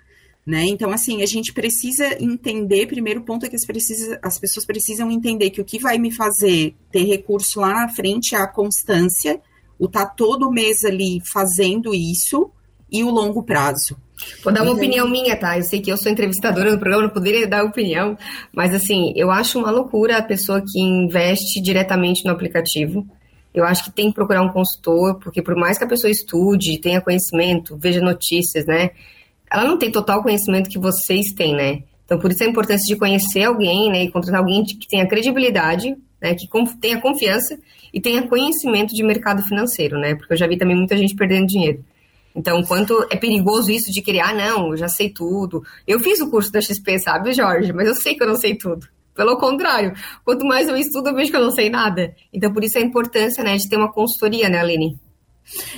Né? 0.46 0.66
Então, 0.66 0.90
assim, 0.90 1.22
a 1.22 1.26
gente 1.26 1.54
precisa 1.54 2.22
entender, 2.22 2.88
primeiro 2.88 3.22
ponto 3.22 3.46
é 3.46 3.48
que 3.48 3.56
as, 3.56 3.64
precisa, 3.64 4.20
as 4.22 4.38
pessoas 4.38 4.66
precisam 4.66 5.10
entender 5.10 5.48
que 5.48 5.62
o 5.62 5.64
que 5.64 5.78
vai 5.78 5.96
me 5.96 6.10
fazer 6.10 6.74
ter 6.92 7.04
recurso 7.04 7.60
lá 7.60 7.72
na 7.72 7.88
frente 7.88 8.34
é 8.34 8.38
a 8.38 8.46
constância, 8.46 9.40
o 9.78 9.86
estar 9.86 10.04
tá 10.04 10.14
todo 10.14 10.52
mês 10.52 10.84
ali 10.84 11.22
fazendo 11.32 11.94
isso 11.94 12.52
e 12.90 13.02
o 13.02 13.10
longo 13.10 13.42
prazo. 13.42 13.96
Vou 14.42 14.52
dar 14.52 14.62
uma 14.62 14.72
opinião 14.72 15.08
minha, 15.08 15.36
tá? 15.36 15.56
Eu 15.56 15.62
sei 15.62 15.80
que 15.80 15.90
eu 15.90 15.96
sou 15.96 16.10
entrevistadora 16.10 16.72
no 16.72 16.78
programa, 16.78 17.04
não 17.04 17.10
poderia 17.10 17.46
dar 17.46 17.64
opinião, 17.64 18.16
mas 18.52 18.74
assim, 18.74 19.12
eu 19.14 19.30
acho 19.30 19.58
uma 19.58 19.70
loucura 19.70 20.18
a 20.18 20.22
pessoa 20.22 20.60
que 20.60 20.80
investe 20.80 21.60
diretamente 21.60 22.24
no 22.24 22.32
aplicativo. 22.32 23.06
Eu 23.54 23.64
acho 23.64 23.84
que 23.84 23.92
tem 23.92 24.08
que 24.08 24.14
procurar 24.14 24.42
um 24.42 24.52
consultor, 24.52 25.18
porque 25.18 25.40
por 25.40 25.56
mais 25.56 25.78
que 25.78 25.84
a 25.84 25.88
pessoa 25.88 26.10
estude, 26.10 26.80
tenha 26.80 27.00
conhecimento, 27.00 27.76
veja 27.76 28.00
notícias, 28.00 28.66
né? 28.66 28.90
Ela 29.50 29.64
não 29.64 29.78
tem 29.78 29.90
total 29.90 30.22
conhecimento 30.22 30.68
que 30.68 30.78
vocês 30.78 31.32
têm, 31.34 31.54
né? 31.54 31.82
Então, 32.04 32.18
por 32.18 32.30
isso 32.30 32.42
a 32.42 32.46
importância 32.46 32.86
de 32.86 32.98
conhecer 32.98 33.44
alguém, 33.44 33.90
né? 33.90 34.04
E 34.04 34.10
contratar 34.10 34.40
alguém 34.40 34.64
que 34.64 34.88
tenha 34.88 35.06
credibilidade, 35.06 35.96
né? 36.20 36.34
Que 36.34 36.46
tenha 36.80 37.00
confiança 37.00 37.58
e 37.92 38.00
tenha 38.00 38.26
conhecimento 38.26 38.94
de 38.94 39.02
mercado 39.02 39.42
financeiro, 39.42 39.98
né? 39.98 40.14
Porque 40.14 40.32
eu 40.32 40.36
já 40.36 40.46
vi 40.46 40.56
também 40.56 40.76
muita 40.76 40.96
gente 40.96 41.14
perdendo 41.14 41.46
dinheiro. 41.46 41.84
Então, 42.38 42.62
quanto 42.62 43.04
é 43.10 43.16
perigoso 43.16 43.68
isso 43.68 43.90
de 43.90 44.00
criar, 44.00 44.28
ah, 44.28 44.34
não, 44.34 44.70
eu 44.70 44.76
já 44.76 44.86
sei 44.86 45.10
tudo. 45.10 45.60
Eu 45.84 45.98
fiz 45.98 46.20
o 46.20 46.30
curso 46.30 46.52
da 46.52 46.60
XP, 46.60 47.00
sabe, 47.00 47.32
Jorge? 47.32 47.72
Mas 47.72 47.88
eu 47.88 47.96
sei 47.96 48.14
que 48.14 48.22
eu 48.22 48.28
não 48.28 48.36
sei 48.36 48.56
tudo. 48.56 48.86
Pelo 49.12 49.36
contrário, 49.36 49.92
quanto 50.24 50.46
mais 50.46 50.68
eu 50.68 50.76
estudo, 50.76 51.08
eu 51.08 51.16
vejo 51.16 51.32
que 51.32 51.36
eu 51.36 51.42
não 51.42 51.50
sei 51.50 51.68
nada. 51.68 52.14
Então, 52.32 52.52
por 52.52 52.62
isso 52.62 52.78
a 52.78 52.80
importância, 52.80 53.42
né, 53.42 53.56
de 53.56 53.68
ter 53.68 53.76
uma 53.76 53.92
consultoria, 53.92 54.48
né, 54.48 54.60
Aline? 54.60 54.96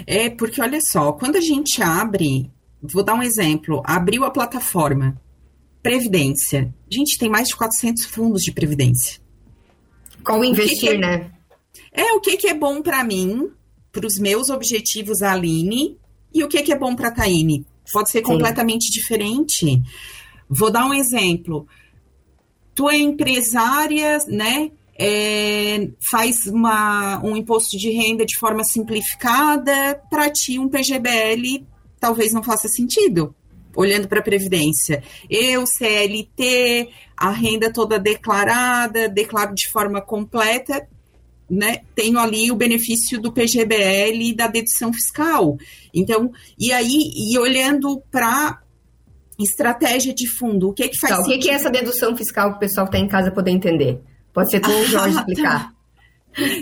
É, 0.06 0.28
porque 0.28 0.61
olha 0.61 0.78
só, 0.82 1.12
quando 1.12 1.36
a 1.36 1.40
gente 1.40 1.82
abre, 1.82 2.50
vou 2.82 3.02
dar 3.02 3.14
um 3.14 3.22
exemplo, 3.22 3.82
abriu 3.86 4.24
a 4.24 4.30
plataforma 4.30 5.18
Previdência. 5.82 6.74
A 6.90 6.94
gente 6.94 7.16
tem 7.16 7.30
mais 7.30 7.48
de 7.48 7.56
400 7.56 8.04
fundos 8.04 8.42
de 8.42 8.52
previdência. 8.52 9.18
Qual 10.22 10.44
investir, 10.44 10.78
que 10.78 10.86
que 10.88 10.88
é, 10.90 10.98
né? 10.98 11.30
É, 11.90 12.12
o 12.12 12.20
que, 12.20 12.36
que 12.36 12.48
é 12.48 12.54
bom 12.54 12.82
para 12.82 13.02
mim, 13.02 13.50
para 13.90 14.06
os 14.06 14.18
meus 14.18 14.50
objetivos, 14.50 15.22
Aline, 15.22 15.98
e 16.33 16.45
o 16.45 16.49
que, 16.49 16.62
que 16.62 16.72
é 16.72 16.78
bom 16.78 16.95
para 16.95 17.09
a 17.09 17.12
Taine? 17.12 17.66
Pode 17.93 18.11
ser 18.11 18.18
Sim. 18.18 18.24
completamente 18.24 18.91
diferente. 18.91 19.83
Vou 20.49 20.70
dar 20.70 20.87
um 20.87 20.95
exemplo. 20.95 21.66
Tu 22.74 22.89
é 22.89 22.97
empresária, 22.97 24.18
né? 24.28 24.70
É, 25.03 25.89
faz 26.11 26.47
uma, 26.47 27.24
um 27.24 27.35
imposto 27.35 27.78
de 27.78 27.91
renda 27.91 28.24
de 28.26 28.39
forma 28.39 28.62
simplificada, 28.64 30.01
para 30.11 30.31
ti 30.31 30.59
um 30.59 30.68
PGBL 30.68 31.64
talvez 32.01 32.33
não 32.33 32.43
faça 32.43 32.66
sentido, 32.66 33.35
olhando 33.76 34.09
para 34.09 34.20
a 34.20 34.22
Previdência. 34.22 35.05
Eu, 35.28 35.66
CLT, 35.66 36.89
a 37.16 37.31
renda 37.31 37.70
toda 37.72 37.99
declarada, 37.99 39.09
declaro 39.09 39.55
de 39.55 39.68
forma 39.68 40.01
completa, 40.01 40.89
né, 41.51 41.80
tenho 41.94 42.18
ali 42.18 42.51
o 42.51 42.57
benefício 42.57 43.20
do 43.20 43.32
PGBL 43.32 44.22
e 44.22 44.34
da 44.34 44.46
dedução 44.46 44.92
fiscal. 44.92 45.59
Então, 45.92 46.30
e 46.59 46.72
aí, 46.72 47.11
e 47.16 47.36
olhando 47.38 48.01
para 48.11 48.61
estratégia 49.38 50.14
de 50.14 50.28
fundo, 50.28 50.68
o 50.68 50.72
que 50.72 50.88
que 50.88 50.98
faz 50.98 51.16
tá, 51.16 51.22
O 51.22 51.24
que, 51.24 51.38
que 51.38 51.51
é 51.51 51.55
essa 51.55 51.70
dedução 51.70 52.16
fiscal 52.16 52.51
que 52.51 52.57
o 52.57 52.61
pessoal 52.61 52.86
que 52.86 52.96
está 52.96 53.05
em 53.05 53.09
casa 53.09 53.32
poder 53.32 53.51
entender? 53.51 54.01
Pode 54.32 54.51
ser 54.51 54.61
tu 54.61 54.70
ou 54.70 54.80
o 54.82 54.86
Jorge 54.86 55.18
explicar. 55.18 55.72
Tá. 55.72 55.74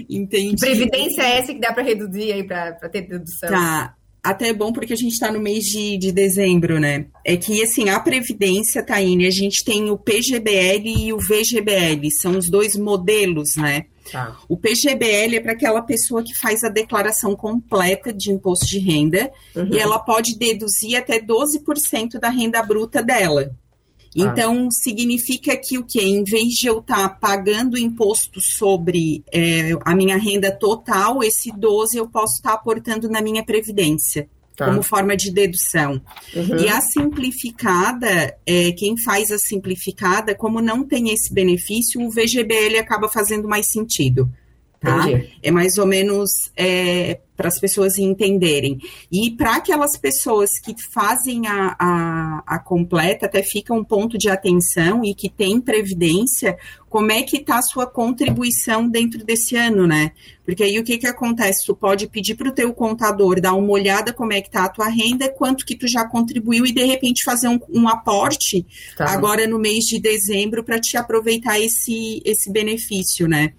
Entendi. 0.09 0.55
Que 0.55 0.61
previdência 0.61 1.23
é 1.23 1.39
essa 1.39 1.53
que 1.53 1.61
dá 1.61 1.73
para 1.73 1.83
reduzir 1.83 2.33
aí, 2.33 2.47
para 2.47 2.73
ter 2.89 3.03
dedução? 3.03 3.51
Tá. 3.51 3.95
Até 4.29 4.49
é 4.49 4.53
bom 4.53 4.75
porque 4.75 4.93
a 4.93 4.97
gente 4.97 5.13
está 5.13 5.33
no 5.33 5.41
mês 5.41 5.65
de, 5.65 5.97
de 5.97 6.13
dezembro, 6.13 6.79
né? 6.79 7.07
É 7.25 7.35
que, 7.35 7.63
assim, 7.63 7.89
a 7.89 7.99
Previdência, 7.99 8.83
Taine, 8.85 9.27
a 9.27 9.31
gente 9.31 9.65
tem 9.65 9.91
o 9.91 9.97
PGBL 9.97 10.87
e 10.87 11.13
o 11.15 11.19
VGBL, 11.19 12.11
são 12.21 12.37
os 12.37 12.51
dois 12.51 12.77
modelos, 12.77 13.57
né? 13.57 13.87
Tá. 14.13 14.37
O 14.47 14.55
PGBL 14.55 15.37
é 15.37 15.41
para 15.41 15.53
aquela 15.53 15.81
pessoa 15.81 16.23
que 16.23 16.35
faz 16.39 16.63
a 16.63 16.69
declaração 16.69 17.35
completa 17.35 18.13
de 18.13 18.31
imposto 18.31 18.67
de 18.67 18.79
renda 18.79 19.31
uhum. 19.57 19.71
e 19.73 19.79
ela 19.79 19.99
pode 19.99 20.37
deduzir 20.37 20.99
até 20.99 21.19
12% 21.19 22.19
da 22.21 22.29
renda 22.29 22.63
bruta 22.63 23.03
dela. 23.03 23.51
Ah. 24.17 24.23
Então, 24.23 24.71
significa 24.71 25.57
que 25.57 25.79
o 25.79 25.85
que? 25.85 26.01
Em 26.01 26.25
vez 26.25 26.55
de 26.55 26.67
eu 26.67 26.79
estar 26.79 27.09
tá 27.09 27.09
pagando 27.09 27.79
imposto 27.79 28.41
sobre 28.41 29.23
é, 29.33 29.73
a 29.85 29.95
minha 29.95 30.17
renda 30.17 30.51
total, 30.51 31.23
esse 31.23 31.51
12 31.51 31.97
eu 31.97 32.09
posso 32.09 32.35
estar 32.37 32.51
tá 32.51 32.55
aportando 32.55 33.09
na 33.09 33.21
minha 33.21 33.45
previdência. 33.45 34.29
Tá. 34.57 34.67
Como 34.67 34.83
forma 34.83 35.17
de 35.17 35.31
dedução. 35.31 36.03
Uhum. 36.35 36.57
E 36.59 36.69
a 36.69 36.81
simplificada, 36.81 38.37
é, 38.45 38.73
quem 38.73 39.01
faz 39.01 39.31
a 39.31 39.39
simplificada, 39.39 40.35
como 40.35 40.61
não 40.61 40.85
tem 40.85 41.11
esse 41.11 41.33
benefício, 41.33 42.01
o 42.01 42.11
VGBL 42.11 42.77
acaba 42.81 43.09
fazendo 43.09 43.47
mais 43.47 43.71
sentido. 43.71 44.29
Tá? 44.81 45.05
É 45.43 45.53
mais 45.53 45.79
ou 45.79 45.87
menos 45.87 46.31
é, 46.57 47.21
para 47.39 47.47
as 47.47 47.61
pessoas 47.61 47.97
entenderem. 47.99 48.81
E 49.13 49.31
para 49.31 49.55
aquelas 49.55 49.97
pessoas 49.97 50.51
que 50.59 50.75
fazem 50.93 51.47
a, 51.47 51.77
a, 51.79 52.43
a, 52.45 52.59
completa, 52.59 53.27
até 53.27 53.45
fica 53.45 53.73
um 53.73 53.85
ponto 53.85 54.19
de 54.19 54.29
atenção 54.29 55.05
e 55.05 55.15
que 55.15 55.29
tem 55.31 55.61
previdência, 55.61 56.59
como 56.89 57.13
é 57.13 57.23
que 57.23 57.37
está 57.37 57.59
a 57.59 57.63
sua 57.63 57.87
contribuição 57.87 58.89
dentro 58.89 59.25
desse 59.25 59.55
ano, 59.55 59.87
né? 59.87 60.11
Porque 60.45 60.65
aí 60.65 60.81
o 60.81 60.83
que, 60.83 60.99
que 60.99 61.07
acontece? 61.07 61.65
Tu 61.65 61.77
pode 61.77 62.09
pedir 62.09 62.35
para 62.35 62.49
o 62.49 62.55
teu 62.55 62.75
contador 62.75 63.41
dar 63.41 63.55
uma 63.55 63.71
olhada 63.71 64.13
como 64.13 64.33
é 64.33 64.41
que 64.41 64.49
está 64.49 64.65
a 64.65 64.69
tua 64.69 64.89
renda, 64.89 65.33
quanto 65.33 65.65
que 65.65 65.77
tu 65.77 65.87
já 65.87 66.05
contribuiu 66.09 66.67
e 66.67 66.73
de 66.73 66.85
repente 66.85 67.23
fazer 67.25 67.47
um, 67.47 67.61
um 67.71 67.89
aporte 67.89 68.67
tá. 68.97 69.13
agora 69.13 69.47
no 69.47 69.61
mês 69.61 69.85
de 69.85 70.01
dezembro 70.01 70.65
para 70.65 70.81
te 70.81 70.97
aproveitar 70.97 71.61
esse, 71.61 72.21
esse 72.25 72.51
benefício, 72.51 73.29
né? 73.29 73.53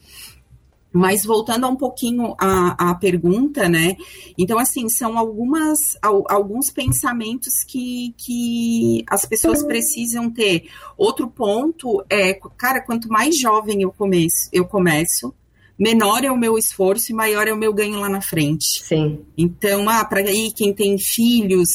Mas 0.92 1.24
voltando 1.24 1.66
a 1.66 1.70
um 1.70 1.76
pouquinho 1.76 2.34
à, 2.40 2.92
à 2.92 2.96
pergunta, 2.96 3.70
né? 3.70 3.96
Então, 4.38 4.58
assim, 4.58 4.90
são 4.90 5.18
algumas, 5.18 5.78
alguns 6.02 6.72
pensamentos 6.72 7.64
que, 7.68 8.14
que 8.18 9.04
as 9.08 9.24
pessoas 9.26 9.64
precisam 9.64 10.32
ter. 10.32 10.68
Outro 10.98 11.30
ponto 11.30 12.04
é, 12.10 12.34
cara, 12.58 12.82
quanto 12.82 13.08
mais 13.08 13.38
jovem 13.38 13.84
eu 13.84 13.92
começo, 13.92 14.50
eu 14.52 14.66
começo, 14.66 15.34
menor 15.78 16.24
é 16.24 16.32
o 16.32 16.38
meu 16.38 16.58
esforço 16.58 17.12
e 17.12 17.16
maior 17.16 17.48
é 17.48 17.54
o 17.54 17.58
meu 17.58 17.74
ganho 17.74 18.00
lá 18.00 18.10
na 18.10 18.22
frente. 18.22 18.84
Sim. 18.84 19.20
Então, 19.38 19.88
ah, 19.88 20.04
para 20.04 20.22
aí 20.22 20.52
quem 20.52 20.74
tem 20.74 20.98
filhos, 20.98 21.70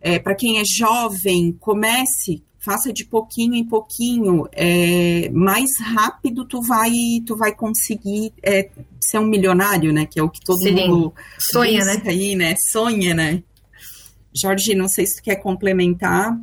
é, 0.00 0.18
para 0.18 0.34
quem 0.34 0.58
é 0.58 0.64
jovem, 0.64 1.56
comece 1.58 2.42
faça 2.68 2.92
de 2.92 3.06
pouquinho 3.06 3.54
em 3.54 3.64
pouquinho, 3.64 4.46
é, 4.52 5.30
mais 5.30 5.70
rápido 5.80 6.44
tu 6.44 6.60
vai, 6.60 6.92
tu 7.26 7.34
vai 7.34 7.54
conseguir 7.54 8.30
é, 8.42 8.68
ser 9.00 9.18
um 9.18 9.24
milionário, 9.24 9.90
né? 9.90 10.04
Que 10.04 10.20
é 10.20 10.22
o 10.22 10.28
que 10.28 10.44
todo 10.44 10.58
Sim. 10.58 10.74
mundo 10.74 11.14
sonha, 11.50 11.82
né? 11.82 12.02
Aí, 12.04 12.36
né? 12.36 12.54
Sonha, 12.70 13.14
né? 13.14 13.42
Jorge, 14.36 14.74
não 14.74 14.86
sei 14.86 15.06
se 15.06 15.16
tu 15.16 15.22
quer 15.22 15.36
complementar. 15.36 16.38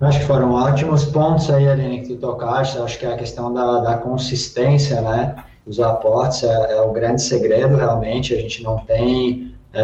Acho 0.00 0.18
que 0.18 0.26
foram 0.26 0.50
ótimos 0.50 1.04
pontos 1.04 1.48
aí, 1.48 1.68
Aline, 1.68 2.00
que 2.00 2.08
tu 2.08 2.16
tocaste. 2.16 2.78
Acho 2.78 2.98
que 2.98 3.06
é 3.06 3.14
a 3.14 3.16
questão 3.16 3.54
da, 3.54 3.78
da 3.82 3.98
consistência, 3.98 5.00
né? 5.00 5.36
Os 5.64 5.78
aportes 5.78 6.42
é, 6.42 6.72
é 6.72 6.80
o 6.80 6.90
grande 6.90 7.22
segredo, 7.22 7.76
realmente. 7.76 8.34
A 8.34 8.40
gente 8.40 8.64
não 8.64 8.78
tem 8.80 9.54
é, 9.72 9.82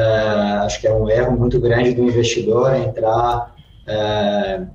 acho 0.65 0.81
que 0.81 0.89
é 0.89 0.93
um 0.93 1.09
erro 1.09 1.39
muito 1.39 1.61
grande 1.61 1.93
do 1.93 2.03
investidor 2.03 2.75
entrar 2.75 3.55
é, 3.87 4.67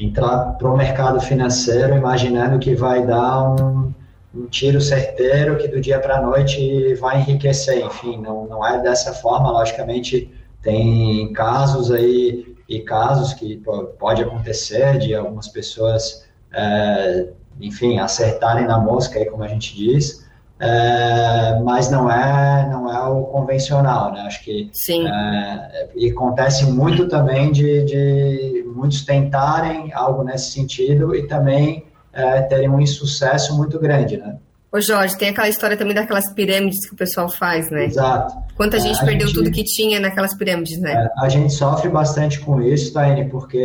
entrar 0.00 0.56
para 0.56 0.68
o 0.68 0.76
mercado 0.76 1.20
financeiro 1.20 1.94
imaginando 1.94 2.58
que 2.58 2.74
vai 2.74 3.06
dar 3.06 3.50
um, 3.50 3.92
um 4.34 4.46
tiro 4.46 4.80
certeiro 4.80 5.58
que 5.58 5.68
do 5.68 5.80
dia 5.80 6.00
para 6.00 6.16
a 6.16 6.22
noite 6.22 6.94
vai 6.94 7.20
enriquecer. 7.20 7.84
Enfim, 7.84 8.16
não, 8.16 8.46
não 8.46 8.66
é 8.66 8.80
dessa 8.80 9.12
forma. 9.12 9.50
Logicamente, 9.50 10.32
tem 10.62 11.32
casos 11.34 11.92
aí 11.92 12.56
e 12.68 12.80
casos 12.80 13.34
que 13.34 13.62
pode 13.98 14.22
acontecer 14.22 14.98
de 14.98 15.14
algumas 15.14 15.48
pessoas, 15.48 16.24
é, 16.52 17.28
enfim, 17.60 17.98
acertarem 17.98 18.66
na 18.66 18.78
mosca, 18.78 19.18
aí, 19.18 19.26
como 19.26 19.42
a 19.42 19.48
gente 19.48 19.74
diz, 19.74 20.24
é, 20.60 21.58
mas 21.64 21.90
não 21.90 22.10
é 22.10 22.68
não 22.70 22.92
é 22.92 23.08
o 23.08 23.22
convencional, 23.24 24.12
né? 24.12 24.20
Acho 24.20 24.44
que 24.44 24.68
Sim. 24.72 25.08
É, 25.08 25.88
e 25.96 26.10
acontece 26.10 26.66
muito 26.66 27.08
também 27.08 27.50
de, 27.50 27.82
de 27.84 28.59
muitos 28.80 29.04
tentarem 29.04 29.92
algo 29.92 30.24
nesse 30.24 30.50
sentido 30.52 31.14
e 31.14 31.26
também 31.26 31.84
é, 32.12 32.42
terem 32.42 32.68
um 32.68 32.80
insucesso 32.80 33.56
muito 33.56 33.78
grande, 33.78 34.16
né? 34.16 34.36
Ô 34.72 34.80
Jorge, 34.80 35.18
tem 35.18 35.28
aquela 35.30 35.48
história 35.48 35.76
também 35.76 35.94
daquelas 35.94 36.32
pirâmides 36.32 36.86
que 36.88 36.94
o 36.94 36.96
pessoal 36.96 37.28
faz, 37.28 37.70
né? 37.70 37.84
Exato. 37.86 38.34
Quanta 38.56 38.78
gente 38.78 38.98
É, 38.98 39.02
a 39.02 39.04
perdeu 39.04 39.26
gente- 39.26 39.36
tudo 39.36 39.50
que 39.50 39.64
tinha 39.64 39.98
naquelas 40.00 40.34
pirâmides, 40.36 40.78
né? 40.80 40.92
É, 40.92 41.24
a 41.24 41.28
gente 41.28 41.52
sofre 41.52 41.88
bastante 41.88 42.40
com 42.40 42.62
isso, 42.62 42.92
Taine, 42.92 43.28
porque 43.28 43.58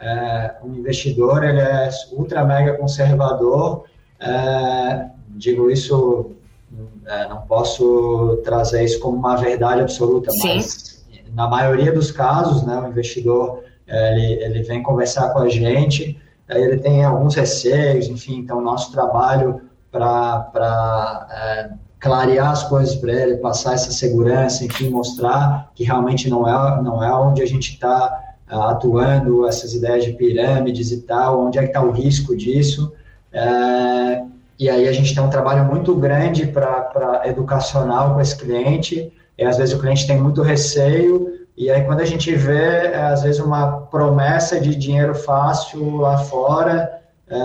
é, 0.00 0.54
um 0.64 0.74
investidor 0.76 1.44
ele 1.44 1.60
é 1.60 1.90
ultra 2.12 2.44
mega 2.44 2.74
conservador. 2.74 3.84
é, 4.20 5.06
digo 5.30 5.68
isso, 5.70 6.30
é, 7.06 7.28
não 7.28 7.42
posso 7.42 8.40
trazer 8.44 8.84
isso 8.84 9.00
como 9.00 9.16
uma 9.16 9.36
verdade 9.36 9.80
absoluta, 9.80 10.30
Sim. 10.30 10.54
mas 10.56 11.04
na 11.34 11.48
maioria 11.48 11.90
dos 11.92 12.12
casos, 12.12 12.62
né, 12.62 12.76
o 12.78 12.86
investidor 12.86 13.64
ele, 13.92 14.42
ele 14.42 14.62
vem 14.62 14.82
conversar 14.82 15.30
com 15.30 15.40
a 15.40 15.48
gente, 15.48 16.18
ele 16.48 16.78
tem 16.78 17.04
alguns 17.04 17.34
receios, 17.34 18.08
enfim, 18.08 18.38
então 18.38 18.60
nosso 18.60 18.92
trabalho 18.92 19.60
para 19.90 21.26
é, 21.30 21.70
clarear 22.00 22.50
as 22.50 22.62
coisas 22.64 22.94
para 22.94 23.12
ele, 23.12 23.36
passar 23.36 23.74
essa 23.74 23.92
segurança, 23.92 24.64
enfim, 24.64 24.88
mostrar 24.90 25.70
que 25.74 25.84
realmente 25.84 26.28
não 26.28 26.48
é, 26.48 26.82
não 26.82 27.02
é 27.02 27.12
onde 27.14 27.42
a 27.42 27.46
gente 27.46 27.72
está 27.72 28.18
atuando, 28.48 29.46
essas 29.46 29.72
ideias 29.74 30.04
de 30.04 30.12
pirâmides 30.12 30.90
e 30.90 31.02
tal, 31.02 31.46
onde 31.46 31.58
é 31.58 31.62
que 31.62 31.68
está 31.68 31.82
o 31.82 31.90
risco 31.90 32.36
disso. 32.36 32.92
É, 33.32 34.22
e 34.58 34.68
aí 34.68 34.88
a 34.88 34.92
gente 34.92 35.14
tem 35.14 35.22
um 35.22 35.30
trabalho 35.30 35.64
muito 35.64 35.94
grande 35.94 36.46
para 36.46 37.22
educacional 37.24 38.14
com 38.14 38.20
esse 38.20 38.36
cliente, 38.36 39.12
e 39.38 39.44
às 39.44 39.56
vezes 39.56 39.74
o 39.74 39.80
cliente 39.80 40.06
tem 40.06 40.20
muito 40.20 40.42
receio, 40.42 41.41
e 41.56 41.70
aí 41.70 41.82
quando 41.84 42.00
a 42.00 42.04
gente 42.04 42.34
vê, 42.34 42.86
é, 42.86 42.96
às 43.02 43.22
vezes, 43.22 43.40
uma 43.40 43.82
promessa 43.82 44.60
de 44.60 44.74
dinheiro 44.74 45.14
fácil 45.14 45.96
lá 45.98 46.18
fora, 46.18 47.00
é, 47.28 47.36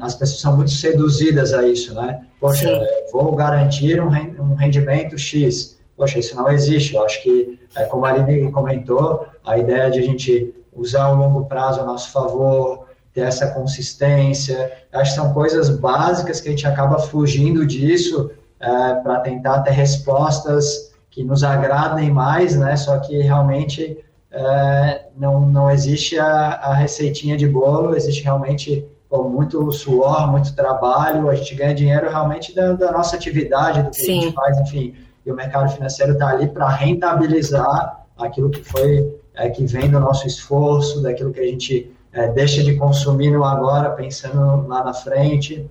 as 0.00 0.14
pessoas 0.14 0.40
são 0.40 0.56
muito 0.56 0.70
seduzidas 0.70 1.52
a 1.52 1.66
isso, 1.66 1.94
né? 1.94 2.22
Poxa, 2.40 2.68
vou 3.12 3.34
garantir 3.34 4.00
um 4.00 4.08
ren- 4.08 4.34
rendimento 4.56 5.16
X. 5.16 5.78
Poxa, 5.96 6.18
isso 6.18 6.36
não 6.36 6.50
existe. 6.50 6.94
Eu 6.94 7.04
acho 7.04 7.22
que, 7.22 7.58
é, 7.76 7.84
como 7.84 8.04
a 8.04 8.10
Aline 8.10 8.50
comentou, 8.50 9.26
a 9.44 9.56
ideia 9.58 9.90
de 9.90 9.98
a 9.98 10.02
gente 10.02 10.54
usar 10.72 11.08
o 11.10 11.16
longo 11.16 11.44
prazo 11.46 11.80
a 11.80 11.84
nosso 11.84 12.10
favor, 12.10 12.86
ter 13.12 13.20
essa 13.20 13.46
consistência, 13.52 14.72
acho 14.92 15.12
que 15.12 15.16
são 15.20 15.32
coisas 15.32 15.70
básicas 15.70 16.40
que 16.40 16.48
a 16.48 16.50
gente 16.50 16.66
acaba 16.66 16.98
fugindo 16.98 17.64
disso 17.64 18.30
para 18.58 19.20
tentar 19.20 19.60
ter 19.60 19.70
respostas 19.70 20.92
que 21.14 21.22
nos 21.22 21.44
agradem 21.44 22.10
mais, 22.10 22.56
né? 22.56 22.74
Só 22.76 22.98
que 22.98 23.16
realmente 23.22 24.04
é, 24.32 25.06
não, 25.16 25.40
não 25.42 25.70
existe 25.70 26.18
a, 26.18 26.54
a 26.54 26.74
receitinha 26.74 27.36
de 27.36 27.46
bolo, 27.46 27.94
existe 27.94 28.24
realmente 28.24 28.84
pô, 29.08 29.22
muito 29.28 29.70
suor, 29.70 30.28
muito 30.28 30.56
trabalho, 30.56 31.30
a 31.30 31.34
gente 31.36 31.54
ganha 31.54 31.72
dinheiro 31.72 32.10
realmente 32.10 32.52
da, 32.52 32.72
da 32.72 32.90
nossa 32.90 33.14
atividade, 33.14 33.80
do 33.84 33.90
que 33.92 34.02
a 34.02 34.04
Sim. 34.04 34.20
gente 34.22 34.34
faz, 34.34 34.58
enfim. 34.58 34.92
E 35.24 35.30
o 35.30 35.36
mercado 35.36 35.70
financeiro 35.72 36.14
está 36.14 36.30
ali 36.30 36.48
para 36.48 36.68
rentabilizar 36.68 38.04
aquilo 38.18 38.50
que 38.50 38.64
foi, 38.64 39.16
é, 39.34 39.48
que 39.48 39.64
vem 39.64 39.88
do 39.88 40.00
nosso 40.00 40.26
esforço, 40.26 41.00
daquilo 41.00 41.32
que 41.32 41.40
a 41.40 41.46
gente 41.46 41.94
é, 42.12 42.26
deixa 42.26 42.60
de 42.64 42.74
consumir 42.74 43.30
no 43.30 43.44
agora, 43.44 43.90
pensando 43.90 44.66
lá 44.66 44.82
na 44.82 44.92
frente. 44.92 45.64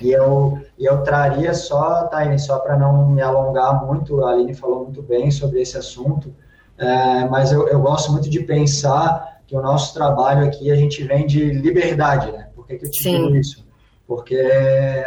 E 0.00 0.10
eu, 0.10 0.60
eu 0.78 1.02
traria 1.02 1.52
só, 1.54 2.04
Taine, 2.04 2.38
só 2.38 2.58
para 2.58 2.76
não 2.76 3.08
me 3.08 3.20
alongar 3.20 3.84
muito, 3.84 4.24
a 4.24 4.32
Aline 4.32 4.54
falou 4.54 4.84
muito 4.84 5.02
bem 5.02 5.30
sobre 5.30 5.60
esse 5.60 5.76
assunto, 5.76 6.34
é, 6.78 7.24
mas 7.26 7.52
eu, 7.52 7.68
eu 7.68 7.80
gosto 7.80 8.10
muito 8.10 8.28
de 8.30 8.40
pensar 8.40 9.40
que 9.46 9.56
o 9.56 9.62
nosso 9.62 9.92
trabalho 9.92 10.44
aqui, 10.46 10.70
a 10.70 10.76
gente 10.76 11.02
vem 11.04 11.26
de 11.26 11.50
liberdade, 11.50 12.32
né? 12.32 12.48
Por 12.54 12.66
que, 12.66 12.76
que 12.76 12.86
eu 12.86 12.90
te 12.90 13.02
Sim. 13.02 13.22
digo 13.24 13.36
isso? 13.36 13.66
Porque 14.06 14.36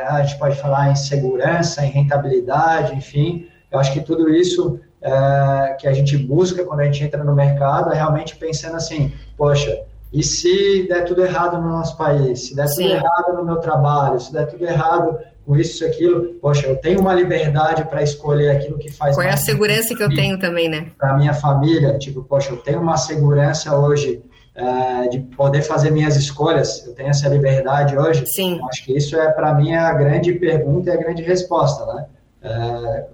a 0.08 0.24
gente 0.24 0.38
pode 0.38 0.56
falar 0.58 0.92
em 0.92 0.96
segurança, 0.96 1.86
em 1.86 1.90
rentabilidade, 1.90 2.96
enfim, 2.96 3.48
eu 3.72 3.80
acho 3.80 3.92
que 3.92 4.02
tudo 4.02 4.30
isso 4.30 4.80
é, 5.02 5.76
que 5.80 5.88
a 5.88 5.94
gente 5.94 6.18
busca 6.18 6.64
quando 6.64 6.80
a 6.80 6.86
gente 6.86 7.04
entra 7.04 7.24
no 7.24 7.36
mercado 7.36 7.92
é 7.92 7.96
realmente 7.96 8.36
pensando 8.36 8.76
assim, 8.76 9.14
poxa, 9.38 9.84
e 10.14 10.24
se 10.24 10.88
der 10.88 11.04
tudo 11.06 11.24
errado 11.24 11.62
no 11.62 11.70
nosso 11.70 11.98
país, 11.98 12.48
se 12.48 12.56
der 12.56 12.68
Sim. 12.68 12.84
tudo 12.84 12.94
errado 12.94 13.36
no 13.36 13.46
meu 13.46 13.58
trabalho, 13.58 14.20
se 14.20 14.32
der 14.32 14.46
tudo 14.48 14.64
errado 14.64 15.18
com 15.46 15.56
isso 15.56 15.84
e 15.84 15.88
aquilo, 15.88 16.34
poxa, 16.42 16.68
eu 16.68 16.76
tenho 16.78 17.00
uma 17.00 17.14
liberdade 17.14 17.84
para 17.86 18.02
escolher 18.02 18.50
aquilo 18.50 18.78
que 18.80 18.92
faz 18.92 19.16
Qual 19.16 19.26
é 19.26 19.32
a 19.32 19.38
segurança 19.38 19.94
que 19.94 20.02
eu 20.02 20.10
tenho 20.10 20.40
também, 20.40 20.68
né? 20.68 20.92
para 20.98 21.16
minha 21.16 21.34
família, 21.34 21.98
tipo, 21.98 22.24
poxa, 22.24 22.52
eu 22.52 22.58
tenho 22.58 22.82
uma 22.82 22.98
segurança 22.98 23.78
hoje 23.78 24.24
é, 24.56 25.08
de 25.10 25.20
poder 25.20 25.62
fazer 25.62 25.92
minhas 25.92 26.16
escolhas, 26.16 26.86
eu 26.88 26.96
tenho 26.96 27.10
essa 27.10 27.28
liberdade 27.28 27.98
hoje. 27.98 28.26
Sim. 28.26 28.58
Eu 28.58 28.66
Acho 28.68 28.86
que 28.86 28.98
isso 28.98 29.16
é 29.16 29.30
para 29.32 29.54
mim 29.54 29.74
a 29.76 29.94
grande 29.94 30.34
pergunta 30.34 30.90
e 30.90 30.94
a 30.94 30.98
grande 30.98 31.22
resposta, 31.22 31.86
né? 31.94 32.06
É, 32.42 33.06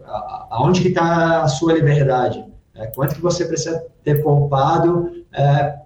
aonde 0.49 0.81
que 0.81 0.89
está 0.89 1.41
a 1.41 1.47
sua 1.47 1.73
liberdade? 1.73 2.45
É, 2.75 2.87
quanto 2.87 3.15
que 3.15 3.21
você 3.21 3.45
precisa 3.45 3.83
ter 4.03 4.21
poupado 4.21 5.20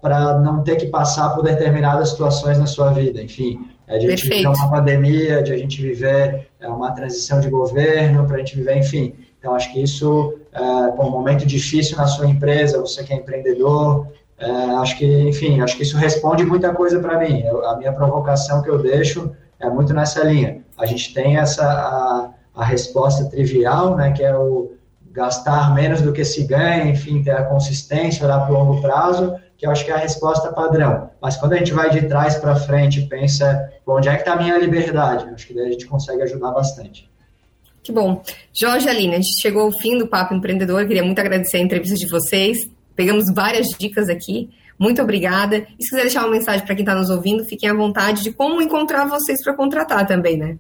para 0.02 0.40
não 0.40 0.64
ter 0.64 0.76
que 0.76 0.88
passar 0.88 1.30
por 1.30 1.44
determinadas 1.44 2.10
situações 2.10 2.58
na 2.58 2.66
sua 2.66 2.92
vida? 2.92 3.22
Enfim, 3.22 3.60
é 3.88 3.98
de 3.98 4.08
a 4.08 4.10
gente 4.10 4.24
viver 4.28 4.48
uma 4.48 4.70
pandemia, 4.70 5.44
de 5.44 5.54
a 5.54 5.58
gente 5.58 5.82
viver 5.82 6.48
é, 6.60 6.68
uma 6.68 6.92
transição 6.92 7.40
de 7.40 7.50
governo, 7.50 8.26
para 8.26 8.38
a 8.38 8.40
gente 8.40 8.56
viver, 8.56 8.78
enfim. 8.78 9.14
Então, 9.40 9.54
acho 9.54 9.72
que 9.72 9.82
isso, 9.82 10.34
é, 10.52 10.60
um 10.60 11.10
momento 11.12 11.46
difícil 11.46 11.96
na 11.98 12.08
sua 12.08 12.26
empresa, 12.28 12.80
você 12.80 13.04
que 13.04 13.14
é 13.14 13.18
empreendedor, 13.18 14.08
é, 14.40 14.50
acho 14.52 14.98
que, 14.98 15.06
enfim, 15.30 15.62
acho 15.62 15.78
que 15.78 15.84
isso 15.84 15.98
responde 15.98 16.44
muita 16.44 16.74
coisa 16.74 17.00
para 17.00 17.20
mim. 17.20 17.42
Eu- 17.42 17.64
a 17.70 17.78
minha 17.78 17.94
provocação 17.94 18.62
que 18.64 18.70
eu 18.70 18.80
deixo 18.80 19.32
é 19.60 19.70
muito 19.70 19.94
nessa 19.94 20.24
linha. 20.24 20.62
A 20.78 20.86
gente 20.86 21.14
tem 21.14 21.38
essa 21.38 21.64
a, 21.64 22.30
a 22.56 22.66
resposta 22.66 23.26
trivial, 23.30 23.96
né, 23.96 24.12
que 24.12 24.24
é 24.24 24.36
o 24.36 24.72
gastar 25.16 25.74
menos 25.74 26.02
do 26.02 26.12
que 26.12 26.26
se 26.26 26.44
ganha, 26.44 26.92
enfim, 26.92 27.24
ter 27.24 27.32
a 27.32 27.44
consistência, 27.44 28.26
olhar 28.26 28.40
para 28.42 28.54
o 28.54 28.58
longo 28.58 28.82
prazo, 28.82 29.36
que 29.58 29.66
eu 29.66 29.72
acho 29.72 29.86
que 29.86 29.92
é 29.92 29.94
a 29.94 29.98
resposta 29.98 30.52
padrão. 30.52 31.10
Mas 31.22 31.38
quando 31.38 31.54
a 31.54 31.58
gente 31.58 31.72
vai 31.72 31.90
de 31.90 32.02
trás 32.08 32.36
para 32.36 32.56
frente 32.56 33.00
e 33.00 33.08
pensa, 33.08 33.72
bom, 33.86 33.98
onde 33.98 34.10
é 34.10 34.16
que 34.16 34.20
está 34.20 34.34
a 34.34 34.36
minha 34.36 34.58
liberdade? 34.58 35.30
Acho 35.34 35.48
que 35.48 35.54
daí 35.54 35.68
a 35.68 35.72
gente 35.72 35.86
consegue 35.86 36.22
ajudar 36.24 36.52
bastante. 36.52 37.10
Que 37.82 37.92
bom. 37.92 38.22
Jorge 38.52 38.90
Aline, 38.90 39.14
a 39.14 39.18
gente 39.18 39.42
chegou 39.42 39.62
ao 39.62 39.72
fim 39.72 39.98
do 39.98 40.08
Papo 40.08 40.34
Empreendedor. 40.34 40.86
Queria 40.86 41.04
muito 41.04 41.20
agradecer 41.20 41.58
a 41.58 41.62
entrevista 41.62 41.96
de 41.96 42.10
vocês. 42.10 42.58
Pegamos 42.96 43.26
várias 43.34 43.68
dicas 43.80 44.10
aqui. 44.10 44.50
Muito 44.78 45.02
obrigada. 45.02 45.58
E 45.58 45.84
se 45.84 45.90
quiser 45.92 46.02
deixar 46.02 46.26
uma 46.26 46.32
mensagem 46.32 46.66
para 46.66 46.76
quem 46.76 46.84
está 46.84 46.96
nos 46.96 47.10
ouvindo, 47.10 47.46
fiquem 47.46 47.70
à 47.70 47.74
vontade 47.74 48.24
de 48.24 48.34
como 48.34 48.62
encontrar 48.62 49.06
vocês 49.06 49.42
para 49.42 49.54
contratar 49.54 50.06
também, 50.06 50.36
né? 50.36 50.58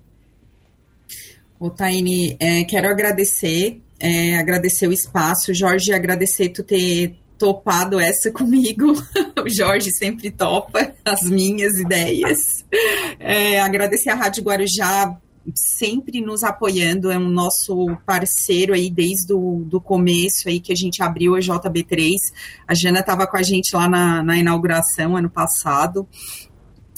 Ô, 1.59 1.69
Taine, 1.69 2.37
é, 2.39 2.63
quero 2.63 2.87
agradecer, 2.87 3.81
é, 3.99 4.37
agradecer 4.37 4.87
o 4.87 4.93
espaço. 4.93 5.53
Jorge, 5.53 5.93
agradecer 5.93 6.49
tu 6.49 6.63
ter 6.63 7.15
topado 7.37 7.99
essa 7.99 8.31
comigo. 8.31 8.93
O 9.43 9.49
Jorge 9.49 9.91
sempre 9.91 10.31
topa 10.31 10.93
as 11.03 11.21
minhas 11.23 11.77
ideias. 11.77 12.39
É, 13.19 13.59
agradecer 13.59 14.09
a 14.09 14.15
Rádio 14.15 14.43
Guarujá 14.43 15.17
sempre 15.53 16.21
nos 16.21 16.43
apoiando, 16.43 17.11
é 17.11 17.17
um 17.17 17.29
nosso 17.29 17.95
parceiro 18.05 18.73
aí 18.73 18.89
desde 18.89 19.33
o 19.33 19.63
do 19.65 19.79
começo 19.79 20.49
aí 20.49 20.59
que 20.59 20.73
a 20.73 20.75
gente 20.75 21.03
abriu 21.03 21.35
a 21.35 21.39
JB3. 21.39 22.15
A 22.67 22.73
Jana 22.73 23.01
estava 23.01 23.27
com 23.27 23.37
a 23.37 23.43
gente 23.43 23.75
lá 23.75 23.87
na, 23.87 24.23
na 24.23 24.37
inauguração 24.37 25.15
ano 25.15 25.29
passado. 25.29 26.07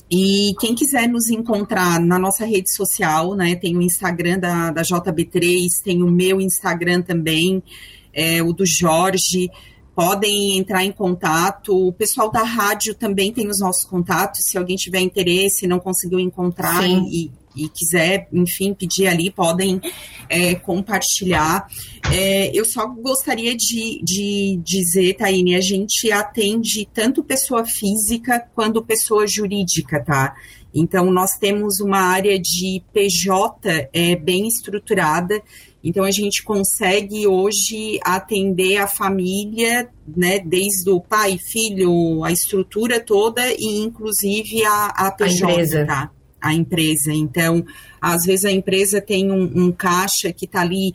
E 0.09 0.55
quem 0.59 0.73
quiser 0.73 1.07
nos 1.07 1.29
encontrar 1.29 1.99
na 1.99 2.17
nossa 2.17 2.45
rede 2.45 2.73
social, 2.73 3.35
né? 3.35 3.55
Tem 3.55 3.75
o 3.75 3.81
Instagram 3.81 4.39
da, 4.39 4.71
da 4.71 4.81
JB3, 4.81 5.67
tem 5.83 6.01
o 6.01 6.09
meu 6.09 6.39
Instagram 6.39 7.01
também, 7.01 7.61
é, 8.13 8.41
o 8.41 8.53
do 8.53 8.65
Jorge. 8.65 9.49
podem 9.93 10.57
entrar 10.57 10.85
em 10.85 10.91
contato. 10.91 11.87
O 11.87 11.91
pessoal 11.91 12.31
da 12.31 12.43
rádio 12.43 12.95
também 12.95 13.33
tem 13.33 13.49
os 13.49 13.59
nossos 13.59 13.83
contatos. 13.83 14.41
Se 14.43 14.57
alguém 14.57 14.77
tiver 14.77 15.01
interesse, 15.01 15.67
não 15.67 15.79
conseguiu 15.79 16.19
encontrar 16.19 16.87
e, 16.87 17.31
e, 17.57 17.69
quiser, 17.69 18.27
enfim, 18.31 18.73
pedir 18.73 19.07
ali, 19.07 19.31
podem 19.31 19.81
é, 20.29 20.55
compartilhar. 20.55 21.67
É, 22.11 22.51
eu 22.57 22.65
só 22.65 22.87
gostaria 22.87 23.55
de, 23.55 24.01
de 24.03 24.59
dizer, 24.63 25.15
Taine, 25.15 25.55
a 25.55 25.61
gente 25.61 26.11
atende 26.11 26.87
tanto 26.93 27.23
pessoa 27.23 27.65
física 27.65 28.39
quanto 28.53 28.83
pessoa 28.83 29.25
jurídica, 29.27 30.03
tá? 30.03 30.35
Então, 30.73 31.11
nós 31.11 31.31
temos 31.39 31.79
uma 31.79 31.99
área 31.99 32.39
de 32.39 32.83
PJ 32.93 33.89
é, 33.91 34.15
bem 34.15 34.47
estruturada 34.47 35.41
então 35.87 36.03
a 36.03 36.11
gente 36.11 36.43
consegue 36.43 37.25
hoje 37.27 37.97
atender 38.03 38.75
a 38.75 38.87
família, 38.87 39.89
né, 40.05 40.37
desde 40.37 40.89
o 40.89 40.99
pai, 40.99 41.37
filho, 41.37 42.25
a 42.25 42.31
estrutura 42.31 42.99
toda 42.99 43.41
e 43.53 43.77
inclusive 43.79 44.65
a, 44.65 44.87
a 44.87 45.11
PJ, 45.11 45.45
a 45.45 45.51
empresa. 45.51 45.85
Tá? 45.85 46.11
A 46.39 46.53
empresa. 46.53 47.11
Então, 47.11 47.65
às 48.01 48.23
vezes 48.25 48.45
a 48.45 48.51
empresa 48.51 49.01
tem 49.01 49.31
um, 49.31 49.65
um 49.65 49.71
caixa 49.71 50.31
que 50.31 50.45
está 50.45 50.61
ali 50.61 50.93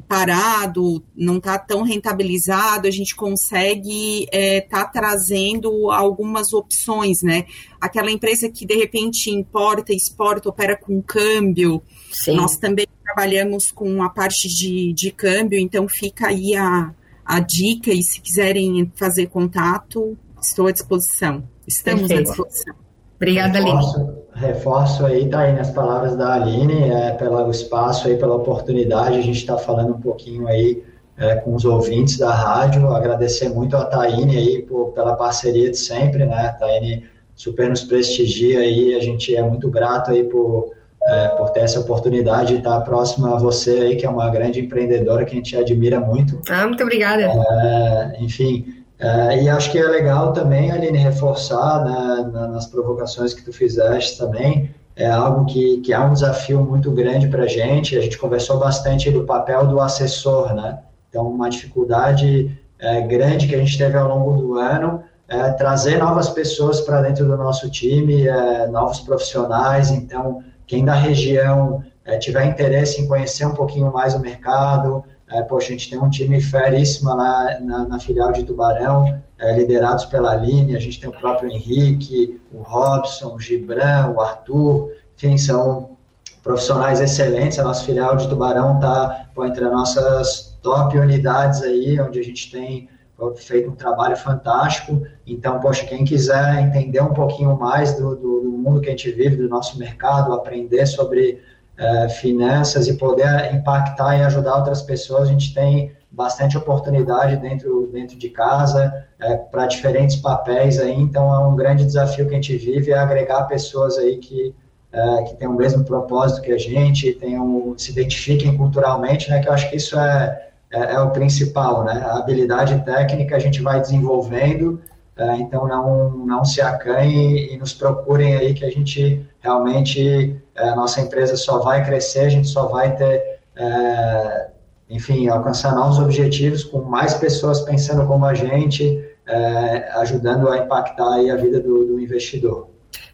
parado, 0.00 1.02
não 1.16 1.36
está 1.36 1.58
tão 1.58 1.82
rentabilizado, 1.82 2.88
a 2.88 2.90
gente 2.90 3.14
consegue 3.14 4.24
estar 4.24 4.36
é, 4.36 4.60
tá 4.60 4.84
trazendo 4.84 5.90
algumas 5.90 6.52
opções, 6.52 7.22
né? 7.22 7.46
Aquela 7.80 8.10
empresa 8.10 8.50
que 8.50 8.66
de 8.66 8.74
repente 8.74 9.30
importa, 9.30 9.92
exporta, 9.92 10.48
opera 10.48 10.76
com 10.76 11.00
câmbio, 11.00 11.82
Sim. 12.12 12.36
nós 12.36 12.56
também 12.56 12.86
trabalhamos 13.04 13.70
com 13.70 14.02
a 14.02 14.08
parte 14.08 14.48
de, 14.48 14.92
de 14.92 15.10
câmbio, 15.10 15.58
então 15.58 15.86
fica 15.88 16.28
aí 16.28 16.56
a, 16.56 16.92
a 17.24 17.40
dica 17.40 17.92
e 17.92 18.02
se 18.02 18.20
quiserem 18.20 18.90
fazer 18.96 19.28
contato, 19.28 20.16
estou 20.40 20.66
à 20.66 20.72
disposição. 20.72 21.48
Estamos 21.66 22.08
Perfeito. 22.08 22.30
à 22.30 22.32
disposição. 22.32 22.83
Obrigada, 23.24 23.58
reforço, 23.58 23.96
Aline. 23.96 24.14
Reforço 24.34 25.06
aí, 25.06 25.28
tá 25.28 25.40
aí 25.40 25.52
nas 25.54 25.70
palavras 25.70 26.16
da 26.16 26.34
Aline, 26.34 26.90
é, 26.90 27.12
pelo 27.12 27.50
espaço 27.50 28.06
aí, 28.06 28.16
pela 28.16 28.34
oportunidade, 28.34 29.16
a 29.16 29.22
gente 29.22 29.38
está 29.38 29.56
falando 29.56 29.94
um 29.94 30.00
pouquinho 30.00 30.46
aí 30.46 30.84
é, 31.16 31.36
com 31.36 31.54
os 31.54 31.64
ouvintes 31.64 32.18
da 32.18 32.32
rádio, 32.32 32.88
agradecer 32.92 33.48
muito 33.48 33.76
a 33.76 33.84
Taine 33.84 34.36
aí 34.36 34.62
por, 34.62 34.92
pela 34.92 35.14
parceria 35.14 35.70
de 35.70 35.78
sempre, 35.78 36.26
né, 36.26 36.48
a 36.48 36.52
Taine 36.52 37.04
super 37.34 37.68
nos 37.68 37.82
prestigia 37.82 38.60
aí, 38.60 38.94
a 38.94 39.00
gente 39.00 39.34
é 39.34 39.42
muito 39.42 39.70
grato 39.70 40.10
aí 40.10 40.24
por 40.24 40.72
é, 41.06 41.28
por 41.28 41.50
ter 41.50 41.60
essa 41.60 41.80
oportunidade 41.80 42.54
de 42.54 42.58
estar 42.58 42.80
próxima 42.80 43.34
a 43.34 43.38
você 43.38 43.72
aí, 43.72 43.96
que 43.96 44.06
é 44.06 44.08
uma 44.08 44.30
grande 44.30 44.60
empreendedora 44.60 45.24
que 45.24 45.32
a 45.32 45.36
gente 45.36 45.54
admira 45.54 46.00
muito. 46.00 46.40
Ah, 46.48 46.66
muito 46.66 46.82
obrigada. 46.82 47.24
É, 47.24 48.16
enfim, 48.20 48.83
é, 49.04 49.42
e 49.42 49.48
acho 49.50 49.70
que 49.70 49.78
é 49.78 49.86
legal 49.86 50.32
também, 50.32 50.70
Aline, 50.70 50.96
reforçar 50.96 51.84
né, 51.84 52.48
nas 52.48 52.64
provocações 52.64 53.34
que 53.34 53.42
tu 53.42 53.52
fizeste 53.52 54.16
também, 54.16 54.74
é 54.96 55.10
algo 55.10 55.44
que, 55.44 55.82
que 55.82 55.92
é 55.92 56.00
um 56.00 56.14
desafio 56.14 56.64
muito 56.64 56.90
grande 56.90 57.28
para 57.28 57.42
a 57.42 57.46
gente, 57.46 57.98
a 57.98 58.00
gente 58.00 58.16
conversou 58.16 58.58
bastante 58.58 59.10
do 59.10 59.24
papel 59.24 59.66
do 59.66 59.78
assessor, 59.78 60.54
né? 60.54 60.78
Então, 61.10 61.28
uma 61.28 61.50
dificuldade 61.50 62.58
é, 62.78 63.02
grande 63.02 63.46
que 63.46 63.54
a 63.54 63.58
gente 63.58 63.76
teve 63.76 63.94
ao 63.94 64.08
longo 64.08 64.40
do 64.40 64.54
ano 64.54 65.02
é 65.28 65.50
trazer 65.50 65.98
novas 65.98 66.30
pessoas 66.30 66.80
para 66.80 67.02
dentro 67.02 67.26
do 67.26 67.36
nosso 67.36 67.68
time, 67.70 68.26
é, 68.26 68.66
novos 68.68 69.00
profissionais, 69.00 69.90
então 69.90 70.42
quem 70.66 70.82
da 70.82 70.94
região 70.94 71.84
é, 72.06 72.16
tiver 72.16 72.46
interesse 72.46 73.02
em 73.02 73.06
conhecer 73.06 73.44
um 73.44 73.54
pouquinho 73.54 73.92
mais 73.92 74.14
o 74.14 74.20
mercado, 74.20 75.04
é, 75.34 75.42
poxa, 75.42 75.68
a 75.68 75.70
gente 75.72 75.90
tem 75.90 75.98
um 75.98 76.08
time 76.08 76.40
feríssimo 76.40 77.12
lá 77.12 77.58
na, 77.60 77.88
na 77.88 77.98
filial 77.98 78.30
de 78.30 78.44
Tubarão, 78.44 79.20
é, 79.36 79.56
liderados 79.56 80.04
pela 80.04 80.30
Aline, 80.30 80.76
a 80.76 80.80
gente 80.80 81.00
tem 81.00 81.10
o 81.10 81.12
próprio 81.12 81.50
Henrique, 81.50 82.40
o 82.52 82.62
Robson, 82.62 83.34
o 83.34 83.40
Gibran, 83.40 84.12
o 84.14 84.20
Arthur, 84.20 84.92
enfim, 85.16 85.36
são 85.36 85.96
profissionais 86.40 87.00
excelentes, 87.00 87.58
a 87.58 87.64
nossa 87.64 87.84
filial 87.84 88.16
de 88.16 88.28
Tubarão 88.28 88.76
está 88.76 89.28
entre 89.40 89.64
as 89.64 89.72
nossas 89.72 90.58
top 90.62 90.96
unidades 90.96 91.62
aí, 91.62 92.00
onde 92.00 92.20
a 92.20 92.22
gente 92.22 92.52
tem 92.52 92.88
feito 93.36 93.70
um 93.70 93.74
trabalho 93.74 94.16
fantástico. 94.16 95.04
Então, 95.26 95.58
poxa, 95.58 95.84
quem 95.84 96.04
quiser 96.04 96.60
entender 96.60 97.00
um 97.00 97.12
pouquinho 97.12 97.58
mais 97.58 97.94
do, 97.94 98.14
do, 98.14 98.40
do 98.40 98.50
mundo 98.50 98.80
que 98.80 98.88
a 98.88 98.90
gente 98.90 99.10
vive, 99.10 99.36
do 99.36 99.48
nosso 99.48 99.78
mercado, 99.78 100.32
aprender 100.32 100.86
sobre 100.86 101.42
é, 101.76 102.08
finanças 102.08 102.86
e 102.86 102.94
poder 102.94 103.52
impactar 103.54 104.16
e 104.16 104.22
ajudar 104.22 104.56
outras 104.56 104.82
pessoas, 104.82 105.28
a 105.28 105.32
gente 105.32 105.52
tem 105.52 105.92
bastante 106.10 106.56
oportunidade 106.56 107.36
dentro, 107.36 107.88
dentro 107.92 108.16
de 108.16 108.28
casa 108.28 109.04
é, 109.18 109.36
para 109.36 109.66
diferentes 109.66 110.16
papéis 110.16 110.78
aí. 110.78 110.94
Então, 110.94 111.34
é 111.34 111.38
um 111.46 111.56
grande 111.56 111.84
desafio 111.84 112.26
que 112.26 112.32
a 112.32 112.36
gente 112.36 112.56
vive 112.56 112.92
é 112.92 112.98
agregar 112.98 113.44
pessoas 113.44 113.98
aí 113.98 114.18
que 114.18 114.54
é, 114.92 115.22
que 115.24 115.34
têm 115.34 115.48
o 115.48 115.54
mesmo 115.54 115.82
propósito 115.82 116.40
que 116.40 116.52
a 116.52 116.58
gente, 116.58 117.12
tenham, 117.14 117.74
se 117.76 117.90
identifiquem 117.90 118.56
culturalmente, 118.56 119.28
né? 119.28 119.40
Que 119.40 119.48
eu 119.48 119.52
acho 119.52 119.68
que 119.68 119.74
isso 119.74 119.98
é 119.98 120.44
é, 120.74 120.94
é, 120.94 121.00
o 121.00 121.10
principal, 121.10 121.84
né? 121.84 122.02
A 122.04 122.18
habilidade 122.18 122.84
técnica 122.84 123.36
a 123.36 123.38
gente 123.38 123.62
vai 123.62 123.80
desenvolvendo, 123.80 124.80
é, 125.16 125.36
então 125.36 125.68
não, 125.68 126.10
não 126.10 126.44
se 126.44 126.60
acanhem 126.60 127.54
e 127.54 127.56
nos 127.56 127.72
procurem 127.72 128.34
aí 128.34 128.52
que 128.52 128.64
a 128.64 128.70
gente 128.70 129.24
realmente, 129.38 130.36
a 130.56 130.74
nossa 130.74 131.00
empresa 131.00 131.36
só 131.36 131.58
vai 131.58 131.84
crescer, 131.84 132.20
a 132.20 132.28
gente 132.28 132.48
só 132.48 132.66
vai 132.66 132.94
ter, 132.96 133.40
é, 133.56 134.50
enfim, 134.88 135.28
alcançar 135.28 135.74
novos 135.74 135.98
objetivos 135.98 136.64
com 136.64 136.82
mais 136.82 137.14
pessoas 137.14 137.60
pensando 137.62 138.06
como 138.06 138.24
a 138.24 138.34
gente, 138.34 139.02
é, 139.26 139.90
ajudando 139.98 140.48
a 140.48 140.58
impactar 140.58 141.14
aí 141.14 141.30
a 141.30 141.36
vida 141.36 141.60
do, 141.60 141.84
do 141.86 142.00
investidor. 142.00 142.68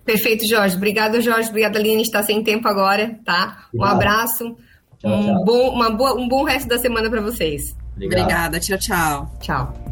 Perfeito, 0.05 0.47
Jorge. 0.47 0.77
Obrigado, 0.77 1.21
Jorge. 1.21 1.49
Obrigada, 1.49 1.79
Aline. 1.79 2.03
Está 2.03 2.23
sem 2.23 2.43
tempo 2.43 2.67
agora, 2.67 3.19
tá? 3.25 3.67
Um 3.75 3.85
abraço. 3.85 4.57
Tchau, 4.99 5.11
um, 5.11 5.45
Bom, 5.45 5.71
uma 5.71 5.91
boa, 5.91 6.15
um 6.15 6.29
bom 6.29 6.45
resto 6.45 6.69
da 6.69 6.79
semana 6.79 7.09
para 7.09 7.21
vocês. 7.21 7.63
Obrigado. 7.95 8.23
Obrigada. 8.23 8.61
Tchau, 8.61 8.79
tchau. 8.79 9.31
Tchau. 9.41 9.91